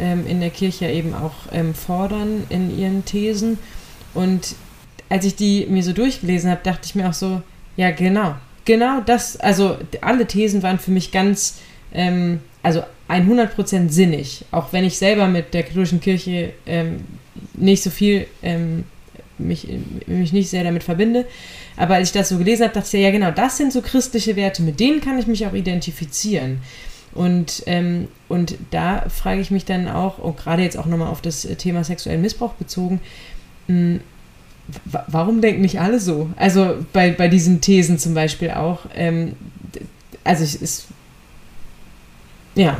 ähm, 0.00 0.26
in 0.26 0.40
der 0.40 0.50
Kirche 0.50 0.86
eben 0.86 1.14
auch 1.14 1.34
fordern 1.74 2.44
in 2.48 2.76
ihren 2.76 3.04
Thesen. 3.04 3.58
Und 4.12 4.56
als 5.08 5.24
ich 5.24 5.36
die 5.36 5.66
mir 5.66 5.84
so 5.84 5.92
durchgelesen 5.92 6.50
habe, 6.50 6.62
dachte 6.64 6.82
ich 6.84 6.94
mir 6.94 7.08
auch 7.08 7.14
so, 7.14 7.42
ja 7.76 7.90
genau, 7.90 8.34
genau 8.64 9.00
das, 9.00 9.38
also 9.38 9.78
alle 10.00 10.26
Thesen 10.26 10.62
waren 10.62 10.78
für 10.78 10.90
mich 10.90 11.12
ganz, 11.12 11.58
ähm, 11.92 12.40
also 12.62 12.82
100% 13.08 13.90
sinnig, 13.90 14.44
auch 14.50 14.72
wenn 14.72 14.84
ich 14.84 14.98
selber 14.98 15.28
mit 15.28 15.54
der 15.54 15.62
katholischen 15.62 16.00
Kirche 16.00 16.52
ähm, 16.66 17.04
nicht 17.54 17.82
so 17.82 17.90
viel 17.90 18.26
ähm, 18.42 18.84
mich, 19.38 19.68
mich 20.06 20.32
nicht 20.32 20.50
sehr 20.50 20.64
damit 20.64 20.82
verbinde. 20.82 21.26
Aber 21.76 21.96
als 21.96 22.08
ich 22.08 22.12
das 22.12 22.30
so 22.30 22.38
gelesen 22.38 22.64
habe, 22.64 22.74
dachte 22.74 22.96
ich, 22.96 23.02
ja 23.02 23.10
genau, 23.10 23.30
das 23.30 23.56
sind 23.58 23.72
so 23.72 23.82
christliche 23.82 24.36
Werte, 24.36 24.62
mit 24.62 24.80
denen 24.80 25.00
kann 25.00 25.18
ich 25.18 25.26
mich 25.26 25.46
auch 25.46 25.52
identifizieren. 25.52 26.62
Und, 27.14 27.62
ähm, 27.66 28.08
und 28.28 28.56
da 28.70 29.08
frage 29.08 29.40
ich 29.40 29.50
mich 29.50 29.64
dann 29.64 29.88
auch, 29.88 30.18
und 30.18 30.36
gerade 30.36 30.62
jetzt 30.62 30.76
auch 30.76 30.86
nochmal 30.86 31.08
auf 31.08 31.22
das 31.22 31.42
Thema 31.58 31.82
sexuellen 31.84 32.20
Missbrauch 32.20 32.54
bezogen, 32.54 33.00
mh, 33.68 34.00
warum 35.06 35.40
denken 35.40 35.62
nicht 35.62 35.80
alle 35.80 36.00
so? 36.00 36.30
Also 36.36 36.76
bei, 36.92 37.10
bei 37.10 37.28
diesen 37.28 37.60
Thesen 37.60 37.98
zum 37.98 38.14
Beispiel 38.14 38.50
auch. 38.50 38.80
Ähm, 38.94 39.34
also 40.24 40.42
es 40.42 40.54
ist. 40.54 40.86
Ja. 42.54 42.78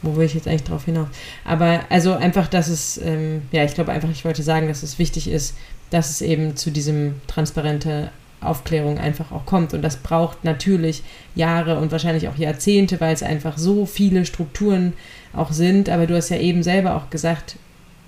Wo 0.00 0.16
will 0.16 0.26
ich 0.26 0.34
jetzt 0.34 0.46
eigentlich 0.46 0.62
drauf 0.62 0.84
hinaus? 0.84 1.08
Aber 1.44 1.80
also 1.90 2.12
einfach, 2.12 2.46
dass 2.46 2.68
es, 2.68 2.98
ähm, 2.98 3.42
ja, 3.50 3.64
ich 3.64 3.74
glaube 3.74 3.90
einfach, 3.90 4.10
ich 4.10 4.24
wollte 4.24 4.44
sagen, 4.44 4.68
dass 4.68 4.84
es 4.84 4.98
wichtig 5.00 5.28
ist, 5.28 5.56
dass 5.90 6.10
es 6.10 6.20
eben 6.22 6.56
zu 6.56 6.70
diesem 6.70 7.14
transparente 7.26 8.10
Aufklärung 8.40 8.98
einfach 8.98 9.32
auch 9.32 9.44
kommt. 9.44 9.74
Und 9.74 9.82
das 9.82 9.96
braucht 9.96 10.44
natürlich 10.44 11.02
Jahre 11.34 11.78
und 11.80 11.90
wahrscheinlich 11.90 12.28
auch 12.28 12.36
Jahrzehnte, 12.36 13.00
weil 13.00 13.12
es 13.12 13.24
einfach 13.24 13.58
so 13.58 13.86
viele 13.86 14.24
Strukturen 14.24 14.92
auch 15.32 15.50
sind. 15.50 15.88
Aber 15.88 16.06
du 16.06 16.14
hast 16.14 16.28
ja 16.28 16.38
eben 16.38 16.62
selber 16.62 16.94
auch 16.94 17.10
gesagt, 17.10 17.56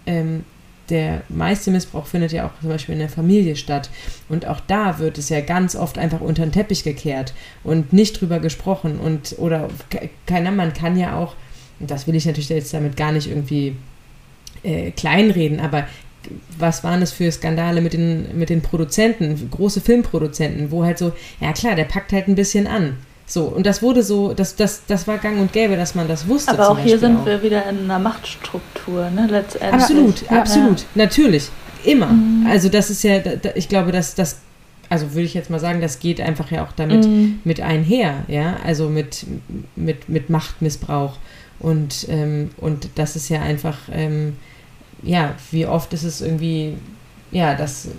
ähm, 0.06 0.44
der 0.90 1.22
meiste 1.28 1.70
Missbrauch 1.70 2.06
findet 2.06 2.32
ja 2.32 2.46
auch 2.46 2.60
zum 2.60 2.68
Beispiel 2.68 2.94
in 2.94 3.00
der 3.00 3.08
Familie 3.08 3.56
statt. 3.56 3.90
Und 4.28 4.46
auch 4.46 4.60
da 4.66 4.98
wird 4.98 5.18
es 5.18 5.28
ja 5.28 5.40
ganz 5.40 5.76
oft 5.76 5.98
einfach 5.98 6.20
unter 6.20 6.44
den 6.44 6.52
Teppich 6.52 6.84
gekehrt 6.84 7.32
und 7.64 7.92
nicht 7.92 8.20
drüber 8.20 8.40
gesprochen. 8.40 8.98
Und 8.98 9.36
oder 9.38 9.68
keiner, 10.26 10.50
man 10.50 10.72
kann 10.74 10.98
ja 10.98 11.16
auch, 11.16 11.34
das 11.78 12.06
will 12.06 12.14
ich 12.14 12.26
natürlich 12.26 12.48
jetzt 12.48 12.74
damit 12.74 12.96
gar 12.96 13.12
nicht 13.12 13.28
irgendwie 13.28 13.76
äh, 14.62 14.90
kleinreden, 14.90 15.60
aber 15.60 15.86
was 16.58 16.84
waren 16.84 17.00
das 17.00 17.12
für 17.12 17.32
Skandale 17.32 17.80
mit 17.80 17.94
den, 17.94 18.38
mit 18.38 18.50
den 18.50 18.60
Produzenten, 18.60 19.50
große 19.50 19.80
Filmproduzenten, 19.80 20.70
wo 20.70 20.84
halt 20.84 20.98
so, 20.98 21.12
ja 21.40 21.52
klar, 21.52 21.74
der 21.74 21.84
packt 21.84 22.12
halt 22.12 22.28
ein 22.28 22.34
bisschen 22.34 22.66
an. 22.66 22.98
So, 23.30 23.44
und 23.44 23.64
das 23.64 23.80
wurde 23.80 24.02
so, 24.02 24.34
das, 24.34 24.56
das, 24.56 24.82
das 24.88 25.06
war 25.06 25.18
gang 25.18 25.38
und 25.38 25.52
gäbe, 25.52 25.76
dass 25.76 25.94
man 25.94 26.08
das 26.08 26.26
wusste. 26.26 26.50
Aber 26.50 26.70
auch 26.70 26.78
hier 26.80 26.98
sind 26.98 27.18
auch. 27.18 27.26
wir 27.26 27.44
wieder 27.44 27.64
in 27.68 27.84
einer 27.84 28.00
Machtstruktur, 28.00 29.08
ne, 29.08 29.28
letztendlich. 29.30 29.82
Absolut, 29.82 30.22
ja, 30.22 30.40
absolut, 30.40 30.80
ja. 30.80 30.86
natürlich. 30.94 31.48
Immer. 31.84 32.08
Mhm. 32.08 32.48
Also 32.50 32.68
das 32.68 32.90
ist 32.90 33.04
ja, 33.04 33.20
ich 33.54 33.68
glaube, 33.68 33.92
dass 33.92 34.16
das, 34.16 34.38
also 34.88 35.12
würde 35.14 35.26
ich 35.26 35.34
jetzt 35.34 35.48
mal 35.48 35.60
sagen, 35.60 35.80
das 35.80 36.00
geht 36.00 36.20
einfach 36.20 36.50
ja 36.50 36.64
auch 36.64 36.72
damit 36.72 37.06
mhm. 37.06 37.38
mit 37.44 37.60
einher, 37.60 38.24
ja, 38.26 38.56
also 38.64 38.88
mit, 38.88 39.24
mit, 39.76 40.08
mit 40.08 40.28
Machtmissbrauch. 40.28 41.16
Und, 41.60 42.08
ähm, 42.08 42.50
und 42.56 42.88
das 42.96 43.14
ist 43.14 43.28
ja 43.28 43.42
einfach, 43.42 43.78
ähm, 43.92 44.38
ja, 45.04 45.36
wie 45.52 45.66
oft 45.66 45.92
ist 45.92 46.02
es 46.02 46.20
irgendwie, 46.20 46.74
ja, 47.30 47.54
dass 47.54 47.90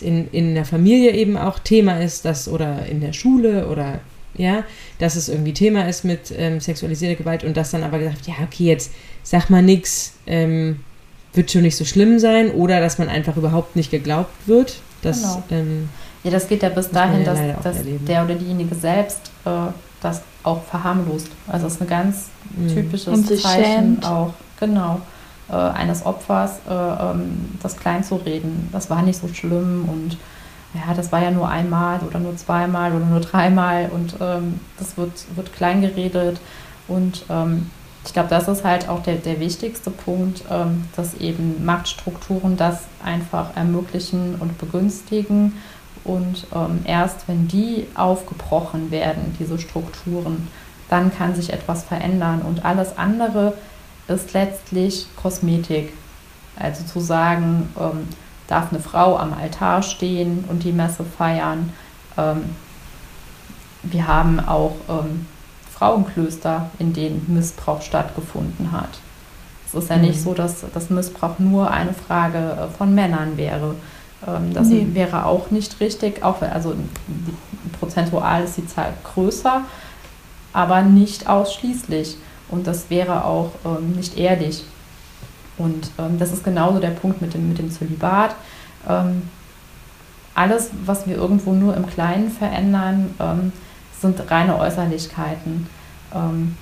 in, 0.00 0.30
in 0.30 0.54
der 0.54 0.64
Familie 0.64 1.10
eben 1.10 1.36
auch 1.36 1.58
Thema 1.58 2.00
ist, 2.00 2.24
dass, 2.24 2.46
oder 2.46 2.86
in 2.86 3.00
der 3.00 3.12
Schule 3.12 3.66
oder 3.66 3.98
ja, 4.36 4.64
dass 4.98 5.16
es 5.16 5.28
irgendwie 5.28 5.52
Thema 5.52 5.88
ist 5.88 6.04
mit 6.04 6.32
ähm, 6.36 6.60
sexualisierter 6.60 7.16
Gewalt 7.16 7.44
und 7.44 7.56
das 7.56 7.70
dann 7.70 7.82
aber 7.82 7.98
gesagt, 7.98 8.26
ja, 8.26 8.34
okay, 8.44 8.64
jetzt 8.64 8.92
sag 9.22 9.50
mal 9.50 9.62
nichts, 9.62 10.14
ähm, 10.26 10.80
wird 11.34 11.50
schon 11.50 11.62
nicht 11.62 11.76
so 11.76 11.84
schlimm 11.84 12.18
sein 12.18 12.50
oder 12.50 12.80
dass 12.80 12.98
man 12.98 13.08
einfach 13.08 13.36
überhaupt 13.36 13.76
nicht 13.76 13.90
geglaubt 13.90 14.32
wird. 14.46 14.80
Dass, 15.02 15.22
genau. 15.22 15.42
ähm, 15.50 15.88
ja, 16.24 16.30
das 16.30 16.48
geht 16.48 16.62
ja 16.62 16.70
bis 16.70 16.90
dahin, 16.90 17.24
ja 17.24 17.34
dass, 17.34 17.62
dass 17.62 17.76
der 18.06 18.24
oder 18.24 18.34
diejenige 18.34 18.74
selbst 18.74 19.30
äh, 19.44 19.50
das 20.00 20.22
auch 20.42 20.62
verharmlost. 20.64 21.28
Also 21.46 21.66
es 21.66 21.74
ist 21.74 21.82
ein 21.82 21.88
ganz 21.88 22.26
mhm. 22.56 22.68
typisches 22.68 23.26
Zeichen 23.26 23.64
schämt. 23.64 24.06
auch, 24.06 24.32
genau, 24.58 25.00
äh, 25.48 25.54
eines 25.54 26.04
Opfers, 26.04 26.60
äh, 26.68 26.72
ähm, 26.72 27.56
das 27.62 27.76
kleinzureden. 27.76 28.68
Das 28.72 28.90
war 28.90 29.02
nicht 29.02 29.20
so 29.20 29.28
schlimm 29.28 29.88
und 29.88 30.16
ja, 30.76 30.94
das 30.94 31.12
war 31.12 31.22
ja 31.22 31.30
nur 31.30 31.48
einmal 31.48 32.00
oder 32.00 32.18
nur 32.18 32.36
zweimal 32.36 32.92
oder 32.92 33.04
nur 33.04 33.20
dreimal 33.20 33.90
und 33.92 34.16
ähm, 34.20 34.60
das 34.78 34.96
wird, 34.96 35.12
wird 35.36 35.52
klein 35.54 35.80
geredet. 35.80 36.40
Und 36.88 37.24
ähm, 37.30 37.70
ich 38.04 38.12
glaube, 38.12 38.28
das 38.28 38.46
ist 38.46 38.64
halt 38.64 38.88
auch 38.88 39.02
der, 39.02 39.16
der 39.16 39.40
wichtigste 39.40 39.90
Punkt, 39.90 40.44
ähm, 40.50 40.84
dass 40.94 41.14
eben 41.14 41.64
Machtstrukturen 41.64 42.56
das 42.56 42.84
einfach 43.04 43.56
ermöglichen 43.56 44.36
und 44.36 44.58
begünstigen. 44.58 45.54
Und 46.04 46.46
ähm, 46.54 46.80
erst 46.84 47.26
wenn 47.26 47.48
die 47.48 47.86
aufgebrochen 47.94 48.92
werden, 48.92 49.34
diese 49.40 49.58
Strukturen, 49.58 50.46
dann 50.88 51.12
kann 51.12 51.34
sich 51.34 51.52
etwas 51.52 51.82
verändern. 51.82 52.42
Und 52.42 52.64
alles 52.64 52.96
andere 52.96 53.54
ist 54.06 54.32
letztlich 54.32 55.08
Kosmetik. 55.16 55.92
Also 56.54 56.84
zu 56.84 57.00
sagen, 57.00 57.68
ähm, 57.78 58.06
darf 58.46 58.72
eine 58.72 58.80
Frau 58.80 59.16
am 59.18 59.32
Altar 59.32 59.82
stehen 59.82 60.44
und 60.48 60.64
die 60.64 60.72
Messe 60.72 61.04
feiern. 61.04 61.72
Ähm, 62.16 62.56
wir 63.82 64.06
haben 64.06 64.40
auch 64.40 64.76
ähm, 64.88 65.26
Frauenklöster, 65.72 66.70
in 66.78 66.92
denen 66.92 67.24
Missbrauch 67.28 67.82
stattgefunden 67.82 68.72
hat. 68.72 68.98
Es 69.66 69.74
ist 69.74 69.90
ja 69.90 69.96
mhm. 69.96 70.02
nicht 70.02 70.22
so, 70.22 70.34
dass 70.34 70.64
das 70.72 70.90
Missbrauch 70.90 71.38
nur 71.38 71.70
eine 71.70 71.92
Frage 71.92 72.38
äh, 72.38 72.76
von 72.76 72.94
Männern 72.94 73.36
wäre. 73.36 73.74
Ähm, 74.26 74.54
das 74.54 74.68
nee. 74.68 74.86
wäre 74.92 75.26
auch 75.26 75.50
nicht 75.50 75.80
richtig, 75.80 76.22
auch 76.22 76.40
also 76.42 76.74
prozentual 77.78 78.44
ist 78.44 78.56
die 78.56 78.66
Zahl 78.66 78.92
größer, 79.14 79.62
aber 80.52 80.82
nicht 80.82 81.28
ausschließlich. 81.28 82.16
Und 82.48 82.68
das 82.68 82.90
wäre 82.90 83.24
auch 83.24 83.50
nicht 83.96 84.16
ehrlich 84.16 84.62
und 85.58 85.90
ähm, 85.98 86.18
das 86.18 86.32
ist 86.32 86.44
genauso 86.44 86.78
der 86.78 86.90
Punkt 86.90 87.22
mit 87.22 87.34
dem, 87.34 87.48
mit 87.48 87.58
dem 87.58 87.70
Zölibat. 87.70 88.34
Ähm, 88.88 89.22
alles, 90.34 90.70
was 90.84 91.06
wir 91.06 91.16
irgendwo 91.16 91.52
nur 91.52 91.76
im 91.76 91.86
Kleinen 91.86 92.30
verändern, 92.30 93.14
ähm, 93.18 93.52
sind 94.00 94.30
reine 94.30 94.58
Äußerlichkeiten. 94.58 95.66
Ähm, 96.14 96.56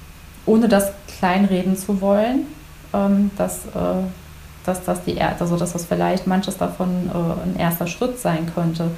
ohne 0.46 0.68
das 0.68 0.92
kleinreden 1.18 1.76
zu 1.76 2.00
wollen, 2.00 2.46
ähm, 2.92 3.30
dass, 3.36 3.66
äh, 3.66 4.04
dass, 4.64 4.84
dass, 4.84 5.04
die, 5.04 5.20
also 5.20 5.56
dass 5.56 5.72
das 5.72 5.86
vielleicht 5.86 6.26
manches 6.26 6.56
davon 6.56 7.10
äh, 7.12 7.48
ein 7.48 7.56
erster 7.58 7.86
Schritt 7.86 8.20
sein 8.20 8.50
könnte. 8.54 8.90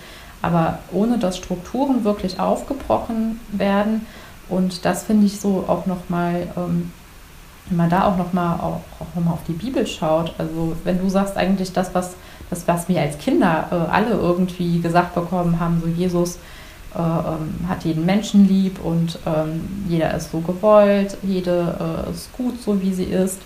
Aber 0.42 0.80
ohne 0.92 1.18
dass 1.18 1.38
Strukturen 1.38 2.05
wirklich 2.05 2.38
aufgebrochen 2.38 3.40
werden, 3.53 4.07
und 4.49 4.84
das 4.84 5.05
finde 5.05 5.26
ich 5.26 5.40
so 5.40 5.64
auch 5.66 5.86
nochmal 5.86 6.47
ähm, 6.57 6.92
wenn 7.69 7.77
man 7.77 7.91
da 7.91 8.05
auch 8.05 8.17
nochmal 8.17 8.59
auch, 8.61 8.81
auch 9.01 9.21
noch 9.21 9.33
auf 9.33 9.45
die 9.49 9.53
Bibel 9.53 9.87
schaut, 9.87 10.35
also 10.39 10.77
wenn 10.85 10.99
du 10.99 11.09
sagst 11.09 11.37
eigentlich 11.37 11.73
das, 11.73 11.95
was, 11.95 12.14
das, 12.51 12.67
was 12.69 12.89
wir 12.89 13.01
als 13.01 13.19
Kinder 13.19 13.67
äh, 13.71 13.93
alle 13.93 14.11
irgendwie 14.11 14.81
gesagt 14.81 15.14
bekommen 15.14 15.59
haben, 15.59 15.81
so 15.81 15.89
Jesus 15.89 16.39
äh, 16.95 16.99
ähm, 16.99 17.69
hat 17.69 17.85
jeden 17.85 18.07
Menschen 18.07 18.49
lieb 18.49 18.83
und 18.83 19.19
ähm, 19.27 19.85
jeder 19.89 20.14
ist 20.14 20.31
so 20.31 20.41
gewollt, 20.41 21.19
jede 21.23 22.07
äh, 22.07 22.11
ist 22.11 22.33
gut, 22.33 22.62
so 22.62 22.81
wie 22.81 22.95
sie 22.95 23.05
ist. 23.05 23.41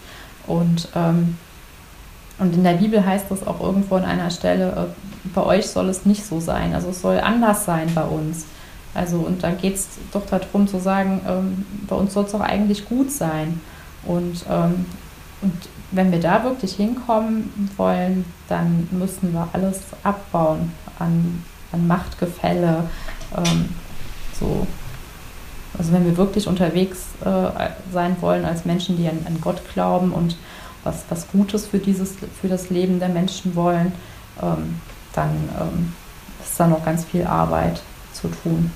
Und, 0.46 0.88
ähm, 0.94 1.36
und 2.38 2.54
in 2.54 2.62
der 2.62 2.74
Bibel 2.74 3.04
heißt 3.04 3.26
das 3.30 3.46
auch 3.46 3.60
irgendwo 3.60 3.96
an 3.96 4.04
einer 4.04 4.30
Stelle, 4.30 4.70
äh, 4.70 5.28
bei 5.34 5.42
euch 5.42 5.68
soll 5.68 5.88
es 5.88 6.06
nicht 6.06 6.24
so 6.24 6.40
sein, 6.40 6.74
also 6.74 6.90
es 6.90 7.00
soll 7.00 7.18
anders 7.18 7.64
sein 7.64 7.88
bei 7.94 8.04
uns. 8.04 8.46
Also 8.94 9.18
und 9.18 9.42
da 9.42 9.50
geht 9.50 9.74
es 9.74 9.88
doch 10.12 10.26
darum 10.26 10.68
zu 10.68 10.78
sagen, 10.78 11.20
ähm, 11.26 11.64
bei 11.88 11.96
uns 11.96 12.14
soll 12.14 12.24
es 12.24 12.32
doch 12.32 12.40
eigentlich 12.40 12.88
gut 12.88 13.10
sein. 13.10 13.60
Und, 14.04 14.44
ähm, 14.48 14.86
und 15.42 15.52
wenn 15.90 16.12
wir 16.12 16.20
da 16.20 16.44
wirklich 16.44 16.74
hinkommen 16.74 17.70
wollen, 17.76 18.24
dann 18.48 18.88
müssen 18.90 19.32
wir 19.32 19.48
alles 19.52 19.80
abbauen 20.02 20.72
an, 20.98 21.44
an 21.72 21.86
Machtgefälle. 21.86 22.84
Ähm, 23.36 23.68
so. 24.38 24.66
Also 25.78 25.92
wenn 25.92 26.04
wir 26.04 26.16
wirklich 26.16 26.46
unterwegs 26.46 27.06
äh, 27.24 27.70
sein 27.92 28.16
wollen 28.20 28.44
als 28.44 28.64
Menschen, 28.64 28.96
die 28.96 29.08
an, 29.08 29.24
an, 29.26 29.40
Gott 29.40 29.62
glauben 29.72 30.12
und 30.12 30.36
was, 30.84 31.04
was 31.08 31.30
Gutes 31.30 31.66
für, 31.66 31.78
dieses, 31.78 32.16
für 32.40 32.48
das 32.48 32.70
Leben 32.70 32.98
der 32.98 33.08
Menschen 33.08 33.54
wollen, 33.54 33.92
ähm, 34.42 34.80
dann 35.14 35.30
ähm, 35.60 35.92
ist 36.42 36.58
da 36.58 36.66
noch 36.66 36.84
ganz 36.84 37.04
viel 37.04 37.24
Arbeit 37.24 37.80
zu 38.12 38.28
tun. 38.28 38.70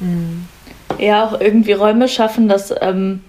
Mhm. 0.00 0.46
Ja, 0.98 1.26
auch 1.26 1.40
irgendwie 1.40 1.72
Räume 1.72 2.08
schaffen, 2.08 2.48
dass 2.48 2.72
ähm, 2.80 3.22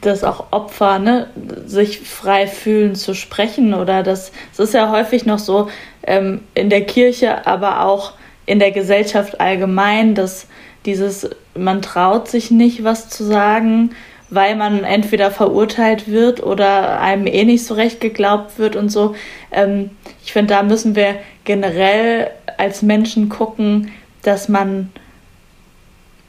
dass 0.00 0.24
auch 0.24 0.46
Opfer 0.52 0.98
ne, 0.98 1.28
sich 1.66 2.00
frei 2.00 2.46
fühlen 2.46 2.94
zu 2.94 3.14
sprechen 3.14 3.74
oder 3.74 4.02
das, 4.02 4.32
das 4.56 4.68
ist 4.68 4.74
ja 4.74 4.90
häufig 4.90 5.26
noch 5.26 5.38
so 5.38 5.68
ähm, 6.04 6.40
in 6.54 6.70
der 6.70 6.84
Kirche, 6.84 7.46
aber 7.46 7.84
auch 7.84 8.12
in 8.46 8.58
der 8.58 8.72
Gesellschaft 8.72 9.40
allgemein, 9.40 10.14
dass 10.14 10.46
dieses, 10.84 11.30
man 11.54 11.82
traut 11.82 12.28
sich 12.28 12.50
nicht, 12.50 12.84
was 12.84 13.08
zu 13.08 13.24
sagen, 13.24 13.90
weil 14.30 14.56
man 14.56 14.82
entweder 14.84 15.30
verurteilt 15.30 16.08
wird 16.08 16.42
oder 16.42 17.00
einem 17.00 17.26
eh 17.26 17.44
nicht 17.44 17.66
so 17.66 17.74
recht 17.74 18.00
geglaubt 18.00 18.58
wird 18.58 18.76
und 18.76 18.88
so. 18.88 19.14
Ähm, 19.50 19.90
ich 20.24 20.32
finde, 20.32 20.54
da 20.54 20.62
müssen 20.62 20.96
wir 20.96 21.16
generell 21.44 22.30
als 22.56 22.82
Menschen 22.82 23.28
gucken, 23.28 23.90
dass 24.22 24.48
man 24.48 24.90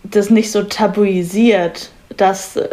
das 0.03 0.29
nicht 0.29 0.51
so 0.51 0.63
tabuisiert, 0.63 1.91
dass 2.17 2.57
äh, 2.57 2.69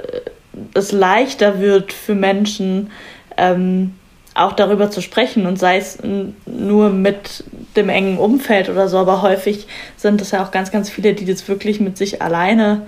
es 0.74 0.92
leichter 0.92 1.60
wird 1.60 1.92
für 1.92 2.14
Menschen, 2.14 2.90
ähm, 3.36 3.94
auch 4.34 4.52
darüber 4.52 4.90
zu 4.90 5.00
sprechen 5.00 5.46
und 5.46 5.58
sei 5.58 5.78
es 5.78 5.98
nur 6.46 6.90
mit 6.90 7.44
dem 7.76 7.88
engen 7.88 8.18
Umfeld 8.18 8.68
oder 8.68 8.88
so, 8.88 8.98
aber 8.98 9.22
häufig 9.22 9.66
sind 9.96 10.20
es 10.20 10.30
ja 10.30 10.44
auch 10.44 10.50
ganz, 10.50 10.70
ganz 10.70 10.88
viele, 10.88 11.14
die 11.14 11.24
das 11.24 11.48
wirklich 11.48 11.80
mit 11.80 11.98
sich 11.98 12.22
alleine 12.22 12.86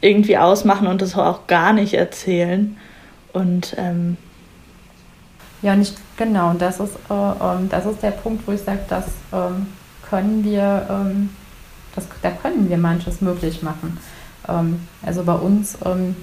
irgendwie 0.00 0.36
ausmachen 0.36 0.86
und 0.86 1.00
das 1.00 1.16
auch 1.16 1.46
gar 1.46 1.72
nicht 1.72 1.94
erzählen. 1.94 2.76
Und 3.32 3.74
ähm, 3.78 4.16
ja, 5.62 5.74
nicht 5.74 5.96
genau. 6.16 6.50
Und 6.50 6.60
das 6.60 6.78
ist, 6.78 6.94
äh, 7.08 7.14
ähm, 7.14 7.68
das 7.70 7.86
ist 7.86 8.02
der 8.02 8.10
Punkt, 8.10 8.46
wo 8.46 8.52
ich 8.52 8.60
sage, 8.60 8.80
das 8.88 9.06
ähm, 9.32 9.66
können 10.08 10.44
wir, 10.44 10.86
ähm, 10.90 11.30
das, 11.94 12.06
da 12.20 12.30
können 12.30 12.68
wir 12.68 12.76
manches 12.76 13.22
möglich 13.22 13.62
machen. 13.62 13.98
Ähm, 14.46 14.86
also 15.04 15.24
bei 15.24 15.34
uns, 15.34 15.78
ähm, 15.84 16.14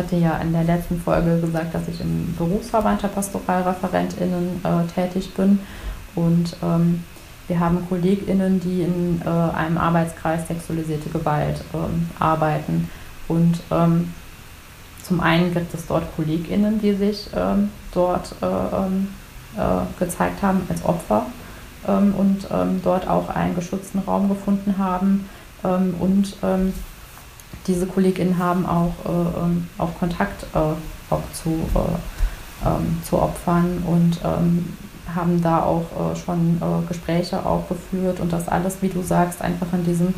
hatte 0.00 0.16
ja 0.16 0.38
in 0.38 0.52
der 0.52 0.64
letzten 0.64 1.00
Folge 1.00 1.40
gesagt, 1.40 1.74
dass 1.74 1.86
ich 1.88 2.00
im 2.00 2.34
Berufsverband 2.36 3.02
der 3.02 3.08
PastoralreferentInnen 3.08 4.62
äh, 4.64 4.86
tätig 4.92 5.34
bin. 5.34 5.60
Und 6.14 6.56
ähm, 6.62 7.04
wir 7.46 7.60
haben 7.60 7.86
KollegInnen, 7.88 8.60
die 8.60 8.82
in 8.82 9.22
äh, 9.24 9.28
einem 9.28 9.78
Arbeitskreis 9.78 10.48
sexualisierte 10.48 11.10
Gewalt 11.10 11.62
ähm, 11.74 12.08
arbeiten. 12.18 12.88
Und 13.28 13.60
ähm, 13.70 14.12
zum 15.02 15.20
einen 15.20 15.52
gibt 15.52 15.74
es 15.74 15.86
dort 15.86 16.04
KollegInnen, 16.16 16.80
die 16.80 16.94
sich 16.94 17.28
ähm, 17.34 17.70
dort 17.92 18.34
äh, 18.42 18.46
ähm, 18.46 19.08
äh, 19.56 20.02
gezeigt 20.02 20.42
haben 20.42 20.62
als 20.68 20.84
Opfer 20.84 21.26
ähm, 21.86 22.14
und 22.16 22.46
dort 22.82 23.08
auch 23.08 23.28
einen 23.28 23.54
geschützten 23.54 24.00
Raum 24.00 24.28
gefunden 24.28 24.76
haben. 24.78 25.28
und 25.62 26.34
diese 27.72 27.86
KollegInnen 27.86 28.38
haben 28.38 28.66
auch, 28.66 28.94
äh, 29.04 29.80
auch 29.82 29.98
Kontakt 29.98 30.44
äh, 30.54 30.58
auch 30.58 31.22
zu, 31.32 31.66
zu 33.04 33.18
Opfern 33.18 33.82
und 33.86 34.20
haben 35.14 35.42
da 35.42 35.62
auch 35.62 35.84
äh, 35.84 36.16
schon 36.16 36.60
äh, 36.60 36.86
Gespräche 36.88 37.44
auch 37.44 37.68
geführt 37.68 38.20
und 38.20 38.32
das 38.32 38.48
alles, 38.48 38.82
wie 38.82 38.88
du 38.88 39.02
sagst, 39.02 39.42
einfach 39.42 39.72
in 39.72 39.84
diesen 39.84 40.14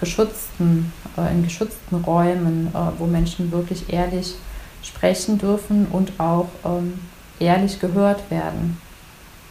geschützten, 0.00 0.92
äh, 1.16 1.32
in 1.32 1.42
geschützten 1.42 1.96
Räumen, 1.96 2.68
äh, 2.74 2.78
wo 2.98 3.06
Menschen 3.06 3.52
wirklich 3.52 3.92
ehrlich 3.92 4.34
sprechen 4.82 5.38
dürfen 5.38 5.86
und 5.86 6.18
auch 6.18 6.48
ähm, 6.64 6.94
ehrlich 7.38 7.78
gehört 7.80 8.30
werden 8.30 8.78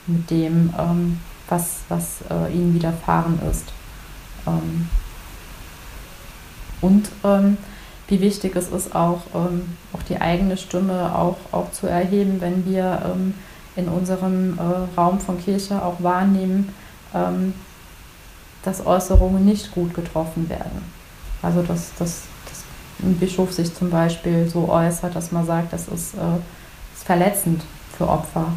mit 0.07 0.29
dem, 0.29 0.73
ähm, 0.77 1.19
was, 1.47 1.81
was 1.89 2.17
äh, 2.29 2.53
ihnen 2.53 2.73
widerfahren 2.73 3.39
ist. 3.49 3.65
Und 6.81 7.09
ähm, 7.23 7.57
wie 8.07 8.19
wichtig 8.19 8.55
es 8.55 8.69
ist, 8.69 8.93
auch, 8.95 9.21
ähm, 9.33 9.77
auch 9.93 10.03
die 10.03 10.19
eigene 10.19 10.57
Stimme 10.57 11.15
auch, 11.15 11.37
auch 11.51 11.71
zu 11.71 11.87
erheben, 11.87 12.41
wenn 12.41 12.65
wir 12.65 13.01
ähm, 13.05 13.33
in 13.75 13.87
unserem 13.87 14.57
äh, 14.59 14.99
Raum 14.99 15.19
von 15.19 15.39
Kirche 15.39 15.81
auch 15.81 16.03
wahrnehmen, 16.03 16.73
ähm, 17.13 17.53
dass 18.63 18.85
Äußerungen 18.85 19.45
nicht 19.45 19.71
gut 19.71 19.93
getroffen 19.93 20.49
werden. 20.49 20.83
Also 21.41 21.61
dass, 21.61 21.93
dass, 21.97 22.23
dass 22.49 22.63
ein 23.01 23.17
Bischof 23.17 23.51
sich 23.53 23.73
zum 23.73 23.89
Beispiel 23.89 24.47
so 24.47 24.69
äußert, 24.69 25.15
dass 25.15 25.31
man 25.31 25.45
sagt, 25.45 25.73
das 25.73 25.87
ist, 25.87 26.13
äh, 26.15 26.37
ist 26.93 27.05
verletzend 27.05 27.63
für 27.97 28.07
Opfer. 28.07 28.47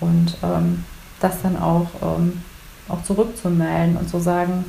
Und 0.00 0.36
ähm, 0.42 0.84
das 1.20 1.42
dann 1.42 1.58
auch, 1.60 1.88
ähm, 2.02 2.42
auch 2.88 3.02
zurückzumelden 3.02 3.96
und 3.96 4.08
zu 4.08 4.18
sagen, 4.18 4.64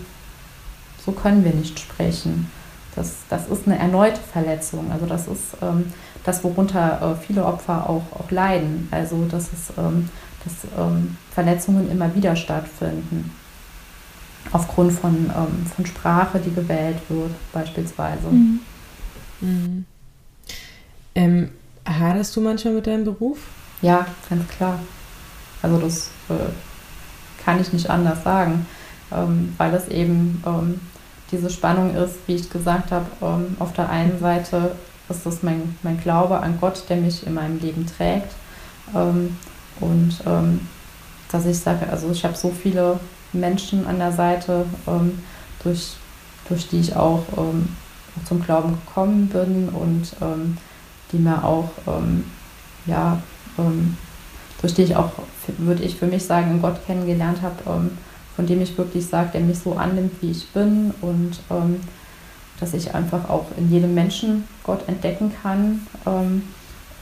so 1.04 1.14
können 1.14 1.44
wir 1.44 1.54
nicht 1.54 1.80
sprechen. 1.80 2.52
Das, 2.96 3.14
das 3.30 3.48
ist 3.48 3.68
eine 3.68 3.80
erneute 3.80 4.20
Verletzung. 4.20 4.92
Also 4.92 5.06
das 5.06 5.28
ist 5.28 5.58
ähm, 5.62 5.94
das, 6.24 6.44
worunter 6.44 7.18
äh, 7.18 7.26
viele 7.26 7.46
Opfer 7.46 7.90
auch, 7.90 8.04
auch 8.14 8.32
leiden. 8.32 8.88
Also 8.92 9.26
dass, 9.26 9.54
es, 9.54 9.74
ähm, 9.78 10.10
dass 10.44 10.54
ähm, 10.78 11.18
Verletzungen 11.34 11.90
immer 11.90 12.14
wieder 12.16 12.36
stattfinden. 12.36 13.32
Aufgrund 14.52 14.92
von, 14.92 15.32
ähm, 15.36 15.66
von 15.74 15.86
Sprache, 15.86 16.40
die 16.40 16.54
gewählt 16.54 16.98
wird, 17.10 17.32
beispielsweise. 17.54 18.28
Mhm. 18.28 18.60
Mhm. 19.40 19.86
Ähm, 21.16 21.50
haderst 21.86 22.36
du 22.36 22.42
manchmal 22.42 22.74
mit 22.74 22.88
deinem 22.88 23.06
Beruf? 23.06 23.38
Ja, 23.82 24.06
ganz 24.30 24.48
klar. 24.50 24.80
Also 25.62 25.78
das 25.78 26.10
äh, 26.30 27.44
kann 27.44 27.62
ich 27.62 27.72
nicht 27.74 27.90
anders 27.90 28.24
sagen, 28.24 28.66
ähm, 29.12 29.54
weil 29.58 29.74
es 29.74 29.88
eben 29.88 30.44
ähm, 30.46 30.80
diese 31.32 31.50
Spannung 31.50 31.96
ist, 31.96 32.16
wie 32.28 32.36
ich 32.36 32.50
gesagt 32.50 32.92
habe, 32.92 33.06
ähm, 33.22 33.56
auf 33.60 33.74
der 33.74 33.90
einen 33.90 34.20
Seite 34.20 34.76
ist 35.10 35.26
das 35.26 35.44
mein, 35.44 35.78
mein 35.84 36.00
Glaube 36.00 36.40
an 36.40 36.58
Gott, 36.60 36.84
der 36.90 36.98
mich 36.98 37.26
in 37.26 37.34
meinem 37.34 37.60
Leben 37.60 37.86
trägt. 37.86 38.32
Ähm, 38.96 39.38
und 39.80 40.16
ähm, 40.26 40.68
dass 41.32 41.46
ich 41.46 41.58
sage, 41.58 41.88
also 41.90 42.12
ich 42.12 42.24
habe 42.26 42.36
so 42.36 42.52
viele 42.52 43.00
Menschen 43.32 43.88
an 43.88 43.98
der 43.98 44.12
Seite, 44.12 44.66
durch, 45.64 45.94
durch 46.50 46.68
die 46.68 46.82
ich 46.82 46.94
auch 46.94 47.24
zum 48.26 48.44
Glauben 48.44 48.78
gekommen 48.86 49.30
bin 49.30 49.70
und 49.70 50.12
die 51.14 51.18
mir 51.18 51.46
auch, 51.46 51.70
ja, 52.86 53.18
durch 54.60 54.74
die 54.74 54.82
ich 54.82 54.98
auch, 54.98 55.12
würde 55.58 55.84
ich 55.84 55.96
für 55.96 56.08
mich 56.08 56.26
sagen, 56.26 56.62
Gott 56.62 56.86
kennengelernt 56.86 57.42
habe, 57.42 57.90
von 58.36 58.48
dem 58.48 58.62
ich 58.62 58.78
wirklich 58.78 59.06
sage, 59.06 59.32
der 59.34 59.42
mich 59.42 59.60
so 59.60 59.74
annimmt, 59.74 60.14
wie 60.22 60.32
ich 60.32 60.48
bin 60.50 60.94
und 61.02 61.40
ähm, 61.50 61.82
dass 62.60 62.74
ich 62.74 62.94
einfach 62.94 63.30
auch 63.30 63.46
in 63.58 63.72
jedem 63.72 63.94
Menschen 63.94 64.48
Gott 64.64 64.88
entdecken 64.88 65.34
kann 65.42 65.88
ähm, 66.06 66.44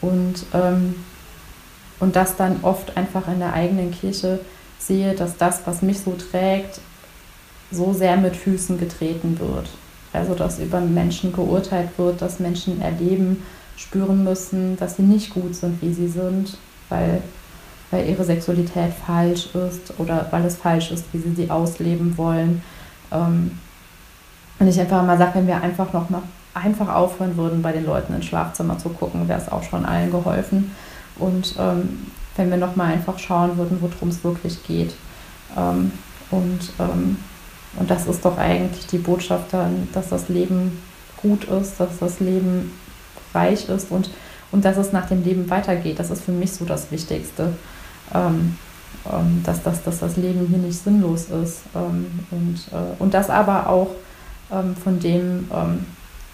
und, 0.02 0.46
ähm, 0.54 0.96
und 2.00 2.16
das 2.16 2.36
dann 2.38 2.60
oft 2.64 2.96
einfach 2.98 3.28
in 3.28 3.40
der 3.40 3.54
eigenen 3.54 3.92
Kirche 3.92 4.40
sehe, 4.80 5.14
dass 5.14 5.38
das, 5.38 5.62
was 5.66 5.82
mich 5.82 6.00
so 6.00 6.16
trägt, 6.16 6.80
so 7.72 7.94
sehr 7.94 8.18
mit 8.18 8.36
Füßen 8.36 8.80
getreten 8.80 9.38
wird. 9.40 9.70
Also 10.14 10.34
dass 10.34 10.60
über 10.60 10.80
Menschen 10.80 11.34
geurteilt 11.34 11.90
wird, 11.98 12.22
dass 12.22 12.40
Menschen 12.40 12.82
erleben, 12.82 13.44
spüren 13.76 14.24
müssen, 14.24 14.76
dass 14.78 14.96
sie 14.98 15.04
nicht 15.04 15.34
gut 15.34 15.56
sind, 15.56 15.82
wie 15.82 15.94
sie 15.94 16.08
sind, 16.08 16.58
weil 16.90 17.22
weil 17.92 18.08
ihre 18.08 18.24
Sexualität 18.24 18.94
falsch 19.06 19.50
ist 19.56 19.94
oder 19.98 20.28
weil 20.32 20.46
es 20.46 20.56
falsch 20.58 20.92
ist, 20.92 21.06
wie 21.12 21.20
sie 21.20 21.34
sie 21.34 21.50
ausleben 21.50 22.18
wollen. 22.18 22.62
Ähm, 23.12 23.52
und 24.60 24.68
ich 24.68 24.80
einfach 24.80 25.04
mal 25.06 25.18
sage, 25.18 25.36
wenn 25.36 25.48
wir 25.48 25.62
einfach 25.62 25.94
noch 25.94 26.10
mal 26.10 26.22
einfach 26.54 26.94
aufhören 26.94 27.38
würden, 27.38 27.62
bei 27.62 27.72
den 27.72 27.86
Leuten 27.86 28.14
ins 28.14 28.26
Schlafzimmer 28.26 28.78
zu 28.78 28.90
gucken, 28.90 29.28
wäre 29.28 29.40
es 29.40 29.52
auch 29.52 29.64
schon 29.64 29.86
allen 29.86 30.12
geholfen. 30.12 30.76
Und 31.18 31.56
ähm, 31.58 32.08
wenn 32.36 32.50
wir 32.50 32.58
noch 32.58 32.76
mal 32.76 32.94
einfach 32.94 33.18
schauen 33.18 33.58
würden, 33.58 33.78
worum 33.82 34.10
es 34.10 34.24
wirklich 34.24 34.64
geht. 34.64 34.94
Ähm, 35.58 35.92
und, 36.32 36.60
und 36.78 37.90
das 37.90 38.06
ist 38.06 38.24
doch 38.24 38.38
eigentlich 38.38 38.86
die 38.88 39.00
Botschaft 39.00 39.52
dann, 39.52 39.88
dass 39.94 40.10
das 40.10 40.30
Leben 40.30 40.80
gut 41.18 41.46
ist, 41.46 41.80
dass 41.80 41.98
das 42.00 42.20
Leben 42.20 42.72
reich 43.34 43.68
ist 43.68 43.92
und, 43.92 44.10
und 44.52 44.66
dass 44.66 44.78
es 44.78 44.92
nach 44.92 45.08
dem 45.08 45.24
Leben 45.24 45.50
weitergeht. 45.50 46.00
Das 46.00 46.12
ist 46.12 46.24
für 46.24 46.32
mich 46.32 46.52
so 46.52 46.66
das 46.66 46.92
Wichtigste 46.92 47.54
ähm, 48.14 48.58
ähm, 49.12 49.42
dass, 49.46 49.64
dass, 49.64 49.84
dass 49.84 50.00
das 50.00 50.18
Leben 50.18 50.48
hier 50.48 50.58
nicht 50.58 50.84
sinnlos 50.84 51.30
ist. 51.30 51.62
Ähm, 51.76 52.08
und, 52.32 52.58
äh, 52.72 53.02
und 53.02 53.14
das 53.14 53.30
aber 53.30 53.70
auch 53.70 53.92
ähm, 54.52 54.76
von 54.76 55.00
dem, 55.00 55.48
ähm, 55.54 55.86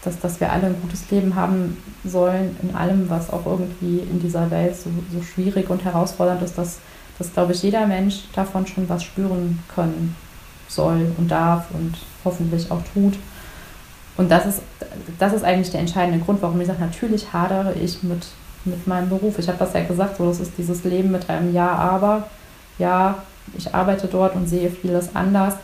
dass, 0.03 0.19
dass 0.19 0.39
wir 0.39 0.51
alle 0.51 0.67
ein 0.67 0.81
gutes 0.81 1.09
Leben 1.11 1.35
haben 1.35 1.77
sollen, 2.03 2.55
in 2.61 2.75
allem, 2.75 3.09
was 3.09 3.29
auch 3.31 3.45
irgendwie 3.45 3.99
in 3.99 4.19
dieser 4.19 4.49
Welt 4.51 4.75
so, 4.75 4.89
so 5.11 5.21
schwierig 5.21 5.69
und 5.69 5.83
herausfordernd 5.83 6.41
ist, 6.41 6.57
dass, 6.57 6.79
dass, 7.17 7.33
glaube 7.33 7.53
ich, 7.53 7.61
jeder 7.63 7.85
Mensch 7.87 8.23
davon 8.33 8.65
schon 8.67 8.89
was 8.89 9.03
spüren 9.03 9.59
können 9.73 10.15
soll 10.67 11.11
und 11.17 11.29
darf 11.29 11.67
und 11.71 11.95
hoffentlich 12.23 12.71
auch 12.71 12.81
tut. 12.93 13.13
Und 14.17 14.31
das 14.31 14.45
ist, 14.45 14.61
das 15.19 15.33
ist 15.33 15.43
eigentlich 15.43 15.71
der 15.71 15.81
entscheidende 15.81 16.23
Grund, 16.23 16.41
warum 16.41 16.59
ich 16.61 16.67
sage, 16.67 16.79
natürlich 16.79 17.31
hadere 17.33 17.73
ich 17.73 18.01
mit 18.01 18.25
mit 18.65 18.87
meinem 18.87 19.09
Beruf. 19.09 19.39
Ich 19.39 19.47
habe 19.47 19.57
das 19.57 19.73
ja 19.73 19.83
gesagt, 19.83 20.17
so 20.17 20.27
das 20.27 20.39
ist 20.39 20.53
dieses 20.57 20.83
Leben 20.83 21.11
mit 21.11 21.29
einem 21.29 21.53
Ja, 21.53 21.69
aber 21.69 22.29
ja, 22.77 23.23
ich 23.57 23.73
arbeite 23.73 24.07
dort 24.07 24.35
und 24.35 24.47
sehe 24.47 24.69
vieles 24.69 25.15
anders. 25.15 25.55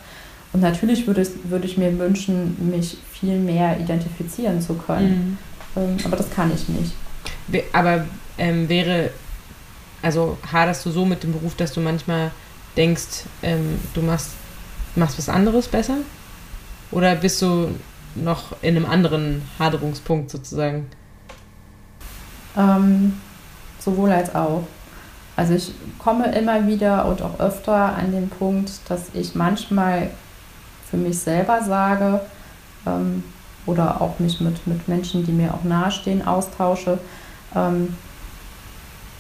Und 0.53 0.61
natürlich 0.61 1.07
würde, 1.07 1.21
es, 1.21 1.31
würde 1.45 1.65
ich 1.65 1.77
mir 1.77 1.97
wünschen, 1.97 2.69
mich 2.69 2.97
viel 3.11 3.39
mehr 3.39 3.79
identifizieren 3.79 4.61
zu 4.61 4.75
können. 4.75 5.37
Mhm. 5.75 5.81
Ähm, 5.81 5.97
aber 6.03 6.17
das 6.17 6.29
kann 6.29 6.51
ich 6.53 6.67
nicht. 6.67 6.93
Aber 7.73 8.05
ähm, 8.37 8.67
wäre, 8.67 9.11
also 10.01 10.37
haderst 10.51 10.85
du 10.85 10.91
so 10.91 11.05
mit 11.05 11.23
dem 11.23 11.31
Beruf, 11.31 11.55
dass 11.55 11.73
du 11.73 11.79
manchmal 11.79 12.31
denkst, 12.75 13.25
ähm, 13.43 13.79
du 13.93 14.01
machst, 14.01 14.31
machst 14.95 15.17
was 15.17 15.29
anderes 15.29 15.67
besser? 15.67 15.97
Oder 16.91 17.15
bist 17.15 17.41
du 17.41 17.69
noch 18.15 18.61
in 18.61 18.75
einem 18.75 18.85
anderen 18.85 19.41
Haderungspunkt 19.57 20.29
sozusagen? 20.29 20.87
Ähm, 22.57 23.13
sowohl 23.79 24.11
als 24.11 24.33
auch. 24.35 24.63
Also 25.35 25.53
ich 25.53 25.71
komme 25.97 26.31
immer 26.35 26.67
wieder 26.67 27.05
und 27.05 27.21
auch 27.21 27.39
öfter 27.39 27.95
an 27.95 28.11
den 28.11 28.29
Punkt, 28.29 28.71
dass 28.87 29.09
ich 29.13 29.33
manchmal 29.33 30.09
für 30.89 30.97
mich 30.97 31.19
selber 31.19 31.63
sage 31.63 32.21
ähm, 32.85 33.23
oder 33.65 34.01
auch 34.01 34.19
mich 34.19 34.41
mit, 34.41 34.67
mit 34.67 34.87
Menschen, 34.87 35.25
die 35.25 35.31
mir 35.31 35.53
auch 35.53 35.63
nahestehen, 35.63 36.27
austausche, 36.27 36.99
ähm, 37.55 37.95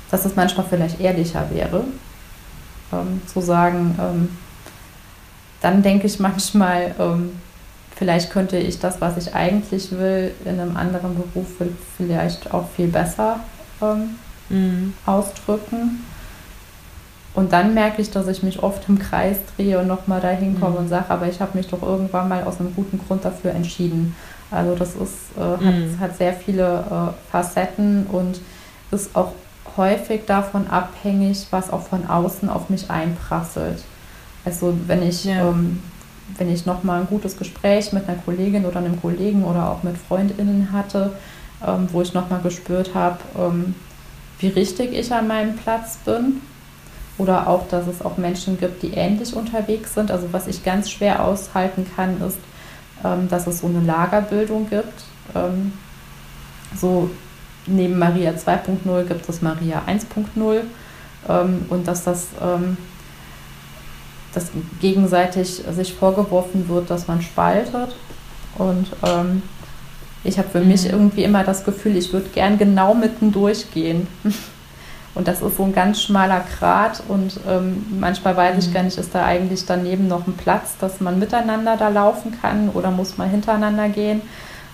dass 0.09 0.25
es 0.25 0.35
manchmal 0.35 0.65
vielleicht 0.69 0.99
ehrlicher 0.99 1.49
wäre, 1.49 1.85
ähm, 2.91 3.21
zu 3.25 3.39
sagen, 3.39 3.97
ähm, 3.99 4.37
dann 5.61 5.81
denke 5.81 6.07
ich 6.07 6.19
manchmal, 6.19 6.93
ähm, 6.99 7.39
vielleicht 8.01 8.31
könnte 8.31 8.57
ich 8.57 8.79
das, 8.79 8.99
was 8.99 9.15
ich 9.17 9.35
eigentlich 9.35 9.91
will, 9.91 10.31
in 10.43 10.59
einem 10.59 10.75
anderen 10.75 11.13
Beruf 11.13 11.45
vielleicht 11.97 12.51
auch 12.51 12.67
viel 12.75 12.87
besser 12.87 13.41
ähm, 13.79 14.15
mhm. 14.49 14.93
ausdrücken. 15.05 16.03
Und 17.35 17.53
dann 17.53 17.75
merke 17.75 18.01
ich, 18.01 18.09
dass 18.09 18.27
ich 18.27 18.41
mich 18.41 18.63
oft 18.63 18.89
im 18.89 18.97
Kreis 18.97 19.37
drehe 19.55 19.77
und 19.77 19.85
nochmal 19.85 20.19
dahin 20.19 20.59
komme 20.59 20.71
mhm. 20.71 20.77
und 20.77 20.87
sage, 20.87 21.05
aber 21.09 21.27
ich 21.27 21.39
habe 21.41 21.55
mich 21.55 21.67
doch 21.67 21.83
irgendwann 21.83 22.27
mal 22.27 22.43
aus 22.43 22.59
einem 22.59 22.73
guten 22.73 22.99
Grund 23.05 23.23
dafür 23.23 23.51
entschieden. 23.51 24.15
Also 24.49 24.73
das 24.73 24.95
ist, 24.95 25.37
äh, 25.37 25.41
hat, 25.41 25.61
mhm. 25.61 25.99
hat, 25.99 26.17
sehr 26.17 26.33
viele 26.33 26.79
äh, 26.79 27.31
Facetten 27.31 28.07
und 28.07 28.41
ist 28.89 29.15
auch 29.15 29.33
häufig 29.77 30.25
davon 30.25 30.65
abhängig, 30.65 31.45
was 31.51 31.71
auch 31.71 31.83
von 31.83 32.07
außen 32.07 32.49
auf 32.49 32.71
mich 32.71 32.89
einprasselt. 32.89 33.83
Also 34.43 34.73
wenn 34.87 35.03
ich, 35.03 35.25
ja. 35.25 35.49
ähm, 35.49 35.83
wenn 36.37 36.51
ich 36.51 36.65
nochmal 36.65 37.01
ein 37.01 37.07
gutes 37.07 37.37
Gespräch 37.37 37.93
mit 37.93 38.07
einer 38.07 38.17
Kollegin 38.17 38.65
oder 38.65 38.79
einem 38.79 39.01
Kollegen 39.01 39.43
oder 39.43 39.69
auch 39.69 39.83
mit 39.83 39.97
FreundInnen 39.97 40.71
hatte, 40.71 41.13
ähm, 41.65 41.87
wo 41.91 42.01
ich 42.01 42.13
nochmal 42.13 42.41
gespürt 42.41 42.93
habe, 42.93 43.19
ähm, 43.37 43.75
wie 44.39 44.47
richtig 44.47 44.93
ich 44.93 45.11
an 45.13 45.27
meinem 45.27 45.55
Platz 45.55 45.97
bin. 46.05 46.41
Oder 47.17 47.47
auch, 47.47 47.67
dass 47.67 47.87
es 47.87 48.01
auch 48.01 48.17
Menschen 48.17 48.59
gibt, 48.59 48.81
die 48.81 48.93
ähnlich 48.93 49.35
unterwegs 49.35 49.93
sind. 49.93 50.09
Also 50.09 50.29
was 50.31 50.47
ich 50.47 50.63
ganz 50.63 50.89
schwer 50.89 51.23
aushalten 51.23 51.85
kann, 51.95 52.19
ist, 52.21 52.39
ähm, 53.03 53.27
dass 53.29 53.45
es 53.47 53.59
so 53.59 53.67
eine 53.67 53.81
Lagerbildung 53.81 54.69
gibt. 54.69 55.03
Ähm, 55.35 55.73
so 56.75 57.11
neben 57.67 57.99
Maria 57.99 58.31
2.0 58.31 59.03
gibt 59.03 59.29
es 59.29 59.41
Maria 59.41 59.83
1.0 59.87 60.61
ähm, 61.29 61.65
und 61.69 61.87
dass 61.87 62.03
das 62.03 62.27
ähm, 62.41 62.77
dass 64.33 64.51
gegenseitig 64.79 65.63
sich 65.71 65.93
vorgeworfen 65.93 66.69
wird, 66.69 66.89
dass 66.89 67.07
man 67.07 67.21
spaltet. 67.21 67.95
Und 68.57 68.87
ähm, 69.05 69.43
ich 70.23 70.37
habe 70.37 70.49
für 70.49 70.61
mhm. 70.61 70.67
mich 70.67 70.85
irgendwie 70.85 71.23
immer 71.23 71.43
das 71.43 71.63
Gefühl, 71.63 71.97
ich 71.97 72.13
würde 72.13 72.29
gern 72.29 72.57
genau 72.57 72.93
mitten 72.93 73.31
durchgehen. 73.31 74.07
Und 75.13 75.27
das 75.27 75.41
ist 75.41 75.57
so 75.57 75.63
ein 75.63 75.73
ganz 75.73 76.01
schmaler 76.01 76.41
Grat 76.57 77.03
und 77.09 77.37
ähm, 77.45 77.85
manchmal 77.99 78.37
weiß 78.37 78.57
ich 78.59 78.69
mhm. 78.69 78.73
gar 78.73 78.83
nicht, 78.83 78.97
ist 78.97 79.13
da 79.13 79.25
eigentlich 79.25 79.65
daneben 79.65 80.07
noch 80.07 80.25
ein 80.25 80.37
Platz, 80.37 80.77
dass 80.79 81.01
man 81.01 81.19
miteinander 81.19 81.75
da 81.75 81.89
laufen 81.89 82.39
kann 82.41 82.69
oder 82.69 82.91
muss 82.91 83.17
man 83.17 83.29
hintereinander 83.29 83.89
gehen 83.89 84.21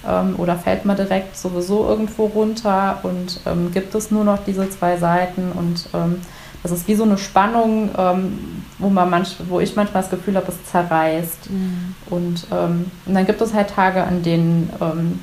ähm, 0.07 0.35
oder 0.37 0.55
fällt 0.55 0.85
man 0.85 0.95
direkt 0.95 1.35
sowieso 1.35 1.87
irgendwo 1.87 2.25
runter 2.25 2.99
und 3.01 3.39
ähm, 3.47 3.71
gibt 3.71 3.95
es 3.95 4.11
nur 4.11 4.23
noch 4.23 4.37
diese 4.45 4.69
zwei 4.69 4.97
Seiten 4.97 5.51
und 5.53 5.89
ähm, 5.95 6.21
das 6.67 6.79
ist 6.79 6.87
wie 6.87 6.95
so 6.95 7.03
eine 7.03 7.17
Spannung, 7.17 7.89
ähm, 7.97 8.63
wo, 8.77 8.89
man 8.89 9.09
manch, 9.09 9.35
wo 9.47 9.59
ich 9.59 9.75
manchmal 9.75 10.03
das 10.03 10.11
Gefühl 10.11 10.35
habe, 10.35 10.47
es 10.49 10.71
zerreißt. 10.71 11.49
Mhm. 11.49 11.95
Und, 12.09 12.47
ähm, 12.51 12.91
und 13.05 13.13
dann 13.13 13.25
gibt 13.25 13.41
es 13.41 13.53
halt 13.53 13.69
Tage, 13.69 14.03
an 14.03 14.23
denen 14.23 14.69
ähm, 14.81 15.19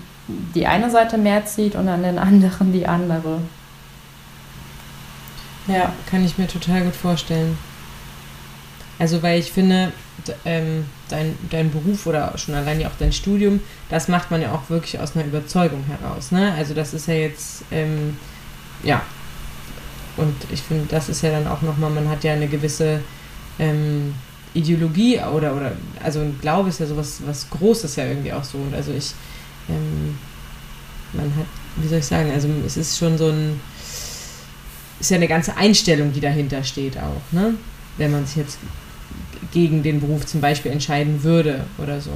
die 0.54 0.66
eine 0.66 0.90
Seite 0.90 1.18
mehr 1.18 1.44
zieht 1.44 1.74
und 1.74 1.88
an 1.88 2.02
den 2.02 2.18
anderen 2.18 2.72
die 2.72 2.86
andere. 2.86 3.40
Ja, 5.66 5.92
kann 6.10 6.24
ich 6.24 6.36
mir 6.38 6.46
total 6.46 6.82
gut 6.82 6.96
vorstellen. 6.96 7.56
Also, 8.98 9.22
weil 9.22 9.40
ich 9.40 9.50
finde, 9.50 9.92
ähm, 10.44 10.86
dein, 11.08 11.36
dein 11.50 11.70
Beruf 11.70 12.06
oder 12.06 12.36
schon 12.38 12.54
allein 12.54 12.80
ja 12.80 12.88
auch 12.88 12.98
dein 12.98 13.12
Studium, 13.12 13.60
das 13.88 14.08
macht 14.08 14.30
man 14.30 14.40
ja 14.40 14.52
auch 14.52 14.70
wirklich 14.70 15.00
aus 15.00 15.16
einer 15.16 15.24
Überzeugung 15.24 15.84
heraus. 15.84 16.30
Ne? 16.30 16.54
Also, 16.56 16.74
das 16.74 16.94
ist 16.94 17.08
ja 17.08 17.14
jetzt, 17.14 17.64
ähm, 17.70 18.16
ja, 18.82 19.02
und 20.16 20.34
ich 20.52 20.62
finde, 20.62 20.86
das 20.88 21.08
ist 21.08 21.22
ja 21.22 21.30
dann 21.30 21.46
auch 21.46 21.62
nochmal, 21.62 21.90
man 21.90 22.08
hat 22.08 22.24
ja 22.24 22.32
eine 22.32 22.48
gewisse 22.48 23.00
ähm, 23.58 24.14
Ideologie 24.54 25.18
oder, 25.18 25.54
oder, 25.56 25.72
also 26.02 26.20
ein 26.20 26.38
Glaube 26.40 26.68
ist 26.68 26.80
ja 26.80 26.86
sowas 26.86 27.20
was 27.26 27.50
Großes 27.50 27.96
ja 27.96 28.06
irgendwie 28.06 28.32
auch 28.32 28.44
so. 28.44 28.58
Also 28.72 28.92
ich, 28.92 29.12
ähm, 29.68 30.16
man 31.12 31.26
hat, 31.36 31.46
wie 31.76 31.88
soll 31.88 31.98
ich 31.98 32.06
sagen, 32.06 32.30
also 32.30 32.48
es 32.64 32.76
ist 32.76 32.96
schon 32.96 33.18
so 33.18 33.28
ein, 33.28 33.60
ist 35.00 35.10
ja 35.10 35.16
eine 35.16 35.28
ganze 35.28 35.56
Einstellung, 35.56 36.12
die 36.12 36.20
dahinter 36.20 36.62
steht 36.62 36.96
auch, 36.96 37.32
ne? 37.32 37.54
Wenn 37.96 38.12
man 38.12 38.26
sich 38.26 38.36
jetzt 38.36 38.58
gegen 39.52 39.82
den 39.82 40.00
Beruf 40.00 40.26
zum 40.26 40.40
Beispiel 40.40 40.72
entscheiden 40.72 41.22
würde 41.22 41.64
oder 41.78 42.00
so. 42.00 42.10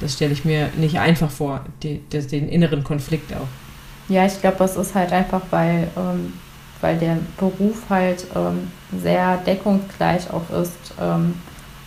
Das 0.00 0.14
stelle 0.14 0.32
ich 0.32 0.44
mir 0.44 0.70
nicht 0.76 0.98
einfach 0.98 1.30
vor, 1.30 1.64
die, 1.82 2.00
das, 2.10 2.28
den 2.28 2.48
inneren 2.48 2.84
Konflikt 2.84 3.32
auch. 3.34 3.48
Ja, 4.08 4.24
ich 4.24 4.40
glaube, 4.40 4.62
es 4.64 4.76
ist 4.76 4.94
halt 4.94 5.12
einfach, 5.12 5.42
weil 5.50 5.88
ähm, 5.96 6.32
weil 6.80 6.98
der 6.98 7.18
Beruf 7.36 7.82
halt 7.90 8.26
ähm, 8.34 8.70
sehr 9.00 9.38
deckungsgleich 9.38 10.30
auch 10.30 10.48
ist, 10.50 10.94
ähm, 11.00 11.34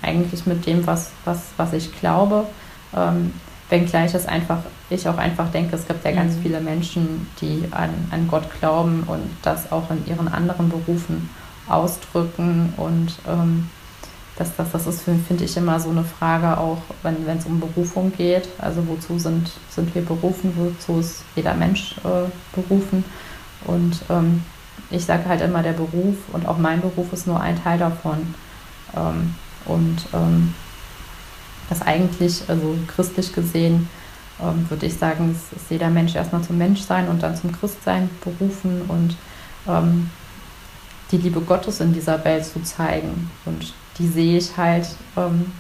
eigentlich 0.01 0.45
mit 0.45 0.65
dem, 0.65 0.85
was, 0.87 1.11
was, 1.25 1.39
was 1.57 1.73
ich 1.73 1.97
glaube. 1.99 2.45
Ähm, 2.95 3.33
wenngleich 3.69 4.13
es 4.13 4.25
einfach, 4.25 4.59
ich 4.89 5.07
auch 5.07 5.17
einfach 5.17 5.49
denke, 5.51 5.75
es 5.75 5.87
gibt 5.87 6.03
ja 6.03 6.11
ganz 6.11 6.35
mhm. 6.35 6.41
viele 6.41 6.59
Menschen, 6.59 7.27
die 7.39 7.63
an, 7.71 7.89
an 8.11 8.27
Gott 8.27 8.43
glauben 8.59 9.03
und 9.07 9.29
das 9.41 9.71
auch 9.71 9.89
in 9.89 10.05
ihren 10.07 10.27
anderen 10.27 10.69
Berufen 10.69 11.29
ausdrücken. 11.67 12.73
Und 12.77 13.13
ähm, 13.27 13.69
das, 14.37 14.55
das, 14.55 14.71
das 14.71 14.87
ist, 14.87 15.03
finde 15.03 15.45
ich, 15.45 15.55
immer 15.55 15.79
so 15.79 15.89
eine 15.89 16.03
Frage, 16.03 16.57
auch 16.57 16.81
wenn 17.03 17.37
es 17.37 17.45
um 17.45 17.59
Berufung 17.59 18.11
geht. 18.15 18.49
Also 18.57 18.85
wozu 18.87 19.17
sind, 19.17 19.51
sind 19.69 19.93
wir 19.95 20.03
berufen, 20.03 20.53
wozu 20.55 20.99
ist 20.99 21.23
jeder 21.35 21.53
Mensch 21.53 21.95
äh, 22.03 22.29
berufen? 22.53 23.05
Und 23.65 24.01
ähm, 24.09 24.43
ich 24.91 25.05
sage 25.05 25.25
halt 25.27 25.41
immer, 25.41 25.63
der 25.63 25.73
Beruf 25.73 26.15
und 26.33 26.47
auch 26.47 26.57
mein 26.57 26.81
Beruf 26.81 27.13
ist 27.13 27.27
nur 27.27 27.39
ein 27.39 27.61
Teil 27.61 27.79
davon. 27.79 28.35
Ähm, 28.95 29.35
und 29.65 29.97
ähm, 30.13 30.53
das 31.69 31.81
eigentlich, 31.81 32.43
also 32.47 32.75
christlich 32.87 33.33
gesehen, 33.33 33.89
ähm, 34.41 34.69
würde 34.69 34.85
ich 34.85 34.97
sagen, 34.97 35.31
ist 35.55 35.69
jeder 35.69 35.89
Mensch 35.89 36.15
erstmal 36.15 36.41
zum 36.41 36.57
Menschsein 36.57 37.07
und 37.07 37.23
dann 37.23 37.35
zum 37.35 37.51
Christsein 37.51 38.09
berufen 38.23 38.81
und 38.87 39.15
ähm, 39.67 40.09
die 41.11 41.17
Liebe 41.17 41.41
Gottes 41.41 41.79
in 41.79 41.93
dieser 41.93 42.23
Welt 42.25 42.45
zu 42.45 42.61
zeigen. 42.63 43.29
Und 43.45 43.73
die 43.97 44.07
sehe 44.07 44.37
ich 44.37 44.57
halt 44.57 44.87
ähm, 45.17 45.51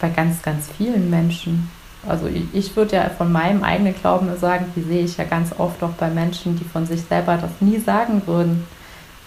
bei 0.00 0.08
ganz, 0.08 0.42
ganz 0.42 0.68
vielen 0.76 1.10
Menschen 1.10 1.70
also 2.06 2.28
ich 2.52 2.74
würde 2.74 2.96
ja 2.96 3.08
von 3.10 3.30
meinem 3.30 3.62
eigenen 3.62 3.94
Glauben 3.94 4.28
sagen, 4.36 4.66
die 4.74 4.82
sehe 4.82 5.04
ich 5.04 5.16
ja 5.16 5.24
ganz 5.24 5.52
oft 5.56 5.82
auch 5.82 5.92
bei 5.92 6.10
Menschen, 6.10 6.58
die 6.58 6.64
von 6.64 6.84
sich 6.84 7.02
selber 7.02 7.36
das 7.36 7.50
nie 7.60 7.78
sagen 7.78 8.22
würden. 8.26 8.66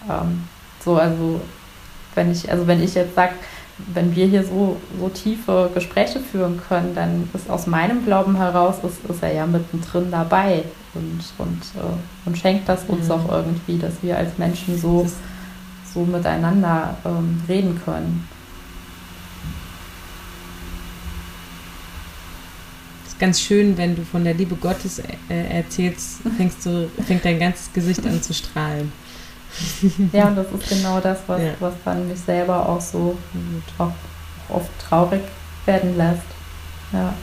Ähm, 0.09 0.43
so, 0.83 0.97
also 0.97 1.39
wenn 2.15 2.31
ich, 2.31 2.51
also 2.51 2.67
wenn 2.67 2.83
ich 2.83 2.93
jetzt 2.95 3.15
sage, 3.15 3.33
wenn 3.93 4.15
wir 4.15 4.25
hier 4.27 4.43
so, 4.43 4.77
so 4.99 5.09
tiefe 5.09 5.69
Gespräche 5.73 6.19
führen 6.19 6.61
können, 6.67 6.95
dann 6.95 7.29
ist 7.33 7.49
aus 7.49 7.67
meinem 7.67 8.05
Glauben 8.05 8.35
heraus, 8.37 8.75
ist, 8.83 9.09
ist 9.09 9.23
er 9.23 9.33
ja 9.33 9.45
mittendrin 9.45 10.11
dabei 10.11 10.63
und, 10.93 11.21
und, 11.37 11.61
äh, 11.75 12.25
und 12.27 12.37
schenkt 12.37 12.69
das 12.69 12.83
uns 12.87 13.05
mhm. 13.05 13.11
auch 13.11 13.31
irgendwie, 13.31 13.77
dass 13.77 14.01
wir 14.01 14.17
als 14.17 14.37
Menschen 14.37 14.79
so, 14.79 15.07
so 15.93 16.01
miteinander 16.01 16.95
ähm, 17.05 17.41
reden 17.47 17.81
können. 17.83 18.27
Ganz 23.19 23.41
schön, 23.41 23.77
wenn 23.77 23.95
du 23.95 24.03
von 24.03 24.23
der 24.23 24.33
Liebe 24.33 24.55
Gottes 24.55 24.99
äh, 24.99 25.57
erzählst, 25.57 26.19
fängst 26.37 26.65
du, 26.65 26.89
fängt 27.05 27.25
dein 27.25 27.39
ganzes 27.39 27.71
Gesicht 27.73 28.05
an 28.05 28.21
zu 28.21 28.33
strahlen. 28.33 28.91
Ja, 30.11 30.27
und 30.27 30.35
das 30.35 30.47
ist 30.51 30.69
genau 30.69 30.99
das, 30.99 31.19
was, 31.27 31.41
ja. 31.41 31.51
was 31.59 31.73
dann 31.85 32.07
mich 32.09 32.19
selber 32.19 32.67
auch 32.67 32.81
so 32.81 33.17
auch 33.77 33.93
oft 34.49 34.69
traurig 34.79 35.21
werden 35.65 35.95
lässt. 35.95 36.27
Ja. 36.91 37.13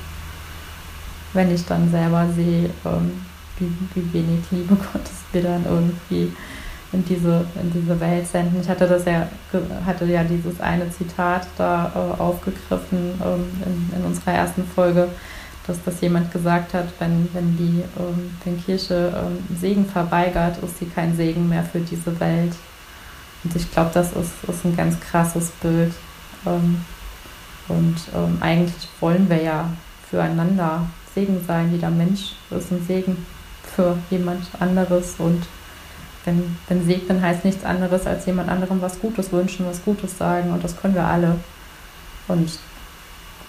Wenn 1.34 1.55
ich 1.55 1.64
dann 1.66 1.90
selber 1.90 2.26
sehe, 2.34 2.70
ähm, 2.84 3.20
wie, 3.59 3.70
wie 3.95 4.12
wenig 4.14 4.45
Liebe 4.51 4.76
Gottes 4.76 5.22
wir 5.32 5.43
dann 5.43 5.64
irgendwie 5.64 6.32
in 6.93 7.05
diese, 7.05 7.45
in 7.61 7.72
diese 7.72 7.99
Welt 8.01 8.26
senden. 8.26 8.61
Ich 8.61 8.68
hatte 8.68 8.86
das 8.86 9.05
ja, 9.07 9.26
hatte 9.86 10.05
ja 10.05 10.22
dieses 10.24 10.61
eine 10.61 10.90
Zitat 10.90 11.47
da 11.57 11.90
äh, 11.95 12.20
aufgegriffen 12.20 13.20
ähm, 13.24 13.45
in, 13.64 13.99
in 13.99 14.05
unserer 14.05 14.32
ersten 14.32 14.64
Folge, 14.64 15.09
dass 15.67 15.83
das 15.85 16.01
jemand 16.01 16.33
gesagt 16.33 16.75
hat, 16.75 16.89
wenn, 16.99 17.29
wenn 17.33 17.57
die 17.57 17.83
ähm, 17.99 18.37
wenn 18.45 18.65
Kirche 18.65 19.13
ähm, 19.17 19.57
Segen 19.57 19.87
verweigert, 19.87 20.59
ist 20.63 20.79
sie 20.79 20.87
kein 20.87 21.17
Segen 21.17 21.49
mehr 21.49 21.63
für 21.63 21.81
diese 21.81 22.19
Welt. 22.19 22.55
Und 23.45 23.57
ich 23.57 23.71
glaube, 23.71 23.91
das 23.95 24.13
ist, 24.13 24.49
ist 24.49 24.65
ein 24.65 24.77
ganz 24.77 24.99
krasses 25.01 25.51
Bild. 25.63 25.93
Ähm, 26.47 26.85
und 27.69 27.97
ähm, 28.15 28.39
eigentlich 28.41 28.89
wollen 29.01 29.29
wir 29.29 29.41
ja 29.41 29.71
füreinander 30.11 30.87
Segen 31.15 31.41
sein. 31.47 31.71
Jeder 31.73 31.91
Mensch 31.91 32.33
ist 32.51 32.73
ein 32.73 32.85
Segen 32.87 33.25
für 33.75 33.97
jemand 34.11 34.47
anderes. 34.59 35.15
Und 35.19 35.47
wenn, 36.25 36.57
wenn 36.69 36.85
segnen 36.85 37.23
heißt 37.23 37.45
nichts 37.45 37.65
anderes, 37.65 38.07
als 38.07 38.27
jemand 38.27 38.49
anderem 38.49 38.83
was 38.83 39.01
Gutes 39.01 39.33
wünschen, 39.33 39.67
was 39.67 39.85
Gutes 39.85 40.19
sagen. 40.19 40.53
Und 40.53 40.65
das 40.65 40.77
können 40.77 40.95
wir 40.95 41.07
alle. 41.07 41.37
Und 42.27 42.59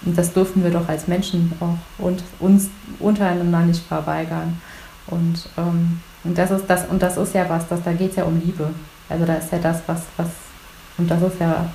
und 0.06 0.18
das 0.18 0.34
dürfen 0.34 0.64
wir 0.64 0.72
doch 0.72 0.88
als 0.88 1.08
Menschen 1.08 1.52
auch 1.60 2.04
und 2.04 2.24
uns 2.40 2.70
untereinander 3.00 3.62
nicht 3.62 3.86
verweigern. 3.86 4.62
Und, 5.08 5.50
ähm, 5.58 6.02
und 6.24 6.38
das 6.38 6.52
ist 6.52 6.66
das, 6.68 6.86
und 6.88 7.02
das 7.02 7.18
ist 7.18 7.34
ja 7.34 7.50
was, 7.50 7.68
das, 7.68 7.84
da 7.84 7.94
geht 7.94 8.12
es 8.12 8.16
ja 8.18 8.24
um 8.24 8.40
Liebe. 8.40 8.70
Also 9.10 9.26
da 9.26 9.36
ist 9.36 9.52
ja 9.52 9.60
das, 9.60 9.82
was, 9.88 10.02
was, 10.18 10.28
und 10.98 11.10
das 11.10 11.22
ist 11.22 11.40
ja 11.40 11.70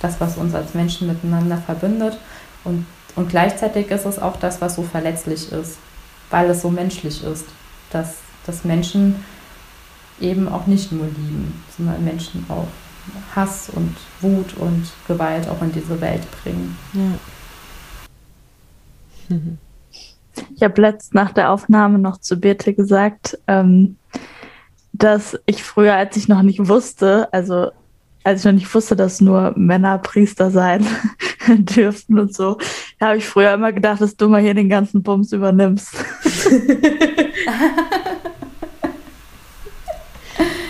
das, 0.00 0.20
was 0.20 0.36
uns 0.36 0.54
als 0.54 0.74
Menschen 0.74 1.08
miteinander 1.08 1.58
verbindet. 1.58 2.18
Und 2.64 2.86
und 3.18 3.28
gleichzeitig 3.28 3.90
ist 3.90 4.06
es 4.06 4.20
auch 4.20 4.36
das, 4.36 4.60
was 4.60 4.76
so 4.76 4.84
verletzlich 4.84 5.50
ist, 5.50 5.78
weil 6.30 6.48
es 6.50 6.62
so 6.62 6.70
menschlich 6.70 7.24
ist, 7.24 7.46
dass, 7.90 8.18
dass 8.46 8.62
Menschen 8.62 9.24
eben 10.20 10.48
auch 10.48 10.68
nicht 10.68 10.92
nur 10.92 11.06
lieben, 11.06 11.64
sondern 11.76 12.04
Menschen 12.04 12.46
auch 12.48 12.68
Hass 13.34 13.70
und 13.70 13.96
Wut 14.20 14.54
und 14.54 14.86
Gewalt 15.08 15.48
auch 15.48 15.60
in 15.62 15.72
diese 15.72 16.00
Welt 16.00 16.22
bringen. 16.42 16.78
Ja. 16.92 17.00
Ich 20.54 20.62
habe 20.62 20.80
letzt 20.80 21.14
nach 21.14 21.32
der 21.32 21.50
Aufnahme 21.50 21.98
noch 21.98 22.18
zu 22.18 22.38
Birte 22.38 22.74
gesagt, 22.74 23.38
ähm, 23.46 23.96
dass 24.92 25.38
ich 25.46 25.62
früher, 25.62 25.94
als 25.94 26.16
ich 26.16 26.28
noch 26.28 26.42
nicht 26.42 26.68
wusste, 26.68 27.32
also 27.32 27.70
als 28.24 28.40
ich 28.40 28.44
noch 28.46 28.52
nicht 28.52 28.74
wusste, 28.74 28.96
dass 28.96 29.20
nur 29.20 29.54
Männer 29.56 29.98
Priester 29.98 30.50
sein 30.50 30.86
dürften 31.48 32.18
und 32.18 32.34
so, 32.34 32.58
habe 33.00 33.18
ich 33.18 33.26
früher 33.26 33.54
immer 33.54 33.72
gedacht, 33.72 34.00
dass 34.00 34.16
du 34.16 34.28
mal 34.28 34.42
hier 34.42 34.54
den 34.54 34.68
ganzen 34.68 35.02
Bums 35.02 35.32
übernimmst. 35.32 35.94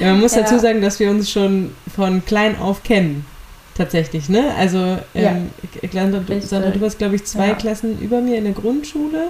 ja, 0.00 0.12
man 0.12 0.20
muss 0.20 0.34
ja. 0.34 0.42
dazu 0.42 0.58
sagen, 0.58 0.80
dass 0.82 1.00
wir 1.00 1.10
uns 1.10 1.30
schon 1.30 1.72
von 1.94 2.24
klein 2.24 2.58
auf 2.58 2.82
kennen. 2.82 3.24
Tatsächlich, 3.78 4.28
ne? 4.28 4.52
Also, 4.58 4.98
ähm, 5.14 5.50
ja. 5.82 5.90
Sandra, 5.90 6.40
Sandra, 6.40 6.70
du 6.70 6.80
warst, 6.82 6.98
glaube 6.98 7.14
ich, 7.14 7.24
zwei 7.24 7.48
ja. 7.48 7.54
Klassen 7.54 7.98
über 8.00 8.20
mir 8.20 8.36
in 8.36 8.44
der 8.44 8.52
Grundschule 8.52 9.28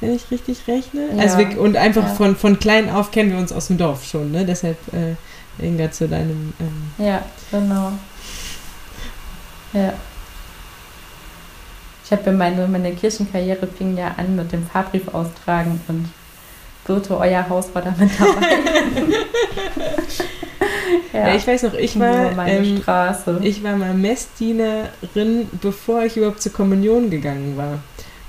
wenn 0.00 0.14
ich 0.14 0.30
richtig 0.30 0.66
rechne. 0.66 1.08
Ja. 1.14 1.22
Also 1.22 1.38
wir, 1.38 1.60
und 1.60 1.76
einfach 1.76 2.14
von, 2.14 2.36
von 2.36 2.58
klein 2.58 2.90
auf 2.90 3.10
kennen 3.10 3.32
wir 3.32 3.38
uns 3.38 3.52
aus 3.52 3.68
dem 3.68 3.78
Dorf 3.78 4.04
schon, 4.04 4.32
ne? 4.32 4.44
Deshalb 4.44 4.78
äh, 4.92 5.14
Inga 5.64 5.90
zu 5.90 6.08
deinem. 6.08 6.52
Ähm 6.58 7.06
ja, 7.06 7.22
genau. 7.50 7.92
Ja. 9.72 9.92
Ich 12.04 12.12
habe 12.12 12.32
meine, 12.32 12.66
meine 12.66 12.92
Kirchenkarriere 12.92 13.66
fing 13.66 13.96
ja 13.96 14.14
an 14.16 14.34
mit 14.34 14.50
dem 14.50 14.66
Fahrbrief 14.66 15.06
austragen 15.08 15.80
und 15.86 16.08
Birte, 16.84 17.16
euer 17.16 17.48
Haus 17.48 17.72
war 17.72 17.82
damit 17.82 18.10
dabei. 18.18 18.58
ja. 21.12 21.28
ja. 21.28 21.34
ich 21.34 21.46
weiß 21.46 21.64
noch, 21.64 21.74
ich 21.74 21.98
war, 21.98 22.46
ähm, 22.46 22.82
ich 23.42 23.62
war 23.62 23.76
mal 23.76 23.94
Messdienerin, 23.94 25.48
bevor 25.60 26.04
ich 26.04 26.16
überhaupt 26.16 26.42
zur 26.42 26.52
Kommunion 26.52 27.10
gegangen 27.10 27.56
war. 27.56 27.78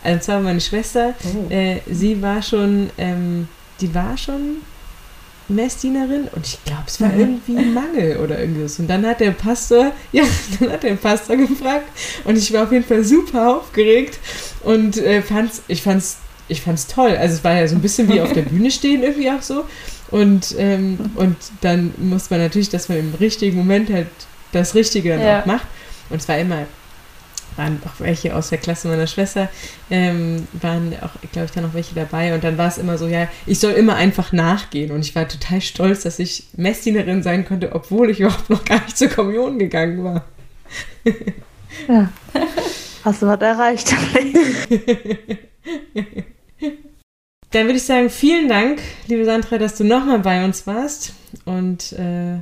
Also 0.03 0.19
zwar 0.19 0.39
meine 0.39 0.61
Schwester, 0.61 1.13
oh. 1.23 1.51
äh, 1.53 1.81
sie 1.89 2.21
war 2.21 2.41
schon, 2.41 2.89
ähm, 2.97 3.47
die 3.79 3.93
war 3.93 4.17
schon 4.17 4.57
Messdienerin 5.47 6.27
und 6.33 6.45
ich 6.45 6.63
glaube, 6.63 6.83
es 6.87 6.99
war 7.01 7.09
mhm. 7.09 7.19
irgendwie 7.19 7.53
Mangel 7.53 8.17
oder 8.17 8.39
irgendwas. 8.39 8.79
Und 8.79 8.87
dann 8.87 9.05
hat 9.05 9.19
der 9.19 9.31
Pastor, 9.31 9.91
ja, 10.11 10.23
dann 10.59 10.71
hat 10.71 10.83
der 10.83 10.95
Pastor 10.95 11.35
gefragt 11.35 11.87
und 12.23 12.37
ich 12.37 12.51
war 12.53 12.63
auf 12.63 12.71
jeden 12.71 12.85
Fall 12.85 13.03
super 13.03 13.57
aufgeregt 13.57 14.19
und 14.63 14.97
äh, 14.97 15.21
fand's, 15.21 15.61
ich 15.67 15.81
fand's, 15.81 16.17
ich 16.47 16.61
fand's 16.61 16.87
toll. 16.87 17.15
Also 17.17 17.35
es 17.35 17.43
war 17.43 17.53
ja 17.53 17.67
so 17.67 17.75
ein 17.75 17.81
bisschen 17.81 18.09
wie 18.09 18.21
auf 18.21 18.33
der 18.33 18.41
Bühne 18.49 18.71
stehen 18.71 19.03
irgendwie 19.03 19.29
auch 19.29 19.41
so. 19.41 19.65
Und, 20.11 20.55
ähm, 20.57 20.99
und 21.15 21.37
dann 21.61 21.93
muss 21.97 22.29
man 22.29 22.39
natürlich, 22.39 22.69
dass 22.69 22.89
man 22.89 22.99
im 22.99 23.13
richtigen 23.15 23.57
Moment 23.57 23.89
halt 23.89 24.07
das 24.51 24.75
Richtige 24.75 25.09
dann 25.09 25.21
ja. 25.21 25.41
auch 25.41 25.45
macht. 25.45 25.65
Und 26.09 26.21
es 26.21 26.27
war 26.27 26.37
immer 26.37 26.65
waren 27.55 27.81
auch 27.85 27.99
welche 27.99 28.35
aus 28.35 28.49
der 28.49 28.57
Klasse 28.57 28.87
meiner 28.87 29.07
Schwester, 29.07 29.49
ähm, 29.89 30.47
waren 30.53 30.95
auch, 31.01 31.11
glaube 31.31 31.45
ich, 31.45 31.51
da 31.51 31.61
noch 31.61 31.73
welche 31.73 31.95
dabei. 31.95 32.33
Und 32.33 32.43
dann 32.43 32.57
war 32.57 32.67
es 32.67 32.77
immer 32.77 32.97
so, 32.97 33.07
ja, 33.07 33.27
ich 33.45 33.59
soll 33.59 33.73
immer 33.73 33.95
einfach 33.95 34.31
nachgehen. 34.31 34.91
Und 34.91 35.01
ich 35.01 35.15
war 35.15 35.27
total 35.27 35.61
stolz, 35.61 36.03
dass 36.03 36.19
ich 36.19 36.45
Messdienerin 36.55 37.23
sein 37.23 37.45
konnte, 37.45 37.73
obwohl 37.73 38.09
ich 38.09 38.19
überhaupt 38.19 38.49
noch 38.49 38.65
gar 38.65 38.81
nicht 38.83 38.97
zur 38.97 39.09
Kommunion 39.09 39.59
gegangen 39.59 40.03
war. 40.03 40.25
ja. 41.87 42.09
Hast 43.03 43.21
du 43.21 43.27
was 43.27 43.41
erreicht? 43.41 43.93
Dann 47.51 47.65
würde 47.65 47.77
ich 47.77 47.85
sagen, 47.85 48.09
vielen 48.09 48.47
Dank, 48.47 48.81
liebe 49.07 49.25
Sandra, 49.25 49.57
dass 49.57 49.75
du 49.75 49.83
nochmal 49.83 50.19
bei 50.19 50.45
uns 50.45 50.65
warst 50.67 51.11
und 51.43 51.91
äh, 51.93 52.37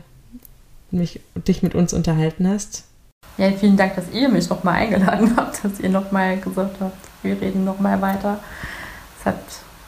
mich, 0.91 1.19
dich 1.47 1.63
mit 1.63 1.73
uns 1.73 1.93
unterhalten 1.93 2.47
hast. 2.47 2.83
Ja, 3.37 3.51
vielen 3.51 3.75
Dank, 3.75 3.95
dass 3.95 4.11
ihr 4.13 4.29
mich 4.29 4.49
nochmal 4.49 4.75
eingeladen 4.75 5.33
habt, 5.37 5.63
dass 5.63 5.79
ihr 5.79 5.89
nochmal 5.89 6.37
gesagt 6.37 6.75
habt, 6.79 6.97
wir 7.23 7.41
reden 7.41 7.65
nochmal 7.65 7.99
weiter. 8.01 8.39
Es 9.19 9.25
hat 9.25 9.39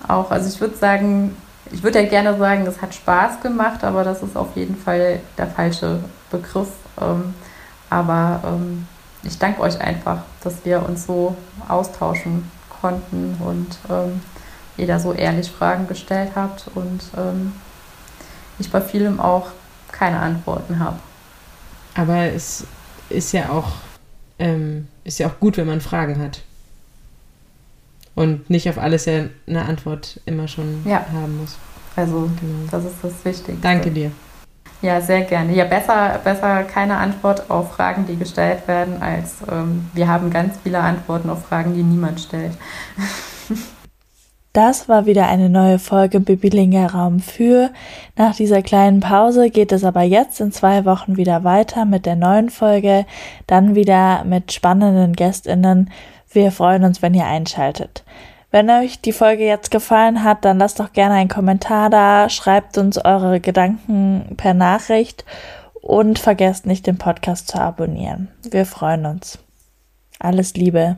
auch, 0.08 0.32
also 0.32 0.50
ich 0.50 0.60
würde 0.60 0.76
sagen, 0.76 1.36
ich 1.72 1.84
würde 1.84 2.02
ja 2.02 2.10
gerne 2.10 2.36
sagen, 2.40 2.66
es 2.66 2.82
hat 2.82 2.96
Spaß 2.96 3.42
gemacht, 3.42 3.84
aber 3.84 4.04
das 4.04 4.24
ist 4.24 4.36
auf 4.36 4.56
jeden 4.56 4.76
Fall 4.76 5.20
der 5.38 5.48
falsche 5.48 6.00
Begriff. 6.32 6.70
Ähm, 7.00 7.36
aber 7.92 8.42
ähm, 8.44 8.88
ich 9.22 9.38
danke 9.38 9.62
euch 9.62 9.80
einfach, 9.80 10.24
dass 10.44 10.66
wir 10.66 10.84
uns 10.84 11.06
so 11.06 11.36
austauschen 11.68 12.50
konnten 12.82 13.38
und 13.40 13.78
ähm, 13.88 14.22
ihr 14.82 15.00
so 15.00 15.14
ehrlich 15.14 15.50
Fragen 15.50 15.88
gestellt 15.88 16.32
habt 16.36 16.66
und 16.76 17.00
ich 18.60 18.72
bei 18.72 18.82
vielem 18.82 19.20
auch 19.20 19.48
keine 19.92 20.20
Antworten 20.20 20.80
habe. 20.80 20.98
Aber 21.96 22.24
es 22.24 22.66
ist 23.10 23.34
ja 23.34 23.50
auch, 23.50 23.74
ähm, 24.40 24.88
ist 25.04 25.20
ja 25.20 25.28
auch 25.28 25.40
gut, 25.40 25.58
wenn 25.58 25.68
man 25.68 25.82
Fragen 25.82 26.22
hat. 26.22 26.42
Und 28.16 28.50
nicht 28.50 28.70
auf 28.70 28.78
alles 28.78 29.06
ja 29.06 29.26
eine 29.48 29.66
Antwort 29.66 30.20
immer 30.26 30.48
schon 30.48 30.84
ja. 30.86 31.06
haben 31.14 31.38
muss. 31.38 31.58
Also, 31.96 32.30
genau. 32.40 32.68
das 32.70 32.86
ist 32.86 32.96
das 33.02 33.14
Wichtigste. 33.26 33.54
Danke 33.62 33.92
dir. 33.92 34.12
Ja, 34.82 35.00
sehr 35.00 35.22
gerne. 35.22 35.54
Ja, 35.54 35.66
besser, 35.66 36.20
besser 36.24 36.64
keine 36.64 36.98
Antwort 36.98 37.50
auf 37.50 37.74
Fragen, 37.74 38.08
die 38.08 38.18
gestellt 38.18 38.68
werden, 38.68 39.02
als 39.02 39.36
ähm, 39.50 39.90
wir 39.94 40.08
haben 40.08 40.32
ganz 40.32 40.56
viele 40.64 40.80
Antworten 40.80 41.30
auf 41.30 41.46
Fragen, 41.46 41.76
die 41.76 41.84
niemand 41.84 42.20
stellt. 42.20 42.54
Das 44.54 44.90
war 44.90 45.06
wieder 45.06 45.28
eine 45.28 45.50
neue 45.50 45.80
Folge 45.80 46.20
Bibilinger 46.20 46.92
Raum 46.92 47.22
für. 47.22 47.70
Nach 48.18 48.36
dieser 48.36 48.62
kleinen 48.62 49.00
Pause 49.00 49.50
geht 49.50 49.72
es 49.72 49.86
aber 49.86 50.02
jetzt 50.02 50.42
in 50.42 50.52
zwei 50.52 50.84
Wochen 50.84 51.16
wieder 51.16 51.46
weiter 51.46 51.86
mit 51.86 52.06
der 52.06 52.18
neuen 52.18 52.50
Folge, 52.50 53.06
dann 53.48 53.76
wieder 53.76 54.26
mit 54.26 54.52
spannenden 54.52 55.14
Gästinnen. 55.14 55.90
Wir 56.30 56.52
freuen 56.52 56.84
uns, 56.84 57.02
wenn 57.02 57.14
ihr 57.14 57.26
einschaltet. 57.26 58.04
Wenn 58.52 58.70
euch 58.70 59.00
die 59.00 59.14
Folge 59.14 59.46
jetzt 59.46 59.72
gefallen 59.72 60.26
hat, 60.26 60.44
dann 60.44 60.60
lasst 60.60 60.82
doch 60.82 60.92
gerne 60.92 61.16
einen 61.16 61.30
Kommentar 61.30 61.90
da, 61.90 62.28
schreibt 62.28 62.78
uns 62.78 62.98
eure 62.98 63.40
Gedanken 63.40 64.34
per 64.36 64.54
Nachricht 64.54 65.24
und 65.82 66.20
vergesst 66.20 66.66
nicht, 66.66 66.86
den 66.86 66.98
Podcast 66.98 67.48
zu 67.48 67.58
abonnieren. 67.58 68.28
Wir 68.44 68.66
freuen 68.66 69.06
uns. 69.06 69.40
Alles 70.20 70.56
Liebe. 70.56 70.98